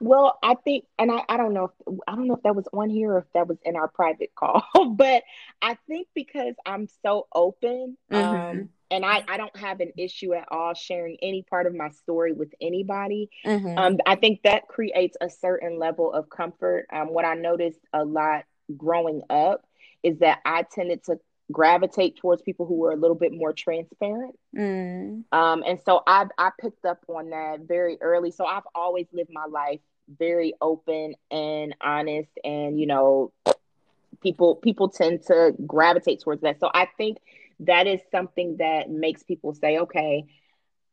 Well, 0.00 0.38
I 0.42 0.54
think, 0.54 0.84
and 0.98 1.10
I, 1.10 1.22
I 1.28 1.36
don't 1.36 1.54
know 1.54 1.64
if 1.64 1.98
I 2.06 2.14
don't 2.14 2.26
know 2.26 2.36
if 2.36 2.42
that 2.42 2.56
was 2.56 2.68
on 2.72 2.90
here 2.90 3.12
or 3.12 3.18
if 3.18 3.32
that 3.34 3.48
was 3.48 3.58
in 3.64 3.76
our 3.76 3.88
private 3.88 4.34
call, 4.34 4.64
but 4.96 5.22
I 5.62 5.76
think 5.86 6.08
because 6.14 6.54
I'm 6.64 6.88
so 7.02 7.26
open, 7.34 7.96
mm-hmm. 8.10 8.16
um, 8.16 8.68
and 8.90 9.04
I, 9.04 9.24
I 9.26 9.36
don't 9.36 9.56
have 9.56 9.80
an 9.80 9.92
issue 9.96 10.34
at 10.34 10.46
all 10.50 10.74
sharing 10.74 11.16
any 11.22 11.42
part 11.42 11.66
of 11.66 11.74
my 11.74 11.90
story 11.90 12.32
with 12.32 12.52
anybody. 12.60 13.30
Mm-hmm. 13.44 13.78
Um, 13.78 13.98
I 14.06 14.14
think 14.14 14.42
that 14.44 14.68
creates 14.68 15.16
a 15.20 15.28
certain 15.28 15.78
level 15.78 16.12
of 16.12 16.30
comfort. 16.30 16.86
Um, 16.92 17.12
what 17.12 17.24
I 17.24 17.34
noticed 17.34 17.80
a 17.92 18.04
lot 18.04 18.44
growing 18.76 19.22
up 19.28 19.66
is 20.02 20.18
that 20.20 20.38
I 20.44 20.62
tended 20.62 21.04
to 21.04 21.18
gravitate 21.52 22.16
towards 22.16 22.42
people 22.42 22.66
who 22.66 22.74
were 22.74 22.92
a 22.92 22.96
little 22.96 23.16
bit 23.16 23.32
more 23.32 23.52
transparent. 23.52 24.38
Mm. 24.56 25.24
Um, 25.32 25.62
and 25.66 25.78
so 25.84 26.02
I 26.06 26.26
I 26.38 26.50
picked 26.60 26.84
up 26.84 27.04
on 27.08 27.30
that 27.30 27.60
very 27.60 27.98
early. 28.00 28.30
So 28.30 28.44
I've 28.44 28.66
always 28.74 29.06
lived 29.12 29.30
my 29.32 29.46
life 29.46 29.80
very 30.18 30.54
open 30.60 31.14
and 31.30 31.74
honest, 31.80 32.30
and 32.44 32.78
you 32.78 32.86
know, 32.86 33.32
people 34.22 34.56
people 34.56 34.88
tend 34.88 35.22
to 35.26 35.54
gravitate 35.66 36.20
towards 36.20 36.42
that. 36.42 36.60
So 36.60 36.70
I 36.72 36.88
think 36.96 37.18
that 37.60 37.86
is 37.86 38.00
something 38.10 38.58
that 38.58 38.90
makes 38.90 39.22
people 39.22 39.54
say, 39.54 39.78
okay, 39.78 40.26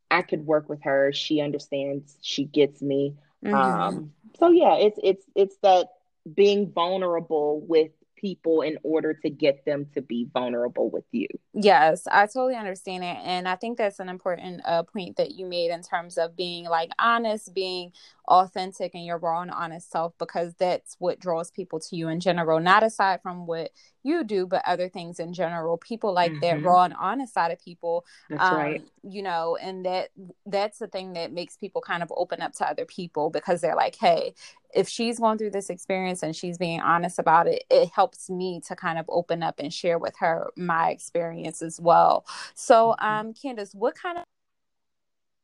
I 0.10 0.22
could 0.22 0.46
work 0.46 0.70
with 0.70 0.84
her. 0.84 1.12
She 1.12 1.42
understands. 1.42 2.16
She 2.22 2.46
gets 2.46 2.82
me. 2.82 3.16
Mm-hmm. 3.44 3.56
Um, 3.56 4.14
so 4.40 4.52
yeah, 4.52 4.76
it's 4.76 5.00
it's 5.04 5.26
it's 5.36 5.58
that 5.64 5.88
being 6.32 6.72
vulnerable 6.72 7.60
with 7.62 7.92
people 8.24 8.62
in 8.62 8.78
order 8.84 9.14
to 9.14 9.30
get 9.30 9.66
them 9.66 9.86
to 9.94 10.02
be 10.02 10.30
vulnerable 10.34 10.90
with 10.90 11.04
you. 11.12 11.28
Yes, 11.54 12.08
I 12.10 12.26
totally 12.26 12.56
understand 12.56 13.04
it. 13.04 13.18
And 13.22 13.50
I 13.50 13.58
think 13.58 13.78
that's 13.78 14.00
an 14.00 14.08
important 14.08 14.62
uh, 14.64 14.84
point 14.84 15.18
that 15.18 15.32
you 15.32 15.46
made 15.46 15.72
in 15.72 15.82
terms 15.82 16.18
of 16.18 16.34
being 16.38 16.64
like 16.64 16.90
honest, 16.98 17.54
being 17.54 17.92
authentic 18.28 18.94
and 18.94 19.06
your 19.06 19.18
raw 19.18 19.42
and 19.42 19.52
honest 19.52 19.92
self, 19.92 20.14
because 20.18 20.54
that's 20.56 20.96
what 21.00 21.20
draws 21.20 21.52
people 21.52 21.80
to 21.80 21.96
you 21.96 22.08
in 22.08 22.20
general, 22.20 22.60
not 22.60 22.84
aside 22.84 23.22
from 23.22 23.46
what 23.46 23.72
you 24.04 24.24
do, 24.24 24.46
but 24.46 24.62
other 24.66 24.90
things 24.90 25.20
in 25.20 25.34
general. 25.34 25.78
People 25.78 26.14
like 26.14 26.32
mm-hmm. 26.32 26.42
that 26.42 26.64
raw 26.64 26.84
and 26.84 26.94
honest 26.94 27.34
side 27.34 27.52
of 27.52 27.60
people. 27.60 28.06
That's 28.30 28.44
um, 28.44 28.56
right. 28.56 28.84
You 29.04 29.24
know, 29.24 29.58
and 29.62 29.86
that 29.86 30.10
that's 30.46 30.80
the 30.80 30.88
thing 30.88 31.14
that 31.14 31.32
makes 31.32 31.58
people 31.58 31.82
kind 31.82 32.04
of 32.04 32.12
open 32.16 32.42
up 32.42 32.54
to 32.54 32.70
other 32.70 32.86
people 32.86 33.30
because 33.30 33.62
they're 33.62 33.76
like, 33.76 33.96
hey, 33.96 34.34
if 34.74 34.88
she's 34.90 35.20
going 35.20 35.38
through 35.38 35.52
this 35.52 35.70
experience 35.70 36.24
and 36.24 36.36
she's 36.36 36.58
being 36.58 36.82
honest 36.82 37.20
about 37.20 37.48
it, 37.48 37.64
it 37.70 37.90
helps 37.90 38.30
me 38.30 38.62
to 38.68 38.76
kind 38.76 38.98
of 38.98 39.06
open 39.08 39.44
up 39.44 39.56
and 39.60 39.74
share 39.74 40.00
with 40.00 40.16
her 40.20 40.52
my 40.56 40.90
experience 40.90 41.62
as 41.62 41.80
well. 41.80 42.26
So, 42.56 42.96
mm-hmm. 43.00 43.28
um, 43.28 43.34
Candace, 43.34 43.74
what 43.74 43.96
kind 43.96 44.18
of 44.18 44.24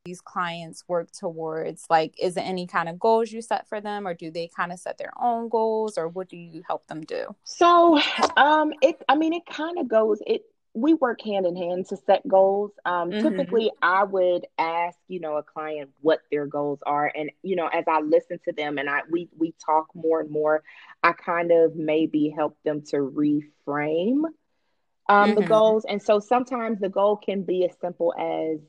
these 0.06 0.22
clients 0.22 0.84
work 0.88 1.12
towards? 1.12 1.86
Like, 1.89 2.16
is 2.20 2.38
it 2.38 2.41
any 2.41 2.68
kind 2.68 2.89
of 2.89 3.00
goals 3.00 3.32
you 3.32 3.41
set 3.41 3.68
for 3.68 3.82
them, 3.82 4.08
or 4.08 4.14
do 4.14 4.32
they 4.32 4.50
kind 4.56 4.72
of 4.72 4.80
set 4.80 4.97
their 4.97 5.12
own 5.20 5.50
goals, 5.50 5.97
or 5.97 6.08
what 6.08 6.30
do 6.30 6.38
you 6.38 6.64
help 6.68 6.88
them 6.88 7.02
do? 7.02 7.36
So, 7.43 8.00
um, 8.38 8.74
it, 8.82 9.02
I 9.08 9.16
mean, 9.16 9.34
it 9.34 9.45
kind 9.45 9.78
of 9.78 9.88
goes, 9.88 10.20
it, 10.26 10.43
we 10.74 10.93
work 10.93 11.22
hand 11.22 11.45
in 11.45 11.56
hand 11.56 11.88
to 11.88 11.97
set 11.97 12.28
goals. 12.28 12.72
Um, 12.86 13.10
mm-hmm. 13.10 13.28
Typically, 13.28 13.72
I 13.82 14.04
would 14.04 14.45
ask, 14.58 14.97
you 15.08 15.20
know, 15.20 15.38
a 15.38 15.43
client 15.43 15.89
what 16.02 16.20
their 16.32 16.45
goals 16.45 16.80
are, 16.86 17.12
and 17.14 17.32
you 17.41 17.56
know, 17.56 17.68
as 17.68 17.86
I 17.88 18.02
listen 18.02 18.39
to 18.45 18.54
them 18.54 18.78
and 18.78 18.89
I 18.89 19.02
we 19.10 19.30
we 19.38 19.54
talk 19.66 19.88
more 19.95 20.22
and 20.22 20.30
more, 20.30 20.64
I 21.04 21.14
kind 21.14 21.52
of 21.52 21.76
maybe 21.76 22.30
help 22.30 22.56
them 22.64 22.84
to 22.89 22.97
reframe 22.97 24.26
um, 25.10 25.32
mm-hmm. 25.32 25.36
the 25.36 25.45
goals. 25.47 25.86
And 25.89 26.02
so 26.02 26.20
sometimes 26.20 26.80
the 26.80 26.89
goal 26.89 27.18
can 27.18 27.43
be 27.43 27.66
as 27.66 27.76
simple 27.82 28.14
as 28.14 28.60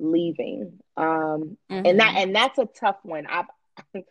leaving, 0.00 0.80
um, 0.96 1.56
mm-hmm. 1.70 1.86
and 1.86 2.00
that 2.00 2.14
and 2.16 2.34
that's 2.34 2.58
a 2.58 2.66
tough 2.66 2.98
one. 3.02 3.26
I've 3.26 3.46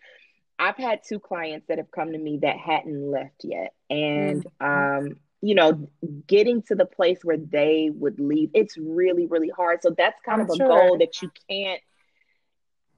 I've 0.59 0.77
had 0.77 1.01
two 1.07 1.19
clients 1.19 1.67
that 1.67 1.77
have 1.77 1.91
come 1.91 2.11
to 2.11 2.17
me 2.17 2.39
that 2.41 2.57
hadn't 2.57 3.11
left 3.11 3.43
yet, 3.43 3.73
and 3.89 4.45
mm-hmm. 4.45 5.05
um 5.07 5.15
you 5.41 5.55
know, 5.55 5.89
getting 6.27 6.61
to 6.63 6.75
the 6.75 6.85
place 6.85 7.19
where 7.23 7.37
they 7.37 7.89
would 7.93 8.19
leave, 8.19 8.49
it's 8.53 8.77
really, 8.77 9.25
really 9.25 9.49
hard. 9.49 9.81
So 9.81 9.95
that's 9.97 10.19
kind 10.25 10.41
I'm 10.41 10.49
of 10.49 10.53
a 10.53 10.55
sure. 10.57 10.67
goal 10.67 10.97
that 10.97 11.21
you 11.21 11.31
can't 11.49 11.81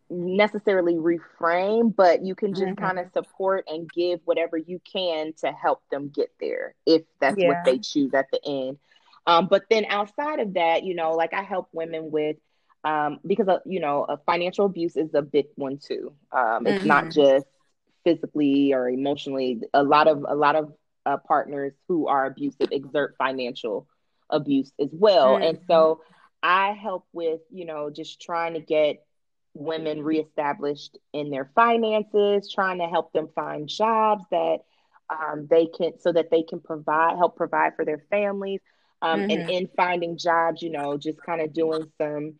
necessarily 0.10 0.96
reframe, 0.96 1.96
but 1.96 2.24
you 2.24 2.36
can 2.36 2.54
just 2.54 2.66
mm-hmm. 2.66 2.84
kind 2.84 3.00
of 3.00 3.12
support 3.14 3.66
and 3.68 3.90
give 3.92 4.20
whatever 4.26 4.58
you 4.58 4.80
can 4.92 5.34
to 5.42 5.52
help 5.52 5.82
them 5.92 6.10
get 6.10 6.32
there 6.40 6.76
if 6.86 7.04
that's 7.20 7.38
yeah. 7.38 7.48
what 7.48 7.64
they 7.64 7.78
choose 7.78 8.14
at 8.14 8.26
the 8.32 8.40
end. 8.44 8.78
Um, 9.28 9.48
but 9.48 9.64
then 9.70 9.86
outside 9.86 10.40
of 10.40 10.56
that, 10.56 10.84
you 10.84 10.96
know, 10.96 11.12
like 11.12 11.34
I 11.34 11.44
help 11.44 11.70
women 11.72 12.12
with 12.12 12.38
um, 12.84 13.20
because 13.26 13.48
of, 13.48 13.60
you 13.66 13.80
know, 13.80 14.04
uh, 14.04 14.18
financial 14.26 14.66
abuse 14.66 14.96
is 14.96 15.14
a 15.14 15.22
big 15.22 15.48
one 15.56 15.78
too. 15.78 16.14
Um, 16.32 16.66
it's 16.68 16.80
mm-hmm. 16.80 16.88
not 16.88 17.12
just 17.12 17.46
physically 18.04 18.74
or 18.74 18.90
emotionally. 18.90 19.62
A 19.74 19.84
lot 19.84 20.08
of 20.08 20.26
a 20.28 20.36
lot 20.36 20.56
of 20.56 20.74
uh, 21.06 21.18
partners 21.18 21.74
who 21.88 22.08
are 22.08 22.26
abusive 22.26 22.72
exert 22.72 23.16
financial 23.18 23.88
abuse 24.30 24.72
as 24.80 24.90
well. 24.92 25.36
Mm-hmm. 25.36 25.44
And 25.44 25.60
so 25.68 26.02
I 26.42 26.72
help 26.72 27.06
with, 27.14 27.42
you 27.52 27.66
know, 27.66 27.90
just 27.90 28.22
trying 28.22 28.56
to 28.56 28.60
get 28.60 29.06
women 29.54 30.02
reestablished 30.02 30.98
in 31.14 31.30
their 31.30 31.52
finances, 31.54 32.52
trying 32.52 32.80
to 32.80 32.88
help 32.88 33.12
them 33.14 33.30
find 33.36 33.68
jobs 33.68 34.24
that 34.32 34.60
um, 35.10 35.48
they 35.50 35.68
can, 35.68 36.00
so 36.00 36.12
that 36.12 36.32
they 36.32 36.42
can 36.42 36.62
provide, 36.62 37.18
help 37.18 37.36
provide 37.36 37.76
for 37.76 37.84
their 37.84 38.04
families. 38.10 38.62
Um, 39.02 39.22
mm-hmm. 39.22 39.32
And 39.32 39.50
in 39.50 39.70
finding 39.76 40.18
jobs, 40.18 40.62
you 40.62 40.72
know, 40.72 40.98
just 40.98 41.22
kind 41.22 41.42
of 41.42 41.54
doing 41.54 41.92
some 42.00 42.36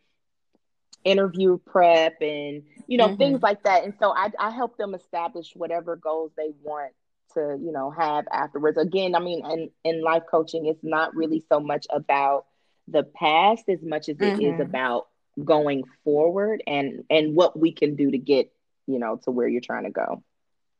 interview 1.04 1.58
prep 1.58 2.20
and, 2.20 2.62
you 2.86 2.98
know, 2.98 3.08
mm-hmm. 3.08 3.16
things 3.16 3.42
like 3.42 3.62
that. 3.64 3.84
And 3.84 3.94
so 3.98 4.12
I, 4.14 4.30
I 4.38 4.50
help 4.50 4.76
them 4.76 4.94
establish 4.94 5.52
whatever 5.54 5.96
goals 5.96 6.32
they 6.36 6.52
want 6.62 6.92
to 7.34 7.58
you 7.60 7.72
know 7.72 7.90
have 7.90 8.26
afterwards 8.30 8.78
again 8.78 9.14
i 9.14 9.18
mean 9.18 9.44
in, 9.50 9.70
in 9.84 10.02
life 10.02 10.22
coaching 10.30 10.66
it's 10.66 10.82
not 10.82 11.14
really 11.14 11.42
so 11.48 11.60
much 11.60 11.86
about 11.90 12.46
the 12.88 13.02
past 13.02 13.64
as 13.68 13.82
much 13.82 14.08
as 14.08 14.16
it 14.16 14.20
mm-hmm. 14.20 14.54
is 14.54 14.60
about 14.60 15.08
going 15.42 15.82
forward 16.04 16.62
and 16.66 17.04
and 17.10 17.34
what 17.34 17.58
we 17.58 17.72
can 17.72 17.96
do 17.96 18.10
to 18.10 18.18
get 18.18 18.52
you 18.86 18.98
know 18.98 19.18
to 19.24 19.30
where 19.30 19.48
you're 19.48 19.60
trying 19.60 19.84
to 19.84 19.90
go 19.90 20.22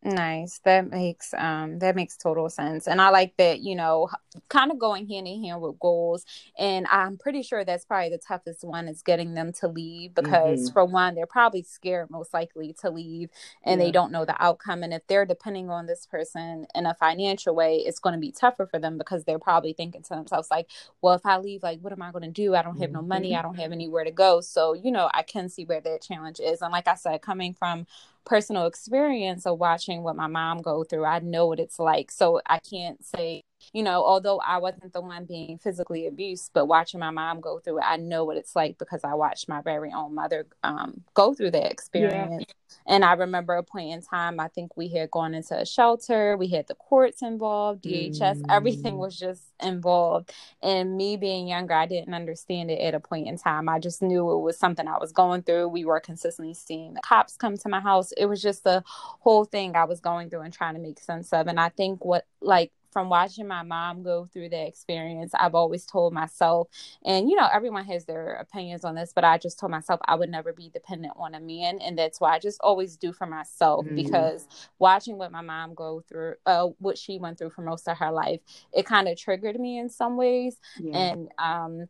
Nice. 0.05 0.59
That 0.65 0.91
makes 0.91 1.33
um 1.35 1.79
that 1.79 1.95
makes 1.95 2.17
total 2.17 2.51
sense. 2.51 2.89
And 2.89 3.01
I 3.01 3.11
like 3.11 3.37
that, 3.37 3.61
you 3.61 3.77
know, 3.77 4.09
kind 4.49 4.73
of 4.73 4.79
going 4.81 5.07
hand 5.07 5.29
in 5.29 5.45
hand 5.45 5.61
with 5.61 5.79
goals. 5.79 6.27
And 6.59 6.89
I'm 6.91 7.17
pretty 7.19 7.43
sure 7.43 7.65
that's 7.65 7.85
probably 7.85 8.11
the 8.11 8.19
toughest 8.19 8.65
one 8.65 8.89
is 8.89 9.03
getting 9.03 9.35
them 9.35 9.53
to 9.61 9.69
leave 9.69 10.13
because 10.15 10.65
mm-hmm. 10.65 10.73
for 10.73 10.85
one, 10.85 11.15
they're 11.15 11.27
probably 11.27 11.63
scared 11.63 12.11
most 12.11 12.35
likely 12.35 12.75
to 12.81 12.91
leave 12.91 13.31
and 13.63 13.81
yeah. 13.81 13.87
they 13.87 13.93
don't 13.93 14.11
know 14.11 14.25
the 14.25 14.35
outcome. 14.43 14.83
And 14.83 14.93
if 14.93 15.07
they're 15.07 15.25
depending 15.25 15.71
on 15.71 15.87
this 15.87 16.05
person 16.05 16.67
in 16.75 16.85
a 16.85 16.95
financial 16.95 17.55
way, 17.55 17.77
it's 17.77 18.01
going 18.01 18.15
to 18.15 18.21
be 18.21 18.33
tougher 18.33 18.67
for 18.67 18.81
them 18.81 18.99
because 18.99 19.23
they're 19.23 19.39
probably 19.39 19.73
thinking 19.73 20.03
to 20.03 20.09
themselves 20.09 20.51
like, 20.51 20.69
well, 21.01 21.15
if 21.15 21.25
I 21.25 21.37
leave, 21.37 21.63
like 21.63 21.79
what 21.81 21.93
am 21.93 22.03
I 22.03 22.11
going 22.11 22.25
to 22.25 22.31
do? 22.31 22.57
I 22.57 22.63
don't 22.63 22.81
have 22.81 22.91
no 22.91 23.03
money. 23.03 23.31
Mm-hmm. 23.31 23.39
I 23.39 23.43
don't 23.43 23.59
have 23.59 23.71
anywhere 23.71 24.03
to 24.03 24.11
go. 24.11 24.41
So, 24.41 24.73
you 24.73 24.91
know, 24.91 25.09
I 25.15 25.23
can 25.23 25.49
see 25.49 25.65
where 25.65 25.81
that 25.81 26.03
challenge 26.03 26.41
is. 26.41 26.61
And 26.61 26.73
like 26.73 26.89
I 26.89 26.97
said, 26.97 27.23
coming 27.23 27.55
from 27.55 27.87
personal 28.25 28.67
experience 28.67 29.47
of 29.47 29.59
watching 29.59 30.03
what 30.03 30.17
my 30.17 30.27
mom 30.27 30.63
go 30.63 30.85
through. 30.85 31.05
I 31.05 31.21
know 31.21 31.47
what 31.47 31.61
it's 31.61 31.79
like. 31.79 32.11
So 32.11 32.41
I 32.47 32.59
can't 32.59 33.05
say, 33.05 33.45
you 33.73 33.83
know, 33.83 34.05
although 34.05 34.39
I 34.41 34.59
wasn't 34.59 34.93
the 34.93 35.01
one 35.01 35.25
being 35.25 35.59
physically 35.59 36.07
abused, 36.07 36.51
but 36.53 36.67
watching 36.67 37.01
my 37.01 37.11
mom 37.11 37.41
go 37.41 37.59
through 37.59 37.79
it, 37.79 37.85
I 37.87 37.97
know 37.97 38.25
what 38.25 38.37
it's 38.37 38.57
like 38.57 38.79
because 38.79 39.01
I 39.05 39.15
watched 39.15 39.49
my 39.49 39.63
very 39.63 39.93
own 39.93 40.15
mother 40.15 40.47
um, 40.63 41.03
go 41.15 41.35
through 41.35 41.53
that 41.53 41.71
experience. 41.71 42.45
Yeah. 42.49 42.55
And 42.87 43.05
I 43.05 43.13
remember 43.13 43.55
a 43.55 43.63
point 43.63 43.93
in 43.93 44.03
time, 44.03 44.41
I 44.41 44.49
think 44.49 44.77
we 44.77 44.89
had 44.89 45.11
gone 45.11 45.35
into 45.35 45.59
a 45.59 45.67
shelter, 45.67 46.37
we 46.37 46.49
had 46.49 46.67
the 46.67 46.75
courts 46.75 47.23
involved, 47.23 47.85
DHS, 47.85 48.41
mm. 48.41 48.45
everything 48.49 48.97
was 48.97 49.19
just 49.19 49.43
involved. 49.63 50.33
And 50.63 50.97
me 50.97 51.17
being 51.17 51.49
younger, 51.49 51.75
I 51.75 51.87
didn't 51.87 52.15
understand 52.15 52.71
it 52.71 52.81
at 52.81 52.95
a 52.95 53.01
point 53.01 53.29
in 53.29 53.39
time. 53.39 53.69
I 53.69 53.79
just 53.79 54.03
knew 54.03 54.31
it 54.33 54.41
was 54.41 54.59
something 54.59 54.89
I 54.89 54.99
was 54.99 55.13
going 55.13 55.43
through. 55.43 55.69
We 55.69 55.85
were 55.85 56.01
consistently 56.01 56.55
seeing 56.55 56.95
the 56.95 57.01
cops 57.01 57.37
come 57.37 57.57
to 57.59 57.69
my 57.69 57.81
house. 57.81 58.13
It 58.13 58.27
was 58.27 58.43
just 58.43 58.65
the 58.65 58.83
whole 58.87 59.45
thing 59.45 59.77
I 59.77 59.85
was 59.85 60.01
going 60.01 60.31
through 60.31 60.41
and 60.41 60.53
trying 60.53 60.75
to 60.75 60.81
make 60.81 60.99
sense 60.99 61.33
of. 61.33 61.47
And 61.47 61.61
I 61.61 61.69
think 61.69 62.05
what, 62.05 62.27
like, 62.41 62.73
from 62.93 63.09
watching 63.09 63.49
my 63.49 63.63
mom 63.63 64.03
go 64.03 64.27
through 64.27 64.51
that 64.51 64.67
experience, 64.67 65.33
I've 65.35 65.55
always 65.55 65.87
told 65.87 66.13
myself, 66.13 66.69
and 67.05 67.29
you 67.29 67.37
know, 67.37 67.49
everyone 67.53 67.85
has 67.87 68.05
their 68.05 68.35
opinions 68.35 68.85
on 68.85 68.95
this, 68.95 69.13
but 69.15 69.25
I 69.25 69.39
just 69.39 69.59
told 69.59 69.73
myself 69.73 70.01
I 70.05 70.15
would 70.15 70.31
never 70.31 70.53
be 70.53 70.69
dependent 70.69 71.15
on 71.17 71.35
a 71.35 71.41
man. 71.41 71.79
And 71.81 71.99
that's 71.99 72.21
why 72.21 72.35
I 72.35 72.39
just 72.39 72.61
always 72.61 72.97
do 72.97 73.13
for 73.13 73.27
myself 73.27 73.87
mm. 73.87 73.97
because 73.97 74.47
watching 74.79 75.17
what 75.17 75.33
my 75.33 75.41
mom 75.41 75.75
go 75.75 76.03
through, 76.09 76.35
uh, 76.47 76.69
what 76.79 76.99
she 76.99 77.19
went 77.19 77.39
through 77.39 77.51
for 77.51 77.63
most 77.63 77.89
of 77.89 77.97
her 77.99 78.13
life, 78.13 78.41
it 78.73 78.87
kind 78.87 79.09
of 79.09 79.19
triggered 79.19 79.59
me 79.59 79.79
in 79.79 79.89
some 79.89 80.17
ways. 80.17 80.57
Yeah. 80.79 80.99
And, 80.99 81.29
um, 81.39 81.89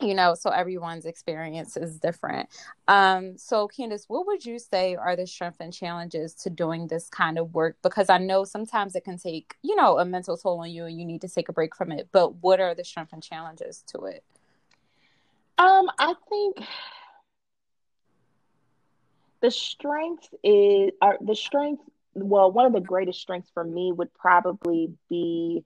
you 0.00 0.14
know 0.14 0.34
so 0.34 0.50
everyone's 0.50 1.06
experience 1.06 1.76
is 1.76 1.98
different. 1.98 2.48
Um 2.88 3.36
so 3.38 3.68
candace 3.68 4.04
what 4.08 4.26
would 4.26 4.44
you 4.44 4.58
say 4.58 4.96
are 4.96 5.16
the 5.16 5.26
strengths 5.26 5.60
and 5.60 5.72
challenges 5.72 6.34
to 6.34 6.50
doing 6.50 6.86
this 6.86 7.08
kind 7.08 7.38
of 7.38 7.54
work? 7.54 7.76
Because 7.82 8.08
i 8.08 8.18
know 8.18 8.44
sometimes 8.44 8.94
it 8.94 9.04
can 9.04 9.18
take 9.18 9.56
you 9.62 9.76
know 9.76 9.98
a 9.98 10.04
mental 10.04 10.36
toll 10.36 10.60
on 10.60 10.70
you 10.70 10.84
and 10.84 10.98
you 10.98 11.04
need 11.06 11.20
to 11.22 11.28
take 11.28 11.48
a 11.48 11.52
break 11.52 11.74
from 11.74 11.92
it 11.92 12.08
but 12.12 12.36
what 12.36 12.60
are 12.60 12.74
the 12.74 12.84
strengths 12.84 13.12
and 13.12 13.22
challenges 13.22 13.82
to 13.86 14.04
it? 14.04 14.24
Um 15.58 15.90
i 15.98 16.14
think 16.28 16.56
the 19.40 19.50
strength 19.50 20.28
is 20.42 20.90
are 21.00 21.18
the 21.20 21.34
strength 21.34 21.82
well 22.14 22.50
one 22.50 22.66
of 22.66 22.72
the 22.72 22.80
greatest 22.80 23.20
strengths 23.20 23.50
for 23.52 23.64
me 23.64 23.92
would 23.92 24.12
probably 24.14 24.92
be 25.08 25.64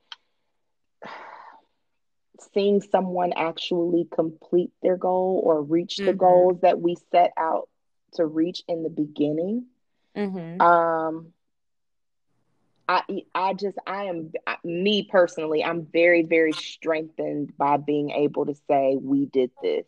seeing 2.53 2.80
someone 2.80 3.32
actually 3.37 4.09
complete 4.12 4.72
their 4.82 4.97
goal 4.97 5.41
or 5.45 5.62
reach 5.62 5.97
mm-hmm. 5.97 6.07
the 6.07 6.12
goals 6.14 6.61
that 6.62 6.80
we 6.80 6.97
set 7.11 7.32
out 7.37 7.68
to 8.14 8.26
reach 8.26 8.62
in 8.68 8.82
the 8.82 8.91
beginning. 8.91 9.66
Mm-hmm. 10.16 10.61
Um, 10.61 11.32
I 12.89 13.03
I 13.35 13.55
just 13.55 13.78
I 13.87 14.05
am 14.05 14.32
me 14.62 15.09
personally 15.11 15.64
I'm 15.64 15.87
very 15.87 16.22
very 16.22 16.53
strengthened 16.53 17.57
by 17.57 17.78
being 17.78 18.11
able 18.11 18.47
to 18.47 18.55
say 18.68 18.97
we 19.01 19.26
did 19.26 19.51
this. 19.62 19.87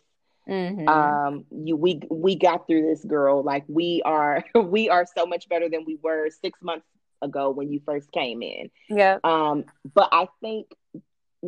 Mm-hmm. 0.48 0.88
Um, 0.88 1.44
you 1.50 1.76
we 1.76 2.00
we 2.10 2.36
got 2.36 2.66
through 2.66 2.82
this, 2.82 3.04
girl. 3.04 3.42
Like 3.42 3.64
we 3.68 4.02
are 4.04 4.44
we 4.54 4.88
are 4.88 5.06
so 5.16 5.26
much 5.26 5.48
better 5.48 5.68
than 5.68 5.84
we 5.84 5.98
were 6.02 6.30
six 6.30 6.60
months 6.62 6.86
ago 7.22 7.50
when 7.50 7.70
you 7.70 7.80
first 7.84 8.10
came 8.12 8.42
in. 8.42 8.70
Yeah. 8.88 9.18
Um, 9.24 9.64
but 9.94 10.08
I 10.12 10.28
think 10.40 10.68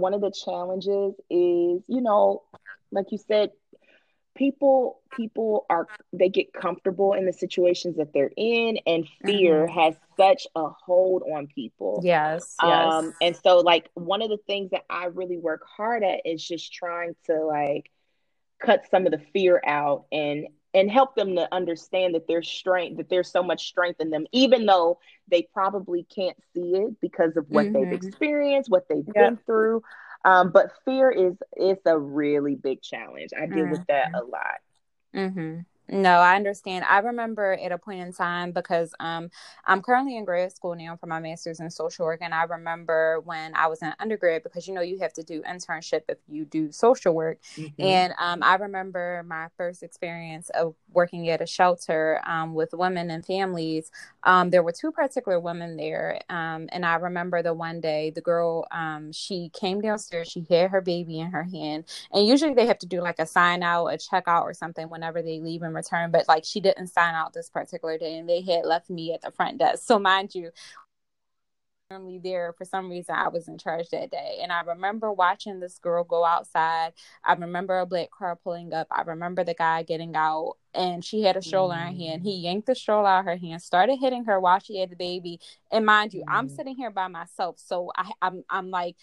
one 0.01 0.15
of 0.15 0.21
the 0.21 0.31
challenges 0.31 1.15
is, 1.31 1.83
you 1.87 2.01
know, 2.01 2.43
like 2.91 3.07
you 3.11 3.19
said, 3.19 3.51
people 4.39 5.01
people 5.17 5.67
are 5.69 5.87
they 6.13 6.29
get 6.29 6.53
comfortable 6.53 7.13
in 7.13 7.27
the 7.27 7.33
situations 7.33 7.97
that 7.97 8.13
they're 8.15 8.31
in 8.37 8.79
and 8.87 9.07
fear 9.25 9.67
mm-hmm. 9.67 9.79
has 9.79 9.97
such 10.17 10.47
a 10.55 10.69
hold 10.69 11.25
on 11.35 11.49
people 11.49 12.01
yes, 12.05 12.55
yes 12.63 12.93
um 12.93 13.13
and 13.21 13.37
so 13.37 13.59
like 13.59 13.91
one 13.95 14.23
of 14.23 14.31
the 14.31 14.39
things 14.47 14.71
that 14.71 14.83
i 14.89 15.07
really 15.07 15.37
work 15.37 15.63
hard 15.77 16.05
at 16.05 16.21
is 16.25 16.47
just 16.47 16.73
trying 16.73 17.17
to 17.27 17.45
like 17.45 17.91
cut 18.61 18.85
some 18.91 19.07
of 19.07 19.13
the 19.13 19.21
fear 19.33 19.61
out 19.67 20.05
and 20.13 20.47
and 20.75 20.91
help 20.91 21.15
them 21.15 21.35
to 21.37 21.53
understand 21.53 22.15
that 22.15 22.27
there's 22.29 22.49
strength 22.49 22.99
that 22.99 23.09
there's 23.09 23.31
so 23.31 23.43
much 23.43 23.67
strength 23.69 24.01
in 24.01 24.11
them 24.11 24.27
even 24.33 24.67
though 24.67 24.99
they 25.31 25.49
probably 25.53 26.05
can't 26.15 26.37
see 26.55 26.75
it 26.75 27.01
because 27.01 27.37
of 27.37 27.47
what 27.49 27.67
mm-hmm. 27.67 27.91
they've 27.91 27.93
experienced 27.93 28.71
what 28.71 28.89
they've 28.89 29.07
been 29.07 29.39
through 29.47 29.83
um, 30.25 30.51
but 30.51 30.73
fear 30.85 31.11
is 31.11 31.35
is 31.57 31.79
a 31.87 31.99
really 31.99 32.55
big 32.55 32.83
challenge 32.83 33.31
i 33.37 33.47
deal 33.47 33.59
mm-hmm. 33.59 33.71
with 33.71 33.87
that 33.87 34.13
a 34.15 34.25
lot 34.25 34.61
mm-hmm. 35.15 35.61
No, 35.91 36.19
I 36.19 36.37
understand. 36.37 36.85
I 36.85 36.99
remember 36.99 37.53
at 37.55 37.73
a 37.73 37.79
point 37.79 38.01
in 38.01 38.13
time 38.13 38.53
because 38.53 38.95
um, 39.01 39.31
I'm 39.65 39.81
currently 39.81 40.17
in 40.17 40.25
grad 40.25 40.53
school 40.53 40.75
now 40.75 40.97
for 40.97 41.07
my 41.07 41.19
master's 41.19 41.61
in 41.61 41.71
social 41.71 42.05
work, 42.05 42.21
and 42.23 42.35
I 42.35 42.43
remember 42.43 43.21
when 43.21 43.55
I 43.55 43.69
was 43.69 43.81
in 43.81 43.93
undergrad 43.99 44.43
because 44.43 44.69
you 44.69 44.75
know 44.75 44.83
you 44.83 44.99
have 44.99 45.15
to 45.15 45.23
do 45.23 45.43
internship 45.43 46.03
if 46.09 46.19
you 46.29 46.45
do 46.45 46.71
social 46.73 47.15
work, 47.15 47.39
mm-hmm. 47.57 47.83
and 47.83 48.13
um, 48.19 48.43
I 48.43 48.57
remember 48.57 49.25
my 49.27 49.49
first 49.57 49.83
experience 49.83 50.51
of 50.51 50.75
working 50.93 51.31
at 51.31 51.41
a 51.41 51.47
shelter 51.47 52.21
um, 52.27 52.55
with 52.55 52.71
women 52.73 53.11
and 53.11 53.25
families. 53.25 53.91
Um, 54.25 54.51
there 54.51 54.63
were 54.63 54.73
two 54.73 54.93
particular 54.93 55.41
women 55.41 55.77
there, 55.77 56.21
um, 56.29 56.69
and 56.71 56.85
I 56.85 56.97
remember 56.97 57.43
the 57.43 57.55
one 57.55 57.81
day 57.81 58.11
the 58.11 58.21
girl 58.21 58.67
um, 58.71 59.11
she 59.13 59.51
came 59.55 59.81
downstairs, 59.81 60.29
she 60.29 60.45
had 60.51 60.71
her 60.71 60.83
baby 60.83 61.21
in 61.21 61.31
her 61.31 61.45
hand, 61.45 61.85
and 62.13 62.27
usually 62.27 62.53
they 62.53 62.67
have 62.67 62.79
to 62.81 62.87
do 62.87 63.01
like 63.01 63.19
a 63.19 63.27
sign 63.27 63.63
out, 63.63 63.87
a 63.87 63.97
checkout, 63.97 64.43
or 64.43 64.53
something 64.53 64.91
whenever 64.91 65.23
they 65.23 65.41
leave 65.41 65.63
and 65.63 65.78
return, 65.79 66.11
but 66.11 66.29
like 66.29 66.45
she 66.45 66.61
didn't 66.61 66.89
sign 66.89 67.15
out 67.15 67.33
this 67.33 67.51
particular 67.51 67.99
day 67.99 68.19
and 68.19 68.29
they 68.29 68.43
had 68.43 68.65
left 68.65 68.91
me 68.91 69.13
at 69.15 69.23
the 69.23 69.31
front 69.31 69.59
desk. 69.59 69.85
So 69.87 69.99
mind 69.99 70.35
you, 70.35 70.51
normally 71.91 72.21
there 72.23 72.53
for 72.53 72.67
some 72.67 72.91
reason 72.91 73.15
I 73.15 73.29
was 73.29 73.49
in 73.49 73.57
charge 73.57 73.89
that 73.91 74.11
day. 74.11 74.41
And 74.43 74.53
I 74.53 74.61
remember 74.61 75.11
watching 75.11 75.59
this 75.59 75.79
girl 75.79 76.05
go 76.05 76.23
outside. 76.23 76.93
I 77.25 77.33
remember 77.33 77.79
a 77.79 77.87
black 77.87 78.11
car 78.11 78.37
pulling 78.37 78.75
up. 78.75 78.89
I 78.91 79.03
remember 79.03 79.43
the 79.43 79.55
guy 79.55 79.85
getting 79.85 80.15
out 80.15 80.57
and 80.75 81.03
she 81.03 81.23
had 81.23 81.37
a 81.37 81.43
stroller 81.43 81.77
mm. 81.77 81.81
in 81.81 81.87
her 81.87 82.05
hand. 82.05 82.23
He 82.23 82.35
yanked 82.37 82.67
the 82.67 82.75
stroller 82.75 83.09
out 83.09 83.21
of 83.21 83.25
her 83.25 83.37
hand, 83.37 83.63
started 83.63 83.97
hitting 83.97 84.25
her 84.25 84.39
while 84.39 84.59
she 84.59 84.79
had 84.79 84.91
the 84.91 84.97
baby. 84.97 85.41
And 85.73 85.87
mind 85.87 86.13
you, 86.13 86.21
mm. 86.21 86.25
I'm 86.29 86.51
sitting 86.51 86.77
here 86.77 86.91
by 86.91 87.09
myself. 87.09 87.59
So 87.59 87.91
I, 87.97 88.11
I'm 88.21 88.45
I'm 88.51 88.71
like 88.71 88.97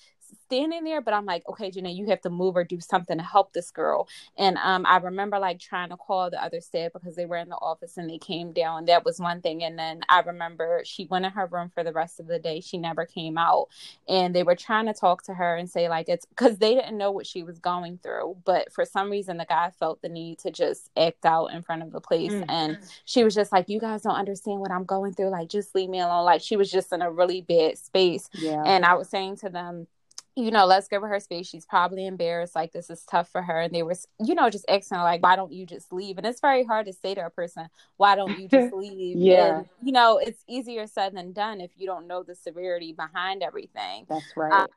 standing 0.45 0.84
there, 0.84 1.01
but 1.01 1.13
I'm 1.13 1.26
like, 1.26 1.47
okay, 1.49 1.71
Janae, 1.71 1.95
you 1.95 2.05
have 2.07 2.21
to 2.21 2.30
move 2.30 2.55
or 2.55 2.63
do 2.63 2.80
something 2.80 3.17
to 3.17 3.23
help 3.23 3.53
this 3.53 3.71
girl. 3.71 4.07
And 4.38 4.57
um, 4.57 4.86
I 4.86 4.97
remember 4.97 5.39
like 5.39 5.59
trying 5.59 5.89
to 5.89 5.97
call 5.97 6.30
the 6.30 6.43
other 6.43 6.61
staff 6.61 6.93
because 6.93 7.15
they 7.15 7.26
were 7.26 7.38
in 7.38 7.49
the 7.49 7.55
office 7.55 7.97
and 7.97 8.09
they 8.09 8.17
came 8.17 8.51
down. 8.51 8.86
That 8.86 9.05
was 9.05 9.19
one 9.19 9.41
thing. 9.41 9.63
And 9.63 9.78
then 9.78 10.01
I 10.09 10.21
remember 10.21 10.82
she 10.86 11.05
went 11.05 11.26
in 11.26 11.32
her 11.32 11.47
room 11.47 11.71
for 11.73 11.84
the 11.84 11.93
rest 11.93 12.19
of 12.19 12.28
the 12.28 12.39
day. 12.39 12.61
She 12.61 12.78
never 12.78 13.05
came 13.05 13.38
out. 13.38 13.67
And 14.07 14.36
they 14.36 14.43
were 14.43 14.55
trying 14.55 14.86
to 14.86 14.93
talk 14.93 15.23
to 15.23 15.34
her 15.34 15.55
and 15.55 15.69
say, 15.69 15.89
like, 15.89 16.09
it's 16.09 16.26
because 16.26 16.57
they 16.57 16.76
didn't 16.76 16.97
know 16.97 17.11
what 17.11 17.28
she 17.28 17.43
was 17.43 17.59
going 17.59 17.99
through. 18.03 18.38
But 18.45 18.71
for 18.71 18.86
some 18.86 19.09
reason, 19.09 19.38
the 19.38 19.45
guy 19.45 19.71
felt 19.80 20.01
the 20.01 20.09
need 20.09 20.39
to 20.39 20.51
just 20.51 20.89
act 20.97 21.26
out 21.26 21.47
in 21.47 21.61
front 21.61 21.84
of 21.84 21.91
the 21.91 22.01
police. 22.01 22.34
Mm-hmm. 22.34 22.49
And 22.49 22.78
she 23.05 23.23
was 23.23 23.34
just 23.34 23.51
like, 23.51 23.69
you 23.69 23.80
guys 23.80 24.03
don't 24.03 24.15
understand 24.15 24.59
what 24.59 24.71
I'm 24.71 24.86
going 24.86 25.13
through. 25.13 25.30
Like, 25.30 25.49
just 25.49 25.73
leave 25.76 25.89
me 25.89 25.99
alone. 25.99 26.26
Like, 26.26 26.41
she 26.41 26.55
was 26.55 26.71
just 26.71 26.93
in 26.93 27.01
a 27.01 27.11
really 27.11 27.41
bad 27.41 27.78
space. 27.78 28.30
Yeah. 28.34 28.63
And 28.65 28.86
I 28.86 28.93
was 28.93 29.09
saying 29.09 29.38
to 29.38 29.49
them, 29.49 29.88
you 30.36 30.51
know, 30.51 30.65
let's 30.65 30.88
give 30.88 31.01
her 31.01 31.07
her 31.07 31.19
space. 31.19 31.47
She's 31.47 31.65
probably 31.65 32.05
embarrassed. 32.05 32.55
Like, 32.55 32.73
this 32.73 32.89
is 32.89 33.03
tough 33.03 33.29
for 33.29 33.41
her. 33.41 33.61
And 33.61 33.73
they 33.73 33.83
were, 33.83 33.95
you 34.19 34.36
know, 34.36 34.49
just 34.49 34.65
asking, 34.67 34.97
like, 34.97 35.23
why 35.23 35.36
don't 35.38 35.53
you 35.53 35.65
just 35.65 35.93
leave? 35.93 36.17
And 36.17 36.27
it's 36.27 36.41
very 36.41 36.65
hard 36.65 36.88
to 36.88 36.93
say 36.93 37.15
to 37.15 37.25
a 37.25 37.29
person, 37.29 37.69
why 37.97 38.15
don't 38.15 38.38
you 38.38 38.49
just 38.49 38.73
leave? 38.73 39.17
yeah. 39.17 39.59
And, 39.59 39.69
you 39.81 39.93
know, 39.93 40.17
it's 40.17 40.43
easier 40.47 40.88
said 40.88 41.15
than 41.15 41.31
done 41.31 41.61
if 41.61 41.71
you 41.77 41.86
don't 41.86 42.07
know 42.07 42.23
the 42.23 42.36
severity 42.36 42.91
behind 42.91 43.43
everything. 43.43 44.05
That's 44.09 44.36
right. 44.36 44.63
Um, 44.63 44.67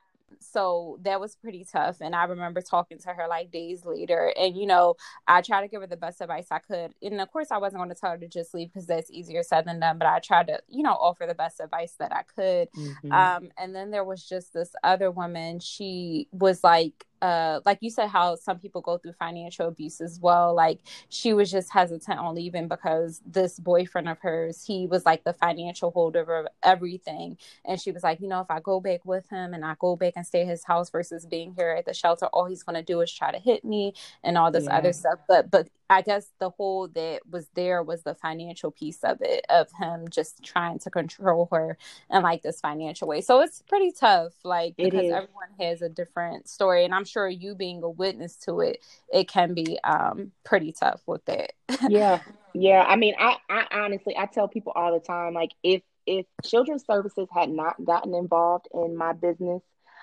so 0.41 0.99
that 1.03 1.21
was 1.21 1.37
pretty 1.37 1.67
tough 1.71 1.99
and 2.01 2.15
i 2.15 2.25
remember 2.25 2.61
talking 2.61 2.99
to 2.99 3.09
her 3.09 3.27
like 3.29 3.51
days 3.51 3.85
later 3.85 4.33
and 4.39 4.57
you 4.57 4.67
know 4.67 4.95
i 5.27 5.41
tried 5.41 5.63
to 5.63 5.69
give 5.69 5.81
her 5.81 5.87
the 5.87 5.97
best 5.97 6.21
advice 6.21 6.47
i 6.51 6.59
could 6.59 6.93
and 7.03 7.21
of 7.21 7.31
course 7.31 7.51
i 7.51 7.59
wasn't 7.59 7.79
going 7.79 7.89
to 7.89 7.95
tell 7.95 8.11
her 8.11 8.19
to 8.19 8.29
just 8.29 8.55
leave 8.55 8.69
because 8.69 8.87
that's 8.87 9.11
easier 9.11 9.43
said 9.43 9.65
than 9.65 9.81
done 9.81 9.99
but 9.99 10.07
i 10.07 10.19
tried 10.19 10.47
to 10.47 10.59
you 10.69 10.83
know 10.83 10.93
offer 10.93 11.27
the 11.27 11.35
best 11.35 11.61
advice 11.61 11.95
that 11.99 12.13
i 12.13 12.23
could 12.23 12.71
mm-hmm. 12.73 13.13
um, 13.13 13.51
and 13.59 13.75
then 13.75 13.91
there 13.91 14.05
was 14.05 14.27
just 14.27 14.53
this 14.53 14.73
other 14.83 15.11
woman 15.11 15.59
she 15.59 16.29
was 16.33 16.63
like 16.63 17.07
uh 17.23 17.61
like 17.65 17.79
you 17.81 17.91
said 17.91 18.09
how 18.09 18.37
some 18.37 18.59
people 18.59 18.81
go 18.81 18.99
through 18.99 19.13
financial 19.13 19.69
abuse 19.69 20.01
as 20.01 20.19
well. 20.21 20.55
Like 20.55 20.81
she 21.09 21.33
was 21.33 21.51
just 21.51 21.73
hesitant 21.73 22.19
on 22.19 22.35
leaving 22.35 22.69
because 22.69 23.21
this 23.27 23.59
boyfriend 23.59 24.09
of 24.09 24.19
hers 24.21 24.65
he 24.65 24.87
was 24.87 25.05
like 25.05 25.25
the 25.25 25.33
financial 25.33 25.91
holder 25.91 26.23
of 26.23 26.47
everything. 26.63 27.39
And 27.65 27.81
she 27.81 27.93
was 27.93 28.03
like 28.03 28.21
you 28.21 28.29
know 28.29 28.41
if 28.41 28.51
i 28.51 28.61
go 28.61 28.81
back 28.81 29.05
with 29.05 29.29
him 29.29 29.55
and 29.55 29.65
i 29.65 29.75
go 29.79 29.97
back 29.97 30.15
and 30.17 30.27
stay 30.27 30.43
at 30.43 30.49
his 30.49 30.65
house 30.65 30.91
versus 30.91 31.27
being 31.27 31.55
here 31.57 31.71
at 31.71 31.85
the 31.87 31.95
shelter 31.95 32.27
all 32.27 32.47
he's 32.47 32.63
going 32.63 32.77
to 32.77 32.83
do 32.83 33.01
is 33.01 33.13
try 33.13 33.33
to 33.33 33.39
hit 33.39 33.65
me 33.65 33.95
and 34.23 34.39
all 34.39 34.51
this 34.51 34.65
yeah. 34.65 34.77
other 34.77 34.93
stuff. 34.93 35.19
But 35.29 35.51
but 35.51 35.69
I 35.91 36.03
guess 36.03 36.31
the 36.39 36.51
whole 36.51 36.89
that 36.89 37.21
was 37.31 37.49
there 37.55 37.83
was 37.83 38.03
the 38.03 38.15
financial 38.15 38.71
piece 38.71 39.03
of 39.03 39.19
it, 39.23 39.45
of 39.49 39.69
him 39.79 40.09
just 40.11 40.43
trying 40.43 40.79
to 40.81 40.91
control 40.91 41.49
her 41.53 41.79
in 42.11 42.23
like 42.23 42.43
this 42.43 42.61
financial 42.61 43.09
way. 43.09 43.21
So 43.21 43.41
it's 43.41 43.63
pretty 43.63 43.93
tough, 43.93 44.33
like 44.45 44.77
because 44.77 45.11
everyone 45.11 45.49
has 45.61 45.83
a 45.83 45.89
different 45.89 46.49
story, 46.49 46.85
and 46.85 46.95
I'm 46.95 47.05
sure 47.05 47.29
you 47.29 47.55
being 47.55 47.83
a 47.83 47.91
witness 47.91 48.37
to 48.45 48.61
it, 48.61 48.85
it 49.13 49.29
can 49.29 49.55
be 49.55 49.79
um 49.85 50.33
pretty 50.45 50.73
tough 50.73 51.01
with 51.07 51.25
that. 51.27 51.53
yeah, 51.89 52.21
yeah. 52.55 52.85
I 52.87 52.97
mean, 52.97 53.15
I, 53.19 53.37
I 53.49 53.67
honestly, 53.73 54.17
I 54.17 54.27
tell 54.27 54.49
people 54.49 54.73
all 54.77 54.93
the 54.93 55.01
time, 55.01 55.35
like 55.35 55.53
if 55.63 55.83
if 56.07 56.27
children's 56.45 56.85
services 56.87 57.29
had 57.33 57.51
not 57.51 57.83
gotten 57.85 58.15
involved 58.15 58.69
in 58.75 58.97
my 58.97 59.13
business, 59.13 59.63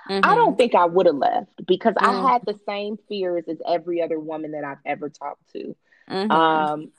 Mm-hmm. 0.09 0.29
I 0.29 0.35
don't 0.35 0.57
think 0.57 0.75
I 0.75 0.85
would 0.85 1.05
have 1.05 1.15
left 1.15 1.65
because 1.65 1.93
mm-hmm. 1.95 2.27
I 2.27 2.31
had 2.31 2.43
the 2.45 2.59
same 2.67 2.97
fears 3.07 3.45
as 3.47 3.57
every 3.67 4.01
other 4.01 4.19
woman 4.19 4.51
that 4.51 4.63
I've 4.63 4.77
ever 4.85 5.09
talked 5.09 5.51
to. 5.53 5.75
Mm-hmm. 6.09 6.31
Um, 6.31 6.91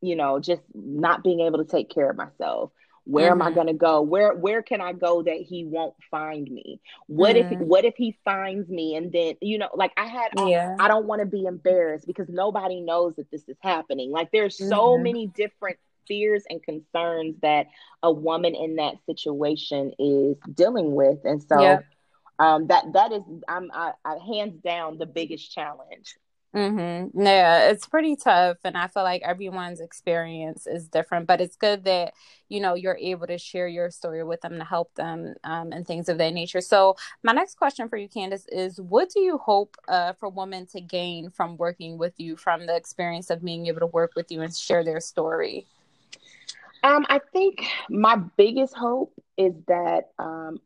you 0.00 0.16
know, 0.16 0.38
just 0.38 0.62
not 0.74 1.22
being 1.22 1.40
able 1.40 1.58
to 1.58 1.70
take 1.70 1.90
care 1.90 2.10
of 2.10 2.16
myself. 2.16 2.70
Where 3.06 3.30
am 3.30 3.42
I 3.42 3.46
mm-hmm. 3.46 3.54
going 3.54 3.66
to 3.66 3.74
go? 3.74 4.00
Where 4.00 4.32
where 4.32 4.62
can 4.62 4.80
I 4.80 4.94
go 4.94 5.22
that 5.22 5.36
he 5.36 5.66
won't 5.66 5.94
find 6.10 6.50
me? 6.50 6.80
What 7.06 7.36
if 7.36 7.46
mm-hmm. 7.46 7.64
what 7.64 7.84
if 7.84 7.94
he 7.96 8.16
finds 8.24 8.66
me 8.70 8.96
and 8.96 9.12
then 9.12 9.34
you 9.42 9.58
know, 9.58 9.68
like 9.74 9.92
I 9.98 10.06
had, 10.06 10.30
yeah. 10.46 10.74
I, 10.78 10.86
I 10.86 10.88
don't 10.88 11.04
want 11.04 11.20
to 11.20 11.26
be 11.26 11.44
embarrassed 11.44 12.06
because 12.06 12.30
nobody 12.30 12.80
knows 12.80 13.14
that 13.16 13.30
this 13.30 13.46
is 13.46 13.58
happening. 13.60 14.10
Like 14.10 14.32
there's 14.32 14.56
so 14.56 14.94
mm-hmm. 14.94 15.02
many 15.02 15.26
different 15.26 15.76
fears 16.06 16.44
and 16.48 16.62
concerns 16.62 17.36
that 17.42 17.66
a 18.02 18.10
woman 18.10 18.54
in 18.54 18.76
that 18.76 18.94
situation 19.06 19.92
is 19.98 20.36
dealing 20.54 20.94
with 20.94 21.18
and 21.24 21.42
so 21.42 21.60
um, 22.38 22.66
that 22.68 22.92
that 22.92 23.12
is 23.12 23.22
I'm 23.48 23.70
I, 23.72 23.92
I, 24.04 24.16
hands 24.18 24.60
down 24.62 24.98
the 24.98 25.06
biggest 25.06 25.52
challenge. 25.52 26.16
Mm-hmm. 26.54 27.20
Yeah, 27.20 27.70
it's 27.70 27.86
pretty 27.86 28.14
tough, 28.14 28.58
and 28.62 28.76
I 28.76 28.86
feel 28.86 29.02
like 29.02 29.22
everyone's 29.22 29.80
experience 29.80 30.68
is 30.68 30.86
different. 30.86 31.26
But 31.26 31.40
it's 31.40 31.56
good 31.56 31.82
that 31.84 32.14
you 32.48 32.60
know 32.60 32.74
you're 32.74 32.96
able 32.96 33.26
to 33.26 33.38
share 33.38 33.66
your 33.66 33.90
story 33.90 34.22
with 34.22 34.40
them 34.40 34.58
to 34.58 34.64
help 34.64 34.94
them 34.94 35.34
um, 35.42 35.72
and 35.72 35.84
things 35.84 36.08
of 36.08 36.18
that 36.18 36.32
nature. 36.32 36.60
So, 36.60 36.96
my 37.24 37.32
next 37.32 37.56
question 37.56 37.88
for 37.88 37.96
you, 37.96 38.08
Candace, 38.08 38.46
is: 38.52 38.80
What 38.80 39.10
do 39.10 39.20
you 39.20 39.38
hope 39.38 39.76
uh, 39.88 40.12
for 40.12 40.28
women 40.28 40.66
to 40.66 40.80
gain 40.80 41.30
from 41.30 41.56
working 41.56 41.98
with 41.98 42.14
you, 42.18 42.36
from 42.36 42.66
the 42.66 42.76
experience 42.76 43.30
of 43.30 43.44
being 43.44 43.66
able 43.66 43.80
to 43.80 43.86
work 43.86 44.12
with 44.14 44.30
you 44.30 44.42
and 44.42 44.54
share 44.54 44.84
their 44.84 45.00
story? 45.00 45.66
Um, 46.84 47.06
I 47.08 47.18
think 47.32 47.66
my 47.88 48.16
biggest 48.36 48.74
hope 48.74 49.12
is 49.36 49.54
that 49.66 50.10
um, 50.18 50.60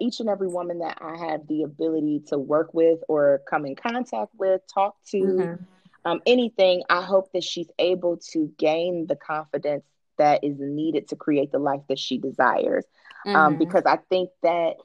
each 0.00 0.20
and 0.20 0.28
every 0.28 0.48
woman 0.48 0.80
that 0.80 0.98
I 1.00 1.16
have 1.16 1.46
the 1.46 1.62
ability 1.62 2.24
to 2.28 2.38
work 2.38 2.74
with 2.74 3.00
or 3.08 3.40
come 3.48 3.66
in 3.66 3.76
contact 3.76 4.32
with, 4.38 4.62
talk 4.72 4.96
to, 5.08 5.18
mm-hmm. 5.18 5.64
um, 6.04 6.20
anything, 6.26 6.82
I 6.88 7.02
hope 7.02 7.32
that 7.32 7.44
she's 7.44 7.70
able 7.78 8.18
to 8.32 8.52
gain 8.58 9.06
the 9.06 9.16
confidence 9.16 9.84
that 10.18 10.44
is 10.44 10.56
needed 10.58 11.08
to 11.08 11.16
create 11.16 11.50
the 11.52 11.58
life 11.58 11.82
that 11.88 11.98
she 11.98 12.18
desires. 12.18 12.84
Um, 13.26 13.32
mm-hmm. 13.32 13.36
Um, 13.36 13.58
because 13.58 13.84
I 13.86 13.98
think 14.08 14.30
that 14.42 14.76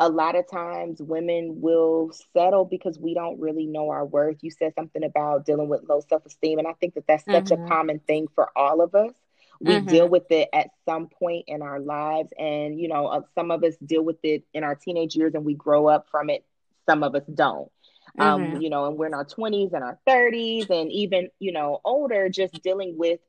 a 0.00 0.08
lot 0.08 0.36
of 0.36 0.48
times 0.48 1.02
women 1.02 1.60
will 1.60 2.12
settle 2.32 2.64
because 2.64 2.98
we 2.98 3.14
don't 3.14 3.40
really 3.40 3.66
know 3.66 3.90
our 3.90 4.04
worth. 4.04 4.38
You 4.42 4.50
said 4.50 4.74
something 4.74 5.02
about 5.02 5.44
dealing 5.44 5.68
with 5.68 5.88
low 5.88 6.00
self 6.08 6.24
esteem, 6.24 6.58
and 6.58 6.68
I 6.68 6.72
think 6.74 6.94
that 6.94 7.06
that's 7.06 7.24
such 7.24 7.46
mm-hmm. 7.46 7.64
a 7.64 7.68
common 7.68 7.98
thing 8.00 8.28
for 8.34 8.48
all 8.56 8.80
of 8.80 8.94
us. 8.94 9.12
We 9.60 9.74
mm-hmm. 9.74 9.86
deal 9.86 10.08
with 10.08 10.30
it 10.30 10.48
at 10.52 10.68
some 10.84 11.08
point 11.08 11.44
in 11.48 11.62
our 11.62 11.80
lives, 11.80 12.32
and 12.38 12.78
you 12.78 12.88
know, 12.88 13.06
uh, 13.06 13.22
some 13.34 13.50
of 13.50 13.64
us 13.64 13.74
deal 13.84 14.02
with 14.02 14.18
it 14.22 14.44
in 14.54 14.64
our 14.64 14.74
teenage 14.74 15.16
years 15.16 15.34
and 15.34 15.44
we 15.44 15.54
grow 15.54 15.88
up 15.88 16.08
from 16.10 16.30
it. 16.30 16.44
Some 16.86 17.02
of 17.02 17.14
us 17.14 17.24
don't. 17.32 17.70
Um, 18.18 18.42
mm-hmm. 18.42 18.60
You 18.60 18.70
know, 18.70 18.86
and 18.86 18.96
we're 18.96 19.06
in 19.06 19.14
our 19.14 19.24
20s 19.24 19.72
and 19.72 19.84
our 19.84 19.98
30s, 20.08 20.70
and 20.70 20.90
even 20.92 21.28
you 21.38 21.52
know, 21.52 21.80
older, 21.84 22.28
just 22.28 22.62
dealing 22.62 22.96
with 22.96 23.20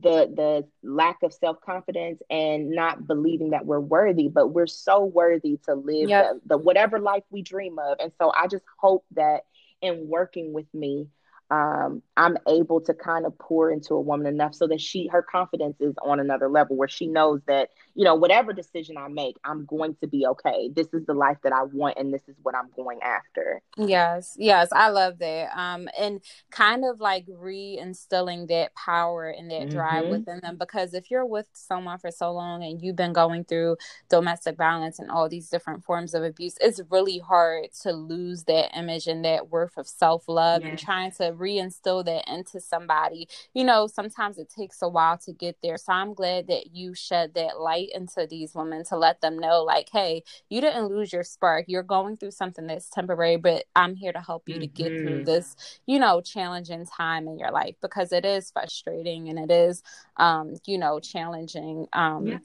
the 0.00 0.32
the 0.34 0.66
lack 0.82 1.22
of 1.22 1.32
self-confidence 1.32 2.20
and 2.28 2.70
not 2.70 3.06
believing 3.06 3.50
that 3.50 3.64
we're 3.64 3.78
worthy 3.78 4.26
but 4.26 4.48
we're 4.48 4.66
so 4.66 5.04
worthy 5.04 5.58
to 5.64 5.74
live 5.74 6.08
yep. 6.08 6.32
the, 6.32 6.40
the 6.48 6.58
whatever 6.58 6.98
life 6.98 7.22
we 7.30 7.42
dream 7.42 7.78
of 7.78 7.96
and 8.00 8.10
so 8.20 8.32
i 8.36 8.48
just 8.48 8.64
hope 8.76 9.04
that 9.12 9.44
in 9.82 10.08
working 10.08 10.52
with 10.52 10.66
me 10.74 11.06
um, 11.54 12.02
I'm 12.16 12.36
able 12.48 12.80
to 12.80 12.94
kind 12.94 13.26
of 13.26 13.38
pour 13.38 13.70
into 13.70 13.94
a 13.94 14.00
woman 14.00 14.26
enough 14.26 14.54
so 14.54 14.66
that 14.68 14.80
she 14.80 15.08
her 15.08 15.22
confidence 15.22 15.76
is 15.80 15.94
on 16.02 16.18
another 16.18 16.48
level 16.48 16.76
where 16.76 16.88
she 16.88 17.06
knows 17.06 17.40
that 17.46 17.70
you 17.94 18.04
know 18.04 18.14
whatever 18.14 18.52
decision 18.52 18.96
I 18.96 19.08
make, 19.08 19.36
I'm 19.44 19.64
going 19.66 19.94
to 20.00 20.08
be 20.08 20.26
okay. 20.26 20.70
This 20.74 20.88
is 20.92 21.06
the 21.06 21.14
life 21.14 21.38
that 21.44 21.52
I 21.52 21.62
want, 21.62 21.96
and 21.98 22.12
this 22.12 22.22
is 22.28 22.34
what 22.42 22.54
I'm 22.54 22.70
going 22.74 23.00
after. 23.02 23.60
Yes, 23.76 24.36
yes, 24.38 24.68
I 24.72 24.88
love 24.88 25.18
that. 25.18 25.56
Um, 25.56 25.88
and 25.98 26.20
kind 26.50 26.84
of 26.84 27.00
like 27.00 27.26
reinstilling 27.26 28.48
that 28.48 28.74
power 28.74 29.28
and 29.28 29.50
that 29.50 29.62
mm-hmm. 29.62 29.76
drive 29.76 30.06
within 30.08 30.40
them 30.40 30.56
because 30.58 30.94
if 30.94 31.10
you're 31.10 31.26
with 31.26 31.46
someone 31.52 31.98
for 31.98 32.10
so 32.10 32.32
long 32.32 32.64
and 32.64 32.82
you've 32.82 32.96
been 32.96 33.12
going 33.12 33.44
through 33.44 33.76
domestic 34.08 34.56
violence 34.56 34.98
and 34.98 35.10
all 35.10 35.28
these 35.28 35.48
different 35.48 35.84
forms 35.84 36.14
of 36.14 36.24
abuse, 36.24 36.56
it's 36.60 36.80
really 36.90 37.18
hard 37.18 37.66
to 37.82 37.92
lose 37.92 38.44
that 38.44 38.76
image 38.76 39.06
and 39.06 39.24
that 39.24 39.50
worth 39.50 39.76
of 39.76 39.86
self 39.86 40.28
love 40.28 40.62
yes. 40.62 40.70
and 40.70 40.78
trying 40.78 41.12
to 41.12 41.32
reinstill 41.44 42.04
that 42.04 42.24
into 42.32 42.60
somebody, 42.60 43.28
you 43.52 43.64
know, 43.64 43.86
sometimes 43.86 44.38
it 44.38 44.48
takes 44.48 44.82
a 44.82 44.88
while 44.88 45.18
to 45.18 45.32
get 45.32 45.56
there. 45.62 45.76
So 45.76 45.92
I'm 45.92 46.14
glad 46.14 46.48
that 46.48 46.74
you 46.74 46.94
shed 46.94 47.34
that 47.34 47.60
light 47.60 47.90
into 47.94 48.26
these 48.28 48.54
women 48.54 48.84
to 48.86 48.96
let 48.96 49.20
them 49.20 49.38
know, 49.38 49.62
like, 49.62 49.88
hey, 49.92 50.22
you 50.48 50.60
didn't 50.60 50.88
lose 50.88 51.12
your 51.12 51.24
spark. 51.24 51.66
You're 51.68 51.82
going 51.82 52.16
through 52.16 52.32
something 52.32 52.66
that's 52.66 52.88
temporary, 52.88 53.36
but 53.36 53.64
I'm 53.76 53.94
here 53.94 54.12
to 54.12 54.20
help 54.20 54.48
you 54.48 54.54
mm-hmm. 54.54 54.60
to 54.62 54.66
get 54.68 54.88
through 54.88 55.16
mm-hmm. 55.16 55.24
this, 55.24 55.56
you 55.86 55.98
know, 55.98 56.20
challenging 56.20 56.86
time 56.86 57.28
in 57.28 57.38
your 57.38 57.50
life 57.50 57.76
because 57.82 58.12
it 58.12 58.24
is 58.24 58.50
frustrating 58.50 59.28
and 59.28 59.38
it 59.38 59.50
is, 59.50 59.82
um, 60.16 60.54
you 60.66 60.78
know, 60.78 61.00
challenging. 61.00 61.86
Um, 61.92 62.26
yeah 62.26 62.38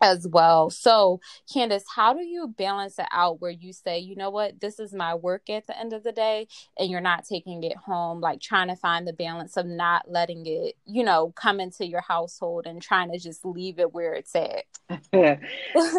as 0.00 0.26
well. 0.26 0.70
So, 0.70 1.20
Candace, 1.52 1.84
how 1.94 2.12
do 2.12 2.22
you 2.22 2.48
balance 2.48 2.98
it 2.98 3.06
out 3.10 3.40
where 3.40 3.50
you 3.50 3.72
say, 3.72 3.98
you 3.98 4.16
know 4.16 4.30
what, 4.30 4.60
this 4.60 4.78
is 4.78 4.92
my 4.92 5.14
work 5.14 5.48
at 5.48 5.66
the 5.66 5.78
end 5.78 5.92
of 5.92 6.02
the 6.02 6.12
day, 6.12 6.48
and 6.78 6.90
you're 6.90 7.00
not 7.00 7.24
taking 7.24 7.62
it 7.62 7.76
home, 7.76 8.20
like 8.20 8.40
trying 8.40 8.68
to 8.68 8.76
find 8.76 9.06
the 9.06 9.12
balance 9.12 9.56
of 9.56 9.66
not 9.66 10.10
letting 10.10 10.44
it, 10.46 10.74
you 10.84 11.04
know, 11.04 11.32
come 11.36 11.60
into 11.60 11.86
your 11.86 12.02
household 12.02 12.66
and 12.66 12.82
trying 12.82 13.10
to 13.12 13.18
just 13.18 13.44
leave 13.44 13.78
it 13.78 13.92
where 13.92 14.14
it's 14.14 14.34
at? 14.34 14.64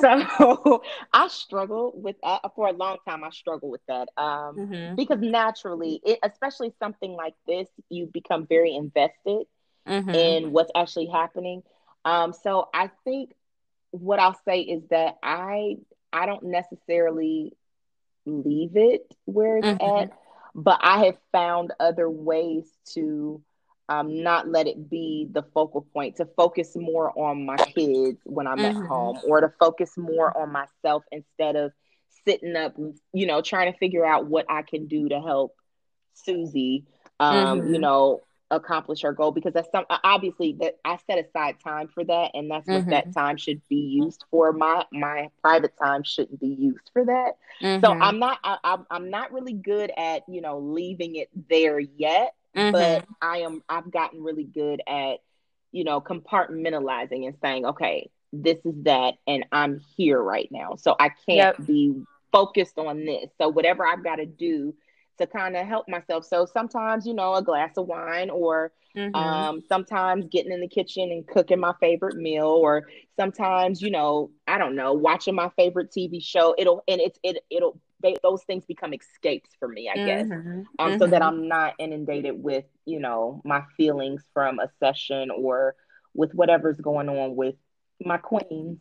so, 0.02 0.84
I 1.14 1.28
struggle 1.30 1.92
with 1.96 2.18
that 2.24 2.42
for 2.56 2.68
a 2.68 2.74
long 2.74 2.98
time. 3.08 3.24
I 3.24 3.30
struggle 3.32 3.70
with 3.70 3.86
that 3.88 4.10
um, 4.18 4.58
mm-hmm. 4.58 4.96
because 4.96 5.20
naturally, 5.20 6.02
it, 6.06 6.20
especially 6.24 6.74
something 6.80 7.14
like 7.14 7.34
this, 7.48 7.68
you 7.90 8.08
become 8.08 8.46
very 8.46 8.76
invested 8.76 9.46
mm-hmm. 9.88 10.10
in 10.10 10.52
what's 10.52 10.72
actually 10.76 11.08
happening. 11.08 11.64
Um, 12.06 12.34
so 12.34 12.70
I 12.74 12.90
think 13.04 13.34
what 13.92 14.20
I'll 14.20 14.40
say 14.46 14.62
is 14.62 14.84
that 14.90 15.18
I 15.24 15.78
I 16.12 16.26
don't 16.26 16.44
necessarily 16.44 17.54
leave 18.26 18.76
it 18.76 19.14
where 19.26 19.58
it's 19.58 19.68
mm-hmm. 19.68 20.04
at, 20.04 20.12
but 20.56 20.80
I 20.82 21.06
have 21.06 21.18
found 21.32 21.74
other 21.80 22.10
ways 22.10 22.66
to 22.94 23.42
um, 23.90 24.22
not 24.22 24.48
let 24.48 24.68
it 24.68 24.90
be 24.90 25.28
the 25.32 25.44
focal 25.54 25.88
point, 25.94 26.18
to 26.18 26.26
focus 26.26 26.76
more 26.76 27.18
on 27.18 27.46
my 27.46 27.56
kids 27.56 28.20
when 28.26 28.48
I'm 28.48 28.58
mm-hmm. 28.58 28.82
at 28.82 28.88
home, 28.88 29.20
or 29.26 29.42
to 29.42 29.52
focus 29.60 29.98
more 29.98 30.36
on 30.38 30.52
myself 30.52 31.04
instead 31.12 31.56
of 31.56 31.72
sitting 32.26 32.56
up, 32.56 32.76
you 33.14 33.26
know, 33.26 33.42
trying 33.42 33.72
to 33.72 33.78
figure 33.80 34.06
out 34.06 34.28
what 34.28 34.46
I 34.50 34.62
can 34.62 34.88
do 34.88 35.08
to 35.10 35.22
help 35.22 35.56
Susie, 36.14 36.86
um, 37.20 37.62
mm-hmm. 37.62 37.74
you 37.74 37.80
know, 37.80 38.22
accomplish 38.50 39.04
our 39.04 39.12
goal 39.12 39.32
because 39.32 39.54
that's 39.54 39.70
some 39.72 39.86
obviously 40.04 40.56
that 40.60 40.78
I 40.86 40.98
set 41.06 41.20
aside 41.20 41.58
time 41.62 41.90
for 41.90 42.04
that 42.06 42.32
and 42.34 42.50
that's 42.50 42.66
what 42.68 42.82
mm-hmm. 42.82 42.92
that 42.92 43.14
time 43.14 43.36
should 43.36 43.62
be 43.68 43.76
used 43.76 44.24
for 44.32 44.54
my 44.54 44.86
my 44.92 45.30
private 45.42 45.74
time 45.82 46.04
shouldn't 46.04 46.40
be 46.40 46.48
used 46.48 46.90
for 46.94 47.04
that 47.06 47.34
mm-hmm. 47.62 47.84
so 47.84 47.92
I'm 47.92 48.20
not 48.20 48.40
I, 48.44 48.78
I'm 48.90 49.10
not 49.10 49.34
really 49.34 49.54
good 49.54 49.92
at 49.98 50.24
you 50.30 50.40
know 50.42 50.60
leaving 50.60 51.18
it 51.18 51.30
there 51.50 51.80
yet 51.80 52.36
mm-hmm. 52.56 52.72
but 52.72 53.06
I 53.22 53.40
am 53.40 53.64
I've 53.68 53.92
gotten 53.92 54.24
really 54.24 54.46
good 54.46 54.82
at 54.88 55.18
you 55.74 55.84
know 55.84 56.00
compartmentalizing 56.00 57.28
and 57.28 57.36
saying 57.42 57.66
okay 57.66 58.10
this 58.32 58.58
is 58.64 58.76
that 58.84 59.16
and 59.28 59.46
I'm 59.52 59.82
here 59.98 60.22
right 60.22 60.48
now 60.52 60.76
so 60.78 60.96
I 60.98 61.10
can't 61.10 61.58
yep. 61.60 61.68
be 61.68 62.02
focused 62.32 62.78
on 62.78 63.04
this 63.04 63.30
so 63.38 63.50
whatever 63.50 63.86
I've 63.86 64.06
got 64.06 64.18
to 64.18 64.26
do 64.26 64.74
to 65.18 65.28
kind 65.28 65.56
of 65.56 65.66
help 65.66 65.88
myself. 65.88 66.26
So 66.26 66.46
sometimes, 66.46 67.06
you 67.06 67.14
know, 67.14 67.34
a 67.36 67.42
glass 67.42 67.72
of 67.78 67.88
wine 67.88 68.30
or 68.30 68.72
mm-hmm. 68.96 69.16
um, 69.16 69.62
sometimes 69.68 70.28
getting 70.32 70.52
in 70.52 70.62
the 70.62 70.68
kitchen 70.68 71.12
and 71.12 71.28
cooking 71.28 71.60
my 71.60 71.74
favorite 71.80 72.18
meal 72.18 72.48
or 72.48 72.84
sometimes, 73.20 73.82
you 73.82 73.92
know, 73.92 74.32
I 74.48 74.58
don't 74.58 74.76
know, 74.76 74.94
watching 74.94 75.36
my 75.36 75.50
favorite 75.56 75.92
TV 75.92 76.24
show. 76.24 76.56
It'll 76.58 76.84
and 76.88 77.02
it's 77.02 77.20
it 77.24 77.38
it'll 77.50 77.80
they, 78.02 78.16
those 78.22 78.44
things 78.44 78.64
become 78.66 78.94
escapes 78.94 79.50
for 79.60 79.68
me, 79.68 79.90
I 79.90 79.96
guess. 79.96 80.28
Mm-hmm. 80.28 80.62
Um, 80.80 80.90
mm-hmm. 80.92 81.00
so 81.00 81.08
that 81.08 81.22
mm-hmm. 81.22 81.40
I'm 81.40 81.48
not 81.48 81.74
inundated 81.80 82.42
with, 82.42 82.66
you 82.86 83.00
know, 83.00 83.42
my 83.44 83.64
feelings 83.76 84.24
from 84.34 84.60
a 84.60 84.70
session 84.80 85.32
or 85.32 85.76
with 86.14 86.34
whatever's 86.34 86.78
going 86.78 87.10
on 87.10 87.36
with 87.36 87.56
my 88.04 88.18
queens. 88.18 88.80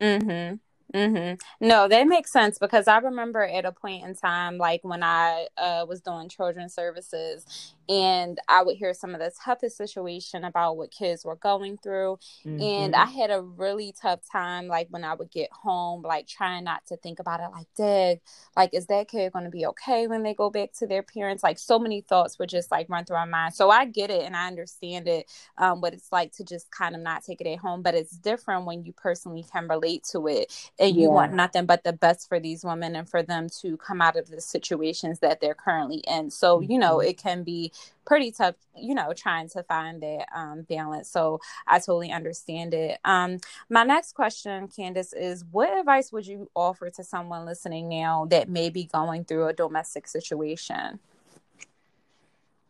Mhm. 0.00 0.58
Mm-hmm. 0.92 1.66
No, 1.66 1.88
that 1.88 2.06
makes 2.06 2.32
sense 2.32 2.58
because 2.58 2.86
I 2.86 2.98
remember 2.98 3.42
at 3.42 3.64
a 3.64 3.72
point 3.72 4.04
in 4.04 4.14
time, 4.14 4.58
like 4.58 4.80
when 4.84 5.02
I 5.02 5.48
uh, 5.56 5.86
was 5.88 6.00
doing 6.00 6.28
children's 6.28 6.74
services, 6.74 7.74
and 7.88 8.38
I 8.48 8.62
would 8.62 8.76
hear 8.76 8.94
some 8.94 9.14
of 9.14 9.20
the 9.20 9.30
toughest 9.44 9.76
situation 9.76 10.44
about 10.44 10.76
what 10.76 10.90
kids 10.90 11.24
were 11.24 11.36
going 11.36 11.76
through. 11.78 12.18
Mm-hmm. 12.46 12.62
And 12.62 12.96
I 12.96 13.04
had 13.06 13.30
a 13.30 13.42
really 13.42 13.94
tough 14.00 14.20
time, 14.30 14.68
like 14.68 14.88
when 14.90 15.04
I 15.04 15.14
would 15.14 15.30
get 15.30 15.50
home, 15.52 16.02
like 16.02 16.26
trying 16.26 16.64
not 16.64 16.86
to 16.86 16.96
think 16.96 17.18
about 17.18 17.40
it, 17.40 17.50
like, 17.52 17.66
Dad, 17.76 18.20
like, 18.56 18.70
is 18.72 18.86
that 18.86 19.08
kid 19.08 19.32
going 19.32 19.44
to 19.44 19.50
be 19.50 19.66
okay 19.66 20.06
when 20.06 20.22
they 20.22 20.34
go 20.34 20.48
back 20.48 20.72
to 20.78 20.86
their 20.86 21.02
parents? 21.02 21.42
Like, 21.42 21.58
so 21.58 21.78
many 21.78 22.00
thoughts 22.00 22.38
would 22.38 22.48
just 22.48 22.70
like 22.70 22.88
run 22.88 23.04
through 23.04 23.16
my 23.16 23.24
mind. 23.26 23.54
So 23.54 23.70
I 23.70 23.84
get 23.84 24.10
it 24.10 24.22
and 24.22 24.34
I 24.34 24.46
understand 24.46 25.06
it, 25.06 25.30
um, 25.58 25.80
what 25.80 25.92
it's 25.92 26.10
like 26.10 26.32
to 26.36 26.44
just 26.44 26.70
kind 26.70 26.94
of 26.94 27.02
not 27.02 27.22
take 27.22 27.40
it 27.40 27.46
at 27.46 27.58
home. 27.58 27.82
But 27.82 27.94
it's 27.94 28.16
different 28.16 28.64
when 28.64 28.84
you 28.84 28.92
personally 28.92 29.44
can 29.52 29.68
relate 29.68 30.04
to 30.12 30.26
it 30.28 30.70
and 30.84 30.96
you 30.96 31.04
yeah. 31.04 31.08
want 31.08 31.32
nothing 31.32 31.66
but 31.66 31.82
the 31.82 31.92
best 31.92 32.28
for 32.28 32.38
these 32.38 32.64
women 32.64 32.94
and 32.94 33.08
for 33.08 33.22
them 33.22 33.48
to 33.62 33.76
come 33.78 34.02
out 34.02 34.16
of 34.16 34.28
the 34.28 34.40
situations 34.40 35.20
that 35.20 35.40
they're 35.40 35.54
currently 35.54 36.02
in. 36.06 36.30
So, 36.30 36.60
you 36.60 36.78
know, 36.78 36.98
mm-hmm. 36.98 37.08
it 37.08 37.18
can 37.18 37.42
be 37.42 37.72
pretty 38.04 38.32
tough, 38.32 38.54
you 38.76 38.94
know, 38.94 39.14
trying 39.14 39.48
to 39.50 39.62
find 39.62 40.02
that 40.02 40.26
um, 40.34 40.62
balance. 40.62 41.08
So 41.08 41.40
I 41.66 41.78
totally 41.78 42.12
understand 42.12 42.74
it. 42.74 42.98
Um, 43.04 43.38
my 43.70 43.84
next 43.84 44.12
question, 44.12 44.68
Candace, 44.68 45.14
is 45.14 45.44
what 45.50 45.76
advice 45.76 46.12
would 46.12 46.26
you 46.26 46.50
offer 46.54 46.90
to 46.90 47.02
someone 47.02 47.46
listening 47.46 47.88
now 47.88 48.26
that 48.26 48.48
may 48.48 48.68
be 48.68 48.84
going 48.84 49.24
through 49.24 49.48
a 49.48 49.52
domestic 49.54 50.06
situation? 50.06 50.98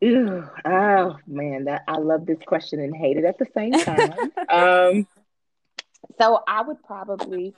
Ew, 0.00 0.48
oh 0.66 1.16
man, 1.26 1.64
that 1.64 1.82
I 1.88 1.96
love 1.96 2.26
this 2.26 2.38
question 2.46 2.78
and 2.78 2.94
hate 2.94 3.16
it 3.16 3.24
at 3.24 3.38
the 3.38 3.46
same 3.54 3.72
time. 3.72 4.12
um, 4.50 5.06
so 6.18 6.42
I 6.46 6.62
would 6.62 6.82
probably 6.84 7.54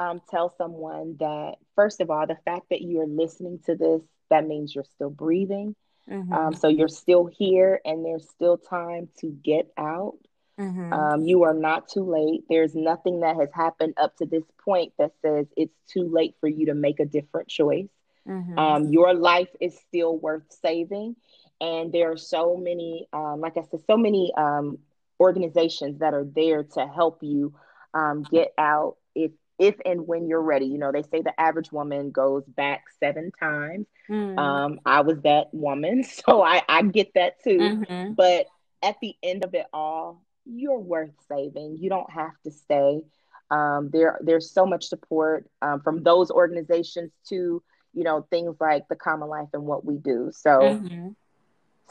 um, 0.00 0.22
tell 0.30 0.54
someone 0.56 1.16
that 1.20 1.56
first 1.74 2.00
of 2.00 2.10
all, 2.10 2.26
the 2.26 2.38
fact 2.44 2.70
that 2.70 2.80
you 2.80 3.00
are 3.00 3.06
listening 3.06 3.60
to 3.66 3.74
this, 3.76 4.00
that 4.30 4.46
means 4.46 4.74
you're 4.74 4.84
still 4.84 5.10
breathing. 5.10 5.76
Mm-hmm. 6.08 6.32
Um, 6.32 6.54
so 6.54 6.68
you're 6.68 6.88
still 6.88 7.26
here 7.26 7.80
and 7.84 8.04
there's 8.04 8.28
still 8.30 8.56
time 8.56 9.08
to 9.18 9.28
get 9.28 9.70
out. 9.76 10.14
Mm-hmm. 10.58 10.92
Um, 10.92 11.24
you 11.24 11.44
are 11.44 11.54
not 11.54 11.88
too 11.88 12.04
late. 12.04 12.44
There's 12.48 12.74
nothing 12.74 13.20
that 13.20 13.36
has 13.36 13.50
happened 13.52 13.94
up 13.96 14.16
to 14.16 14.26
this 14.26 14.44
point 14.64 14.92
that 14.98 15.12
says 15.22 15.46
it's 15.56 15.76
too 15.86 16.08
late 16.10 16.34
for 16.40 16.48
you 16.48 16.66
to 16.66 16.74
make 16.74 16.98
a 16.98 17.04
different 17.04 17.48
choice. 17.48 17.88
Mm-hmm. 18.26 18.58
Um, 18.58 18.88
your 18.88 19.14
life 19.14 19.48
is 19.60 19.78
still 19.88 20.16
worth 20.16 20.44
saving. 20.62 21.16
And 21.60 21.92
there 21.92 22.10
are 22.10 22.16
so 22.16 22.56
many, 22.56 23.06
um, 23.12 23.40
like 23.40 23.58
I 23.58 23.62
said, 23.70 23.80
so 23.86 23.96
many 23.96 24.32
um, 24.36 24.78
organizations 25.18 25.98
that 25.98 26.14
are 26.14 26.24
there 26.24 26.62
to 26.62 26.86
help 26.86 27.18
you 27.22 27.54
um, 27.92 28.22
get 28.22 28.52
out 28.56 28.96
if 29.14 29.32
if 29.60 29.76
and 29.84 30.08
when 30.08 30.26
you're 30.26 30.42
ready. 30.42 30.64
You 30.64 30.78
know, 30.78 30.90
they 30.90 31.02
say 31.02 31.20
the 31.22 31.38
average 31.38 31.70
woman 31.70 32.10
goes 32.10 32.44
back 32.44 32.84
seven 32.98 33.30
times. 33.38 33.86
Mm. 34.08 34.38
Um, 34.38 34.80
I 34.86 35.02
was 35.02 35.20
that 35.20 35.52
woman, 35.52 36.02
so 36.26 36.42
I, 36.42 36.62
I 36.68 36.82
get 36.82 37.12
that 37.14 37.44
too. 37.44 37.58
Mm-hmm. 37.58 38.14
But 38.14 38.46
at 38.82 38.96
the 39.00 39.14
end 39.22 39.44
of 39.44 39.54
it 39.54 39.66
all, 39.72 40.22
you're 40.46 40.78
worth 40.78 41.12
saving. 41.28 41.76
You 41.78 41.90
don't 41.90 42.10
have 42.10 42.32
to 42.44 42.50
stay. 42.50 43.02
Um, 43.50 43.90
there, 43.92 44.18
there's 44.22 44.50
so 44.50 44.64
much 44.64 44.86
support 44.86 45.48
um, 45.60 45.80
from 45.82 46.02
those 46.02 46.30
organizations 46.30 47.10
to, 47.28 47.62
you 47.92 48.04
know, 48.04 48.26
things 48.30 48.56
like 48.60 48.88
the 48.88 48.96
Comma 48.96 49.26
Life 49.26 49.48
and 49.52 49.64
what 49.64 49.84
we 49.84 49.98
do. 49.98 50.30
So, 50.32 50.50
mm-hmm. 50.50 51.08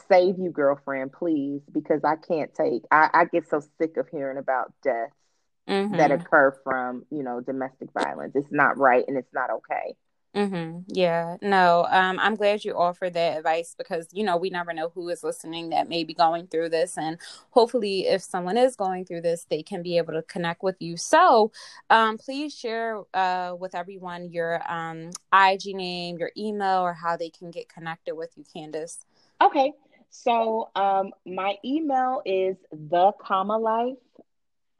save 0.08 0.38
you, 0.38 0.50
girlfriend, 0.50 1.12
please, 1.12 1.60
because 1.70 2.02
I 2.02 2.16
can't 2.16 2.52
take. 2.54 2.82
I, 2.90 3.10
I 3.12 3.24
get 3.26 3.48
so 3.48 3.62
sick 3.78 3.98
of 3.98 4.08
hearing 4.08 4.38
about 4.38 4.72
deaths 4.82 5.12
mm-hmm. 5.70 5.96
that 5.96 6.10
occur 6.10 6.58
from, 6.64 7.04
you 7.10 7.22
know, 7.22 7.40
domestic 7.40 7.88
violence. 7.92 8.32
It's 8.34 8.50
not 8.50 8.76
right 8.76 9.04
and 9.06 9.16
it's 9.16 9.32
not 9.32 9.50
okay. 9.50 9.96
Mm-hmm. 10.34 10.82
Yeah, 10.86 11.38
no, 11.42 11.88
um, 11.90 12.20
I'm 12.20 12.36
glad 12.36 12.64
you 12.64 12.76
offered 12.76 13.14
that 13.14 13.38
advice 13.38 13.74
because 13.76 14.06
you 14.12 14.22
know 14.22 14.36
we 14.36 14.48
never 14.48 14.72
know 14.72 14.92
who 14.94 15.08
is 15.08 15.24
listening 15.24 15.70
that 15.70 15.88
may 15.88 16.04
be 16.04 16.14
going 16.14 16.46
through 16.46 16.68
this, 16.68 16.96
and 16.96 17.18
hopefully, 17.50 18.06
if 18.06 18.22
someone 18.22 18.56
is 18.56 18.76
going 18.76 19.06
through 19.06 19.22
this, 19.22 19.44
they 19.50 19.64
can 19.64 19.82
be 19.82 19.98
able 19.98 20.12
to 20.12 20.22
connect 20.22 20.62
with 20.62 20.76
you. 20.78 20.96
So, 20.96 21.50
um, 21.90 22.16
please 22.16 22.54
share 22.54 23.00
uh, 23.12 23.56
with 23.58 23.74
everyone 23.74 24.30
your 24.30 24.62
um, 24.72 25.10
IG 25.34 25.74
name, 25.74 26.16
your 26.18 26.30
email, 26.36 26.82
or 26.82 26.92
how 26.92 27.16
they 27.16 27.30
can 27.30 27.50
get 27.50 27.68
connected 27.68 28.14
with 28.14 28.30
you, 28.36 28.44
Candace. 28.54 29.04
Okay, 29.40 29.72
so 30.10 30.70
um, 30.76 31.10
my 31.26 31.56
email 31.64 32.22
is 32.24 32.54
the 32.70 33.10
comma 33.20 33.58
life 33.58 33.96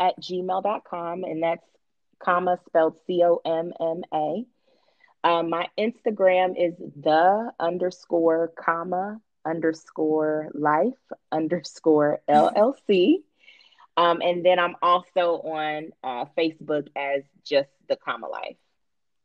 at 0.00 0.18
gmail.com, 0.20 1.24
and 1.24 1.42
that's 1.42 1.64
comma 2.18 2.58
spelled 2.66 2.96
C 3.06 3.22
O 3.24 3.40
M 3.44 3.72
M 3.78 4.02
A. 4.12 4.44
Um, 5.22 5.50
my 5.50 5.68
Instagram 5.78 6.54
is 6.56 6.74
the 6.78 7.52
underscore 7.60 8.52
comma 8.58 9.20
underscore 9.44 10.50
life 10.54 10.94
underscore 11.30 12.20
LLC. 12.28 13.16
Um, 13.96 14.22
and 14.22 14.44
then 14.44 14.58
I'm 14.58 14.76
also 14.80 15.42
on 15.42 15.90
uh, 16.02 16.24
Facebook 16.38 16.88
as 16.96 17.22
just 17.44 17.68
the 17.88 17.96
comma 17.96 18.28
life. 18.28 18.56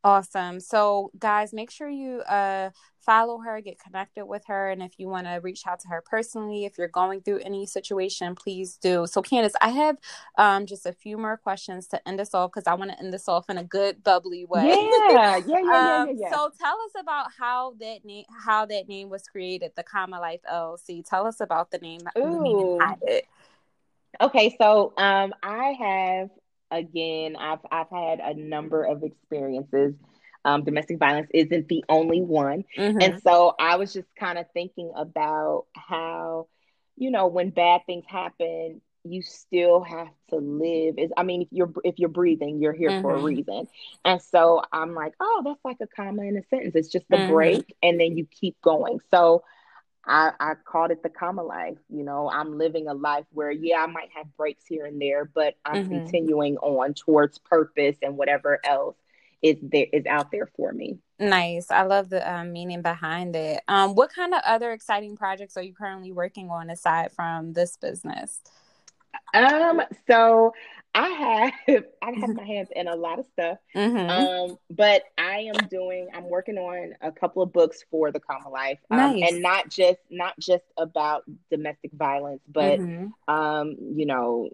Awesome. 0.05 0.59
So, 0.59 1.09
guys, 1.17 1.51
make 1.51 1.71
sure 1.71 1.89
you 1.89 2.19
uh, 2.29 2.69
follow 2.99 3.39
her, 3.39 3.59
get 3.59 3.79
connected 3.79 4.27
with 4.27 4.43
her. 4.45 4.69
And 4.69 4.83
if 4.83 4.99
you 4.99 5.07
want 5.09 5.25
to 5.25 5.39
reach 5.41 5.65
out 5.65 5.79
to 5.79 5.87
her 5.87 6.03
personally, 6.05 6.65
if 6.65 6.77
you're 6.77 6.87
going 6.87 7.21
through 7.21 7.39
any 7.39 7.65
situation, 7.65 8.35
please 8.35 8.77
do. 8.77 9.07
So, 9.07 9.23
Candace, 9.23 9.55
I 9.61 9.69
have 9.69 9.97
um, 10.37 10.67
just 10.67 10.85
a 10.85 10.93
few 10.93 11.17
more 11.17 11.37
questions 11.37 11.87
to 11.87 12.07
end 12.07 12.21
us 12.21 12.35
off 12.35 12.51
because 12.51 12.67
I 12.67 12.75
want 12.75 12.91
to 12.91 12.99
end 12.99 13.13
this 13.13 13.27
off 13.27 13.49
in 13.49 13.57
a 13.57 13.63
good, 13.63 14.03
bubbly 14.03 14.45
way. 14.45 14.67
Yeah, 14.67 15.09
yeah, 15.09 15.37
yeah, 15.37 15.59
yeah, 15.63 16.01
um, 16.01 16.09
yeah, 16.15 16.29
So, 16.29 16.51
tell 16.61 16.77
us 16.85 16.91
about 16.99 17.31
how 17.35 17.73
that 17.79 18.05
name, 18.05 18.25
how 18.45 18.67
that 18.67 18.87
name 18.87 19.09
was 19.09 19.23
created, 19.23 19.71
the 19.75 19.81
Comma 19.81 20.19
Life 20.19 20.41
LLC. 20.47 21.03
Tell 21.03 21.25
us 21.25 21.41
about 21.41 21.71
the 21.71 21.79
name, 21.79 22.01
the 22.13 22.21
meaning 22.21 22.77
behind 22.77 23.01
it. 23.07 23.25
Okay, 24.21 24.55
so 24.61 24.93
um, 24.97 25.33
I 25.41 25.75
have 25.79 26.29
again, 26.75 27.35
I've 27.35 27.59
I've 27.71 27.89
had 27.89 28.19
a 28.19 28.33
number 28.33 28.83
of 28.83 29.03
experiences. 29.03 29.95
Um, 30.43 30.63
domestic 30.63 30.99
violence 30.99 31.29
isn't 31.33 31.67
the 31.69 31.83
only 31.89 32.21
one, 32.21 32.65
mm-hmm. 32.77 33.01
and 33.01 33.21
so 33.23 33.55
I 33.59 33.77
was 33.77 33.91
just 33.93 34.07
kind 34.15 34.37
of 34.37 34.45
thinking 34.53 34.91
about 34.95 35.65
how, 35.75 36.47
you 36.95 37.09
know, 37.09 37.25
when 37.27 37.49
bad 37.49 37.81
things 37.87 38.05
happen, 38.07 38.81
you 39.03 39.23
still 39.23 39.81
have 39.81 40.09
to 40.29 40.35
live. 40.35 40.99
Is 40.99 41.11
I 41.17 41.23
mean, 41.23 41.41
if 41.41 41.47
you're 41.51 41.73
if 41.83 41.95
you're 41.97 42.09
breathing, 42.09 42.61
you're 42.61 42.73
here 42.73 42.91
mm-hmm. 42.91 43.01
for 43.01 43.13
a 43.13 43.17
mm-hmm. 43.17 43.25
reason, 43.25 43.67
and 44.03 44.21
so 44.21 44.61
I'm 44.71 44.93
like, 44.93 45.13
oh, 45.19 45.41
that's 45.43 45.65
like 45.65 45.77
a 45.81 45.87
comma 45.87 46.23
in 46.23 46.37
a 46.37 46.43
sentence. 46.49 46.75
It's 46.75 46.89
just 46.89 47.05
a 47.11 47.15
mm-hmm. 47.15 47.33
break, 47.33 47.75
and 47.81 47.99
then 47.99 48.15
you 48.15 48.27
keep 48.29 48.61
going. 48.61 48.99
So 49.09 49.43
I, 50.07 50.31
I 50.39 50.53
called 50.53 50.91
it 50.91 51.01
the 51.01 51.09
comma 51.09 51.43
life. 51.43 51.77
You 51.89 52.03
know, 52.03 52.29
I'm 52.29 52.57
living 52.57 52.87
a 52.87 52.93
life 52.93 53.25
where, 53.31 53.51
yeah, 53.51 53.83
I 53.83 53.87
might 53.87 54.09
have 54.15 54.27
breaks 54.37 54.65
here 54.67 54.85
and 54.85 55.01
there, 55.01 55.25
but 55.25 55.55
I'm 55.65 55.85
mm-hmm. 55.85 55.97
continuing 55.97 56.57
on 56.57 56.93
towards 56.93 57.37
purpose 57.39 57.97
and 58.01 58.17
whatever 58.17 58.59
else 58.63 58.95
is 59.41 59.57
there 59.61 59.87
is 59.91 60.05
out 60.05 60.31
there 60.31 60.47
for 60.55 60.71
me. 60.71 60.99
Nice. 61.19 61.71
I 61.71 61.83
love 61.83 62.09
the 62.09 62.29
um, 62.29 62.51
meaning 62.51 62.81
behind 62.81 63.35
it. 63.35 63.61
Um, 63.67 63.95
what 63.95 64.13
kind 64.13 64.33
of 64.33 64.41
other 64.45 64.71
exciting 64.71 65.15
projects 65.15 65.55
are 65.57 65.63
you 65.63 65.73
currently 65.73 66.11
working 66.11 66.49
on 66.49 66.69
aside 66.69 67.11
from 67.11 67.53
this 67.53 67.77
business? 67.77 68.41
Um, 69.33 69.81
so 70.07 70.53
I 70.95 71.51
have 71.67 71.83
I 72.01 72.11
have 72.11 72.35
my 72.35 72.45
hands 72.45 72.69
in 72.75 72.87
a 72.87 72.95
lot 72.95 73.19
of 73.19 73.25
stuff. 73.27 73.57
Mm-hmm. 73.75 74.09
Um, 74.09 74.57
but 74.69 75.03
I 75.17 75.51
am 75.53 75.67
doing 75.67 76.07
I'm 76.13 76.29
working 76.29 76.57
on 76.57 76.95
a 77.01 77.11
couple 77.11 77.43
of 77.43 77.51
books 77.51 77.83
for 77.91 78.11
the 78.11 78.19
Comma 78.19 78.49
Life. 78.49 78.79
Um, 78.89 78.97
nice. 78.97 79.31
and 79.31 79.41
not 79.41 79.69
just 79.69 79.99
not 80.09 80.39
just 80.39 80.63
about 80.77 81.23
domestic 81.51 81.91
violence, 81.93 82.41
but 82.47 82.79
mm-hmm. 82.79 83.33
um, 83.33 83.75
you 83.79 84.05
know, 84.05 84.49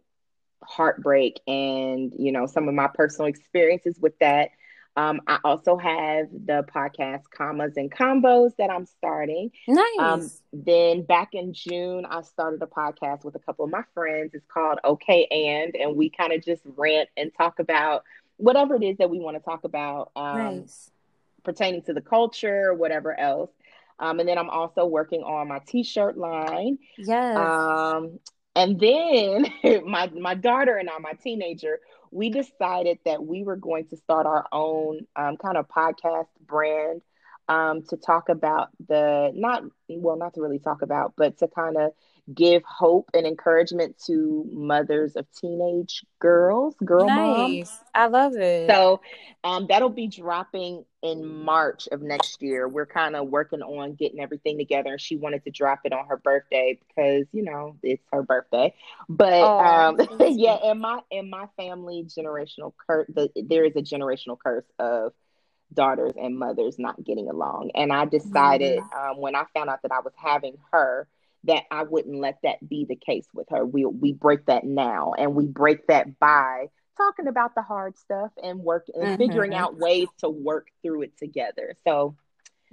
heartbreak 0.64 1.40
and 1.48 2.12
you 2.18 2.32
know 2.32 2.48
some 2.48 2.68
of 2.68 2.74
my 2.74 2.88
personal 2.88 3.28
experiences 3.28 4.00
with 4.00 4.18
that 4.20 4.50
um, 4.98 5.22
I 5.28 5.40
also 5.44 5.78
have 5.78 6.28
the 6.32 6.66
podcast 6.76 7.24
Commas 7.36 7.78
and 7.78 7.92
Combos 7.92 8.56
that 8.58 8.70
I'm 8.70 8.86
starting. 8.86 9.52
Nice. 9.68 9.86
Um, 10.00 10.30
then 10.52 11.04
back 11.04 11.34
in 11.34 11.54
June, 11.54 12.06
I 12.06 12.22
started 12.22 12.62
a 12.62 12.66
podcast 12.66 13.24
with 13.24 13.36
a 13.36 13.40
couple 13.40 13.66
of 13.66 13.72
my 13.72 13.84
friends. 13.94 14.34
It's 14.34 14.46
called 14.48 14.80
Okay 14.84 15.28
and, 15.32 15.76
and 15.76 15.96
we 15.96 16.10
kind 16.10 16.34
of 16.34 16.44
just 16.44 16.62
rant 16.76 17.10
and 17.16 17.32
talk 17.38 17.60
about 17.60 18.04
whatever 18.38 18.76
it 18.76 18.84
is 18.84 18.98
that 18.98 19.10
we 19.10 19.20
want 19.20 19.38
to 19.38 19.44
talk 19.44 19.64
about 19.64 20.12
um, 20.16 20.38
nice. 20.38 20.92
pertaining 21.44 21.84
to 21.84 21.94
the 21.94 22.02
culture, 22.02 22.70
or 22.70 22.74
whatever 22.74 23.18
else. 23.18 23.52
Um, 24.00 24.20
and 24.20 24.28
then 24.28 24.38
I'm 24.38 24.50
also 24.50 24.86
working 24.86 25.22
on 25.22 25.48
my 25.48 25.60
t-shirt 25.60 26.18
line. 26.18 26.80
Yes. 26.98 27.38
Um, 27.38 28.20
and 28.56 28.80
then 28.80 29.46
my 29.86 30.08
my 30.08 30.34
daughter 30.34 30.76
and 30.76 30.90
I, 30.90 30.98
my 30.98 31.14
teenager, 31.14 31.80
we 32.12 32.30
decided 32.30 33.00
that 33.06 33.26
we 33.26 33.44
were 33.44 33.56
going 33.56 33.88
to 33.88 33.98
start 33.98 34.26
our 34.26 34.46
own 34.52 35.08
um, 35.16 35.38
kind 35.38 35.58
of 35.58 35.68
podcast 35.68 36.28
brand 36.46 37.02
um, 37.48 37.84
to 37.90 37.98
talk 37.98 38.30
about 38.30 38.70
the 38.88 39.32
not 39.34 39.64
well, 39.90 40.18
not 40.18 40.34
to 40.36 40.42
really 40.42 40.60
talk 40.60 40.82
about, 40.82 41.14
but 41.18 41.38
to 41.40 41.48
kind 41.48 41.78
of 41.78 41.92
give 42.34 42.64
hope 42.64 43.10
and 43.14 43.26
encouragement 43.26 43.98
to 44.06 44.48
mothers 44.52 45.16
of 45.16 45.26
teenage 45.32 46.06
girls, 46.20 46.76
girl 46.84 47.08
nice. 47.08 47.18
moms. 47.18 47.80
I 47.94 48.08
love 48.08 48.36
it. 48.36 48.70
So 48.70 49.02
um, 49.44 49.68
that'll 49.68 49.90
be 49.90 50.08
dropping 50.08 50.86
in 51.02 51.26
March 51.26 51.88
of 51.92 52.02
next 52.02 52.42
year. 52.42 52.68
We're 52.68 52.86
kind 52.86 53.16
of 53.16 53.30
working 53.30 53.62
on 53.62 53.96
getting 53.96 54.20
everything 54.20 54.58
together. 54.58 54.98
She 54.98 55.16
wanted 55.16 55.44
to 55.46 55.52
drop 55.52 55.80
it 55.84 55.94
on 55.94 56.06
her 56.08 56.18
birthday 56.18 56.80
because, 56.88 57.26
you 57.32 57.44
know, 57.44 57.78
it's 57.82 58.04
her 58.12 58.24
birthday. 58.24 58.74
But 59.10 59.34
oh, 59.34 59.60
um, 59.60 60.00
yeah, 60.20 60.72
in 60.72 60.80
my 60.80 61.02
in 61.10 61.30
my 61.30 61.48
family 61.58 62.06
generational 62.06 62.74
curse, 62.88 63.08
the, 63.14 63.30
there 63.36 63.66
is 63.66 63.76
a 63.76 63.82
generational 63.82 64.38
curse 64.38 64.66
of 64.80 65.14
daughters 65.74 66.14
and 66.22 66.38
mothers 66.38 66.78
not 66.78 67.04
getting 67.04 67.30
along. 67.30 67.72
And 67.76 67.92
I 67.92 68.06
decided 68.06 68.80
mm-hmm. 68.80 69.12
um, 69.12 69.22
when 69.22 69.36
I 69.36 69.44
found 69.54 69.70
out 69.70 69.82
that 69.84 69.92
I 69.92 70.00
was 70.02 70.14
having 70.18 70.58
her 70.72 71.08
that 71.46 71.64
I 71.72 71.84
wouldn't 71.84 72.20
let 72.20 72.40
that 72.44 72.68
be 72.68 72.86
the 72.86 72.96
case 72.96 73.28
with 73.34 73.48
her. 73.50 73.66
We 73.66 73.86
we 73.86 74.14
break 74.14 74.46
that 74.46 74.64
now, 74.64 75.14
and 75.18 75.36
we 75.36 75.46
break 75.46 75.88
that 75.88 76.20
by 76.20 76.68
talking 76.98 77.28
about 77.28 77.56
the 77.56 77.62
hard 77.62 77.98
stuff 77.98 78.32
and 78.42 78.60
work 78.60 78.88
and 78.94 79.04
mm-hmm. 79.04 79.18
figuring 79.18 79.56
out 79.56 79.78
ways 79.78 80.08
to 80.20 80.30
work 80.30 80.68
through 80.84 81.04
it 81.04 81.18
together. 81.18 81.76
So 81.88 82.16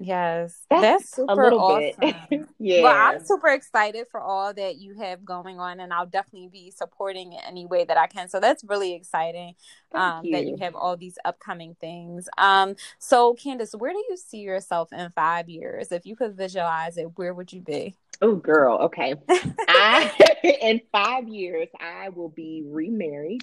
Yes, 0.00 0.64
that's, 0.70 0.82
that's 0.82 1.16
super 1.16 1.50
awesome. 1.50 2.14
yeah. 2.60 2.82
Well, 2.82 2.96
I'm 2.96 3.24
super 3.24 3.48
excited 3.48 4.06
for 4.08 4.20
all 4.20 4.54
that 4.54 4.76
you 4.76 4.94
have 4.94 5.24
going 5.24 5.58
on, 5.58 5.80
and 5.80 5.92
I'll 5.92 6.06
definitely 6.06 6.48
be 6.48 6.70
supporting 6.70 7.32
it 7.32 7.40
any 7.44 7.66
way 7.66 7.84
that 7.84 7.98
I 7.98 8.06
can. 8.06 8.28
So 8.28 8.38
that's 8.38 8.62
really 8.62 8.94
exciting 8.94 9.56
um, 9.92 10.24
you. 10.24 10.32
that 10.32 10.46
you 10.46 10.56
have 10.60 10.76
all 10.76 10.96
these 10.96 11.18
upcoming 11.24 11.74
things. 11.80 12.28
Um, 12.38 12.76
so, 13.00 13.34
Candace, 13.34 13.74
where 13.76 13.92
do 13.92 13.98
you 14.08 14.16
see 14.16 14.38
yourself 14.38 14.92
in 14.92 15.10
five 15.16 15.48
years? 15.48 15.90
If 15.90 16.06
you 16.06 16.14
could 16.14 16.36
visualize 16.36 16.96
it, 16.96 17.18
where 17.18 17.34
would 17.34 17.52
you 17.52 17.60
be? 17.60 17.96
Oh, 18.20 18.34
girl. 18.34 18.78
Okay. 18.84 19.14
I, 19.28 20.34
in 20.62 20.80
five 20.92 21.28
years, 21.28 21.68
I 21.80 22.10
will 22.10 22.28
be 22.28 22.62
remarried. 22.66 23.42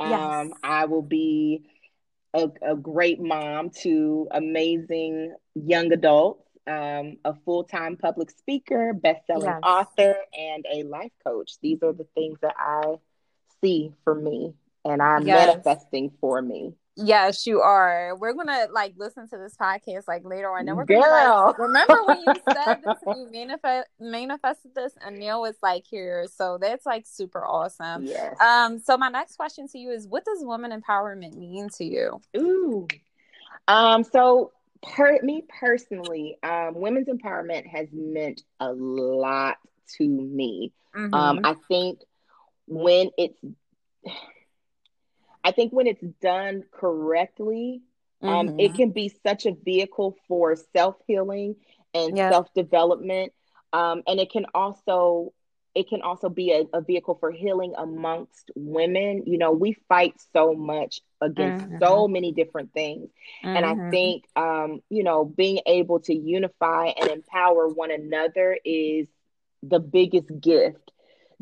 Um, 0.00 0.10
yes. 0.10 0.50
I 0.62 0.84
will 0.86 1.02
be 1.02 1.64
a, 2.34 2.50
a 2.62 2.76
great 2.76 3.20
mom 3.20 3.70
to 3.82 4.28
amazing 4.30 5.34
young 5.54 5.92
adults, 5.92 6.48
um, 6.66 7.18
a 7.24 7.34
full 7.44 7.64
time 7.64 7.96
public 7.96 8.30
speaker, 8.30 8.92
best 8.92 9.26
selling 9.26 9.46
yes. 9.46 9.60
author, 9.62 10.16
and 10.36 10.64
a 10.72 10.82
life 10.84 11.12
coach. 11.24 11.52
These 11.62 11.82
are 11.82 11.92
the 11.92 12.06
things 12.14 12.38
that 12.42 12.54
I 12.58 12.96
see 13.60 13.92
for 14.04 14.14
me 14.14 14.54
and 14.84 15.02
I'm 15.02 15.26
yes. 15.26 15.46
manifesting 15.46 16.12
for 16.20 16.40
me. 16.40 16.74
Yes, 16.96 17.46
you 17.46 17.60
are. 17.60 18.14
We're 18.16 18.34
gonna 18.34 18.66
like 18.70 18.94
listen 18.98 19.26
to 19.28 19.38
this 19.38 19.56
podcast 19.56 20.06
like 20.06 20.24
later 20.24 20.50
on. 20.50 20.68
And 20.68 20.76
we're 20.76 20.84
gonna 20.84 21.00
like, 21.46 21.58
remember 21.58 21.98
when 22.04 22.18
you 22.20 22.34
said 22.52 22.82
this 22.84 22.98
you 23.06 23.28
manifest 23.32 23.88
manifested 23.98 24.74
this 24.74 24.92
and 25.04 25.18
Neil 25.18 25.40
was 25.40 25.56
like 25.62 25.84
here. 25.86 26.26
So 26.34 26.58
that's 26.60 26.84
like 26.84 27.06
super 27.06 27.44
awesome. 27.46 28.04
Yes. 28.04 28.38
Um, 28.40 28.78
so 28.78 28.98
my 28.98 29.08
next 29.08 29.36
question 29.36 29.68
to 29.68 29.78
you 29.78 29.90
is 29.90 30.06
what 30.06 30.24
does 30.24 30.44
woman 30.44 30.70
empowerment 30.70 31.34
mean 31.34 31.70
to 31.78 31.84
you? 31.84 32.20
Ooh. 32.36 32.86
Um, 33.68 34.04
so 34.04 34.52
per 34.82 35.18
me 35.22 35.44
personally, 35.60 36.36
um, 36.42 36.74
women's 36.74 37.08
empowerment 37.08 37.66
has 37.66 37.88
meant 37.92 38.42
a 38.60 38.70
lot 38.70 39.56
to 39.96 40.06
me. 40.06 40.72
Mm-hmm. 40.94 41.14
Um, 41.14 41.40
I 41.44 41.54
think 41.68 42.00
when 42.66 43.10
it's 43.16 43.38
I 45.44 45.52
think 45.52 45.72
when 45.72 45.86
it's 45.86 46.04
done 46.20 46.64
correctly, 46.70 47.82
um, 48.22 48.48
mm-hmm. 48.48 48.60
it 48.60 48.74
can 48.74 48.90
be 48.90 49.12
such 49.26 49.46
a 49.46 49.52
vehicle 49.52 50.16
for 50.28 50.56
self 50.74 50.96
healing 51.06 51.56
and 51.92 52.16
yep. 52.16 52.32
self 52.32 52.54
development, 52.54 53.32
um, 53.72 54.02
and 54.06 54.20
it 54.20 54.30
can 54.30 54.46
also 54.54 55.32
it 55.74 55.88
can 55.88 56.02
also 56.02 56.28
be 56.28 56.52
a, 56.52 56.64
a, 56.76 56.82
vehicle 56.82 57.16
for 57.18 57.30
healing 57.30 57.72
amongst 57.78 58.50
women. 58.54 59.22
You 59.26 59.38
know, 59.38 59.52
we 59.52 59.76
fight 59.88 60.14
so 60.32 60.52
much 60.52 61.00
against 61.20 61.66
mm-hmm. 61.66 61.78
so 61.80 62.06
many 62.06 62.32
different 62.32 62.72
things. 62.74 63.08
Mm-hmm. 63.42 63.56
And 63.56 63.64
I 63.64 63.74
mm-hmm. 63.74 63.90
think, 63.90 64.24
um, 64.36 64.82
you 64.90 65.02
know, 65.02 65.24
being 65.24 65.60
able 65.66 66.00
to 66.00 66.14
unify 66.14 66.88
and 66.88 67.10
empower 67.10 67.68
one 67.68 67.90
another 67.90 68.58
is 68.64 69.08
the 69.62 69.80
biggest 69.80 70.28
gift 70.40 70.91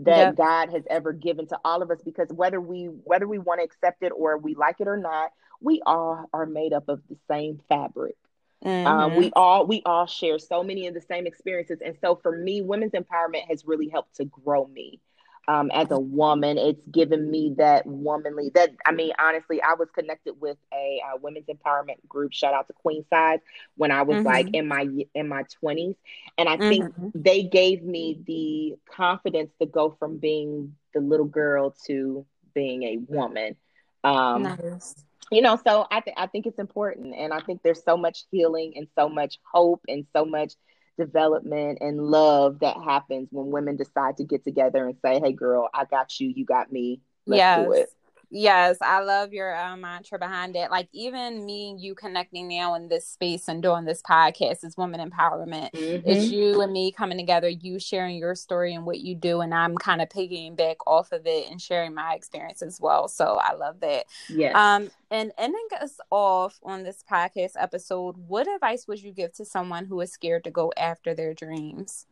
that 0.05 0.19
yep. 0.19 0.37
God 0.37 0.71
has 0.71 0.83
ever 0.89 1.13
given 1.13 1.47
to 1.49 1.59
all 1.65 1.83
of 1.83 1.91
us 1.91 2.01
because 2.03 2.29
whether 2.31 2.61
we 2.61 2.87
whether 3.05 3.27
we 3.27 3.39
want 3.39 3.61
to 3.61 3.65
accept 3.65 4.03
it 4.03 4.13
or 4.17 4.39
we 4.39 4.55
like 4.55 4.81
it 4.81 4.89
or 4.89 4.97
not, 4.97 5.33
we 5.61 5.83
all 5.85 6.29
are 6.33 6.47
made 6.47 6.73
up 6.73 6.89
of 6.89 7.01
the 7.09 7.17
same 7.29 7.61
fabric. 7.69 8.17
Mm-hmm. 8.65 8.87
Um, 8.87 9.17
we 9.17 9.31
all 9.35 9.67
we 9.67 9.83
all 9.85 10.07
share 10.07 10.39
so 10.39 10.63
many 10.63 10.87
of 10.87 10.95
the 10.95 11.01
same 11.01 11.27
experiences, 11.27 11.79
and 11.85 11.97
so 12.01 12.15
for 12.17 12.37
me, 12.37 12.61
women's 12.61 12.93
empowerment 12.93 13.49
has 13.49 13.65
really 13.65 13.89
helped 13.89 14.17
to 14.17 14.27
grow 14.27 14.67
me 14.67 15.01
um, 15.49 15.71
as 15.73 15.91
a 15.91 15.99
woman. 15.99 16.59
It's 16.59 16.87
given 16.91 17.31
me 17.31 17.55
that 17.59 17.87
womanly. 17.87 18.51
That 18.55 18.71
I 18.87 18.93
mean, 18.93 19.13
honestly, 19.19 19.61
I 19.63 19.75
was 19.75 19.89
connected 19.95 20.41
with 20.41 20.57
a 20.73 21.01
uh, 21.07 21.19
women's 21.21 21.47
empowerment 21.47 22.07
group. 22.09 22.33
Shout 22.33 22.55
out 22.55 22.67
to 22.69 22.75
Queenside 22.85 23.41
when 23.77 23.91
I 23.91 24.03
was 24.03 24.19
mm-hmm. 24.19 24.27
like 24.27 24.49
in 24.53 24.69
my 24.69 24.87
in 25.15 25.29
my 25.29 25.45
twenties, 25.61 25.97
and 26.39 26.49
I 26.49 26.57
think 26.57 26.85
mm-hmm. 26.85 27.09
they 27.15 27.43
gave 27.43 27.83
me 27.83 28.21
the 28.27 28.77
confidence 28.95 29.51
to 29.61 29.67
go 29.67 29.97
from 29.99 30.19
being 30.19 30.75
the 30.95 31.01
little 31.01 31.27
girl 31.27 31.75
to 31.87 32.27
being 32.55 32.83
a 32.83 32.97
woman. 33.09 33.57
Um, 34.03 34.43
nice 34.43 35.05
you 35.31 35.43
know 35.43 35.59
so 35.65 35.87
i 35.91 36.01
think 36.01 36.17
i 36.19 36.27
think 36.27 36.47
it's 36.47 36.59
important 36.59 37.15
and 37.15 37.33
i 37.33 37.41
think 37.41 37.63
there's 37.63 37.83
so 37.85 37.97
much 37.97 38.25
healing 38.31 38.73
and 38.77 38.89
so 38.99 39.09
much 39.09 39.39
hope 39.51 39.81
and 39.89 40.07
so 40.15 40.25
much 40.25 40.55
development 40.99 41.79
and 41.81 42.01
love 42.01 42.59
that 42.61 42.77
happens 42.83 43.29
when 43.31 43.51
women 43.51 43.77
decide 43.77 44.17
to 44.17 44.25
get 44.25 44.45
together 44.45 44.87
and 44.87 44.97
say 45.05 45.21
hey 45.21 45.33
girl 45.33 45.69
i 45.73 45.85
got 45.85 46.19
you. 46.21 46.33
You 46.35 46.45
got 46.45 46.71
me. 46.73 47.01
Let's 47.27 47.39
yes. 47.39 47.67
do 47.67 47.73
it 47.73 47.89
Yes, 48.33 48.79
I 48.81 49.01
love 49.01 49.33
your 49.33 49.57
uh, 49.57 49.77
mantra 49.77 50.17
behind 50.17 50.55
it. 50.55 50.71
Like 50.71 50.89
even 50.93 51.45
me 51.45 51.71
and 51.71 51.81
you 51.81 51.97
connecting 51.97 52.47
now 52.47 52.75
in 52.75 52.87
this 52.87 53.05
space 53.05 53.49
and 53.49 53.61
doing 53.61 53.85
this 53.85 54.03
podcast 54.03 54.65
is 54.65 54.77
woman 54.77 55.01
empowerment. 55.01 55.73
Mm-hmm. 55.73 56.09
It's 56.09 56.31
you 56.31 56.61
and 56.61 56.73
me 56.73 56.93
coming 56.93 57.19
together, 57.19 57.49
you 57.49 57.81
sharing 57.81 58.17
your 58.17 58.37
story 58.37 58.73
and 58.73 58.87
what 58.87 59.01
you 59.01 59.17
do, 59.17 59.41
and 59.41 59.53
I'm 59.53 59.77
kind 59.77 60.01
of 60.01 60.09
piggying 60.09 60.57
back 60.57 60.77
off 60.87 61.11
of 61.11 61.27
it 61.27 61.51
and 61.51 61.61
sharing 61.61 61.93
my 61.93 62.15
experience 62.15 62.63
as 62.63 62.81
well. 62.81 63.09
So 63.09 63.39
I 63.43 63.55
love 63.55 63.81
that. 63.81 64.07
Yes. 64.29 64.55
Um, 64.55 64.91
and 65.11 65.33
ending 65.37 65.67
us 65.81 65.99
off 66.11 66.61
on 66.63 66.85
this 66.85 67.03
podcast 67.11 67.53
episode, 67.59 68.17
what 68.29 68.47
advice 68.47 68.87
would 68.87 69.03
you 69.03 69.11
give 69.11 69.33
to 69.35 69.45
someone 69.45 69.87
who 69.87 70.01
is 70.03 70.13
scared 70.13 70.45
to 70.45 70.53
go 70.53 70.73
after 70.77 71.15
their 71.15 71.35
dreams? 71.35 72.07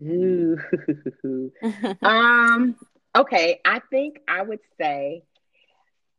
Ooh. 0.00 0.56
um 2.02 2.76
Okay, 3.16 3.60
I 3.64 3.80
think 3.90 4.18
I 4.26 4.42
would 4.42 4.60
say 4.80 5.22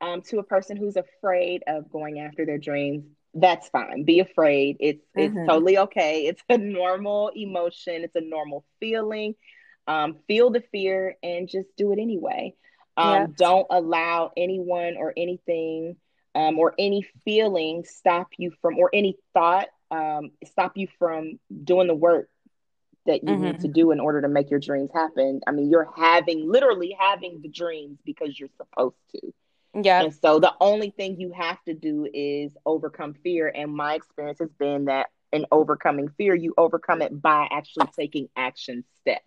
um, 0.01 0.21
to 0.23 0.39
a 0.39 0.43
person 0.43 0.77
who's 0.77 0.95
afraid 0.95 1.63
of 1.67 1.89
going 1.91 2.19
after 2.19 2.45
their 2.45 2.57
dreams, 2.57 3.05
that's 3.33 3.67
fine. 3.67 4.03
Be 4.03 4.21
afraid. 4.21 4.77
It's 4.79 5.05
mm-hmm. 5.17 5.37
it's 5.37 5.47
totally 5.49 5.77
okay. 5.77 6.25
It's 6.27 6.41
a 6.49 6.57
normal 6.57 7.31
emotion. 7.35 8.03
It's 8.03 8.15
a 8.15 8.21
normal 8.21 8.65
feeling. 8.79 9.35
Um, 9.87 10.17
feel 10.27 10.49
the 10.49 10.63
fear 10.71 11.15
and 11.21 11.47
just 11.47 11.67
do 11.77 11.91
it 11.91 11.99
anyway. 11.99 12.55
Um, 12.97 13.35
Don't 13.37 13.67
allow 13.69 14.31
anyone 14.37 14.95
or 14.97 15.13
anything 15.15 15.97
um, 16.33 16.57
or 16.57 16.73
any 16.79 17.05
feeling 17.23 17.83
stop 17.85 18.29
you 18.37 18.51
from, 18.61 18.77
or 18.77 18.89
any 18.93 19.17
thought 19.33 19.67
um, 19.91 20.31
stop 20.45 20.73
you 20.75 20.87
from 20.97 21.39
doing 21.63 21.87
the 21.87 21.95
work 21.95 22.29
that 23.05 23.23
you 23.23 23.29
mm-hmm. 23.29 23.43
need 23.43 23.59
to 23.61 23.67
do 23.67 23.91
in 23.91 23.99
order 23.99 24.21
to 24.21 24.27
make 24.27 24.49
your 24.49 24.59
dreams 24.59 24.89
happen. 24.93 25.41
I 25.47 25.51
mean, 25.51 25.69
you're 25.69 25.89
having 25.95 26.49
literally 26.51 26.95
having 26.99 27.41
the 27.41 27.49
dreams 27.49 27.99
because 28.05 28.39
you're 28.39 28.49
supposed 28.57 28.95
to. 29.11 29.33
Yeah. 29.83 30.01
And 30.01 30.13
so 30.13 30.39
the 30.39 30.53
only 30.61 30.89
thing 30.89 31.19
you 31.19 31.31
have 31.33 31.61
to 31.65 31.73
do 31.73 32.07
is 32.13 32.55
overcome 32.65 33.13
fear. 33.23 33.51
And 33.53 33.73
my 33.73 33.95
experience 33.95 34.39
has 34.39 34.51
been 34.57 34.85
that 34.85 35.07
in 35.31 35.45
overcoming 35.51 36.09
fear, 36.17 36.33
you 36.33 36.53
overcome 36.57 37.01
it 37.01 37.21
by 37.21 37.47
actually 37.51 37.87
taking 37.95 38.29
action 38.35 38.83
steps. 39.01 39.25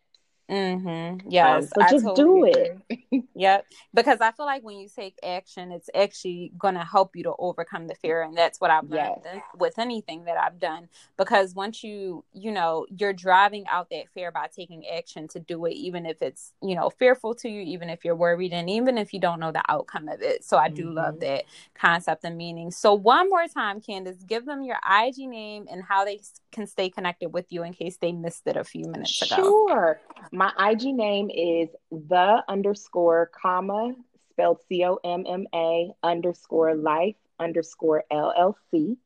Mm-hmm. 0.50 1.28
Yes. 1.28 1.64
Um, 1.64 1.68
so 1.86 1.90
just 1.90 2.06
totally 2.06 2.52
do 2.52 2.78
it. 2.90 3.24
yep. 3.34 3.66
Because 3.92 4.20
I 4.20 4.32
feel 4.32 4.46
like 4.46 4.62
when 4.62 4.78
you 4.78 4.88
take 4.88 5.18
action, 5.22 5.72
it's 5.72 5.90
actually 5.94 6.52
going 6.58 6.74
to 6.74 6.84
help 6.84 7.14
you 7.14 7.24
to 7.24 7.34
overcome 7.38 7.86
the 7.86 7.94
fear. 7.94 8.22
And 8.22 8.36
that's 8.36 8.60
what 8.60 8.70
I've 8.70 8.88
learned 8.88 9.22
yes. 9.24 9.42
with 9.58 9.78
anything 9.78 10.24
that 10.24 10.38
I've 10.38 10.58
done. 10.58 10.88
Because 11.16 11.54
once 11.54 11.84
you, 11.84 12.24
you 12.32 12.50
know, 12.50 12.86
you're 12.88 13.12
driving 13.12 13.66
out 13.68 13.90
that 13.90 14.08
fear 14.14 14.32
by 14.32 14.48
taking 14.54 14.86
action 14.88 15.28
to 15.28 15.40
do 15.40 15.66
it, 15.66 15.72
even 15.72 16.06
if 16.06 16.22
it's, 16.22 16.52
you 16.62 16.74
know, 16.74 16.88
fearful 16.88 17.34
to 17.36 17.48
you, 17.48 17.60
even 17.60 17.90
if 17.90 18.04
you're 18.04 18.16
worried, 18.16 18.52
and 18.52 18.70
even 18.70 18.96
if 18.96 19.12
you 19.12 19.20
don't 19.20 19.40
know 19.40 19.52
the 19.52 19.62
outcome 19.68 20.08
of 20.08 20.22
it. 20.22 20.44
So 20.44 20.56
I 20.56 20.68
do 20.70 20.86
mm-hmm. 20.86 20.96
love 20.96 21.20
that 21.20 21.44
concept 21.74 22.24
and 22.24 22.38
meaning. 22.38 22.70
So 22.70 22.94
one 22.94 23.28
more 23.28 23.46
time, 23.48 23.82
Candace, 23.82 24.22
give 24.24 24.46
them 24.46 24.62
your 24.62 24.78
IG 24.90 25.18
name 25.28 25.66
and 25.70 25.82
how 25.82 26.06
they 26.06 26.20
can 26.52 26.66
stay 26.66 26.88
connected 26.88 27.34
with 27.34 27.52
you 27.52 27.62
in 27.64 27.74
case 27.74 27.98
they 28.00 28.12
missed 28.12 28.46
it 28.46 28.56
a 28.56 28.64
few 28.64 28.86
minutes 28.86 29.20
ago. 29.20 29.36
Sure. 29.36 30.00
My 30.38 30.52
IG 30.56 30.94
name 30.94 31.30
is 31.30 31.68
the 31.90 32.44
underscore 32.48 33.28
comma 33.42 33.92
spelled 34.30 34.60
C 34.68 34.84
O 34.84 35.00
M 35.02 35.24
M 35.28 35.48
A 35.52 35.90
underscore 36.00 36.76
life 36.76 37.16
underscore 37.40 38.04
LLC. 38.08 38.96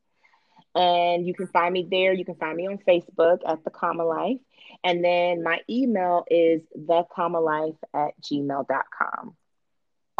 And 0.75 1.27
you 1.27 1.33
can 1.33 1.47
find 1.47 1.73
me 1.73 1.89
there. 1.91 2.13
You 2.13 2.27
can 2.27 2.35
find 2.35 2.55
me 2.55 2.67
on 2.67 2.77
Facebook 2.87 3.39
at 3.47 3.65
the 3.65 3.71
comma 3.71 4.05
life. 4.05 4.41
And 4.85 5.03
then 5.03 5.43
my 5.43 5.61
email 5.71 6.25
is 6.31 6.61
the 6.75 7.05
comma 7.11 7.41
life 7.41 7.77
at 7.95 8.11
gmail.com. 8.21 9.35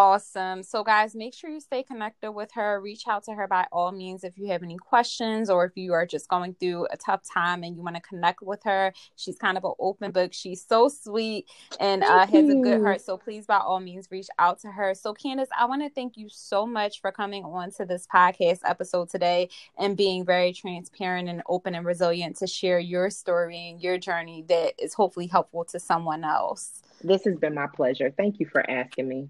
Awesome. 0.05 0.65
So, 0.65 0.83
guys, 0.83 1.15
make 1.15 1.33
sure 1.33 1.49
you 1.49 1.61
stay 1.61 1.85
connected 1.85 2.33
with 2.33 2.51
her. 2.55 2.81
Reach 2.81 3.07
out 3.07 3.23
to 3.27 3.35
her 3.35 3.47
by 3.47 3.69
all 3.71 3.93
means 3.93 4.25
if 4.25 4.37
you 4.37 4.49
have 4.49 4.65
any 4.65 4.77
questions 4.77 5.49
or 5.49 5.65
if 5.65 5.77
you 5.77 5.93
are 5.93 6.05
just 6.05 6.27
going 6.27 6.57
through 6.59 6.89
a 6.91 6.97
tough 6.97 7.23
time 7.23 7.63
and 7.63 7.77
you 7.77 7.85
want 7.85 7.95
to 7.95 8.03
connect 8.03 8.43
with 8.43 8.65
her. 8.65 8.93
She's 9.15 9.39
kind 9.39 9.57
of 9.57 9.63
an 9.63 9.75
open 9.79 10.11
book. 10.11 10.33
She's 10.33 10.67
so 10.67 10.89
sweet 10.89 11.47
and 11.79 12.03
uh, 12.03 12.27
has 12.27 12.49
a 12.49 12.55
good 12.55 12.83
heart. 12.83 13.01
So, 13.01 13.17
please, 13.17 13.47
by 13.47 13.59
all 13.59 13.79
means, 13.79 14.09
reach 14.11 14.27
out 14.41 14.59
to 14.63 14.73
her. 14.73 14.93
So, 14.97 15.15
Candace, 15.15 15.51
I 15.57 15.67
want 15.67 15.83
to 15.83 15.89
thank 15.89 16.17
you 16.17 16.27
so 16.29 16.67
much 16.67 17.01
for 17.01 17.13
coming 17.13 17.45
on 17.45 17.71
to 17.75 17.85
this 17.85 18.09
podcast 18.13 18.59
episode 18.65 19.09
today 19.09 19.51
and 19.79 19.97
being 19.97 20.25
very 20.25 20.53
transparent 20.53 21.29
and 21.29 21.43
open 21.49 21.77
and 21.77 21.87
resilient 21.87 22.39
to 22.39 22.49
share 22.49 22.81
your 22.81 23.09
story 23.09 23.71
and 23.71 23.81
your 23.81 23.99
journey 23.99 24.45
that 24.49 24.73
is 24.83 24.95
hopefully 24.95 25.29
helpful 25.29 25.65
to 25.67 25.79
someone 25.79 26.25
else. 26.25 26.83
This 27.05 27.23
has 27.23 27.37
been 27.37 27.55
my 27.55 27.69
pleasure. 27.69 28.13
Thank 28.17 28.41
you 28.41 28.47
for 28.47 28.69
asking 28.69 29.07
me. 29.07 29.29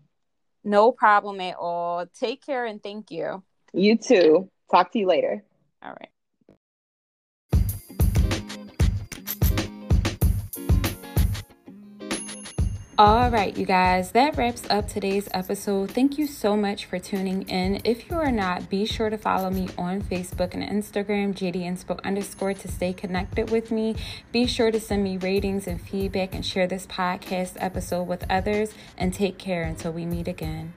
No 0.65 0.93
problem 0.93 1.41
at 1.41 1.57
all. 1.59 2.07
Take 2.19 2.45
care 2.45 2.65
and 2.65 2.83
thank 2.83 3.11
you. 3.11 3.43
You 3.73 3.97
too. 3.97 4.51
Talk 4.71 4.93
to 4.93 4.99
you 4.99 5.07
later. 5.07 5.45
All 5.83 5.91
right. 5.91 6.12
All 13.05 13.31
right, 13.31 13.57
you 13.57 13.67
guys, 13.67 14.13
that 14.13 14.37
wraps 14.37 14.63
up 14.71 14.87
today's 14.87 15.29
episode. 15.35 15.91
Thank 15.91 16.19
you 16.19 16.29
so 16.29 16.57
much 16.57 16.85
for 16.85 17.01
tuning 17.01 17.43
in. 17.49 17.81
If 17.83 18.09
you 18.09 18.17
are 18.17 18.31
not, 18.31 18.71
be 18.71 18.87
sure 18.87 19.11
to 19.11 19.19
follow 19.19 19.51
me 19.51 19.69
on 19.77 20.03
Facebook 20.03 20.55
and 20.55 20.63
Instagram, 20.63 21.35
JDInspo 21.35 22.01
underscore, 22.05 22.55
to 22.55 22.69
stay 22.69 22.93
connected 22.93 23.51
with 23.51 23.73
me. 23.73 23.97
Be 24.31 24.47
sure 24.47 24.71
to 24.71 24.79
send 24.79 25.03
me 25.03 25.17
ratings 25.17 25.67
and 25.67 25.81
feedback 25.81 26.33
and 26.33 26.47
share 26.47 26.69
this 26.69 26.87
podcast 26.87 27.55
episode 27.57 28.05
with 28.05 28.25
others. 28.31 28.73
And 28.97 29.13
take 29.13 29.37
care 29.37 29.65
until 29.65 29.91
we 29.91 30.07
meet 30.07 30.29
again. 30.29 30.73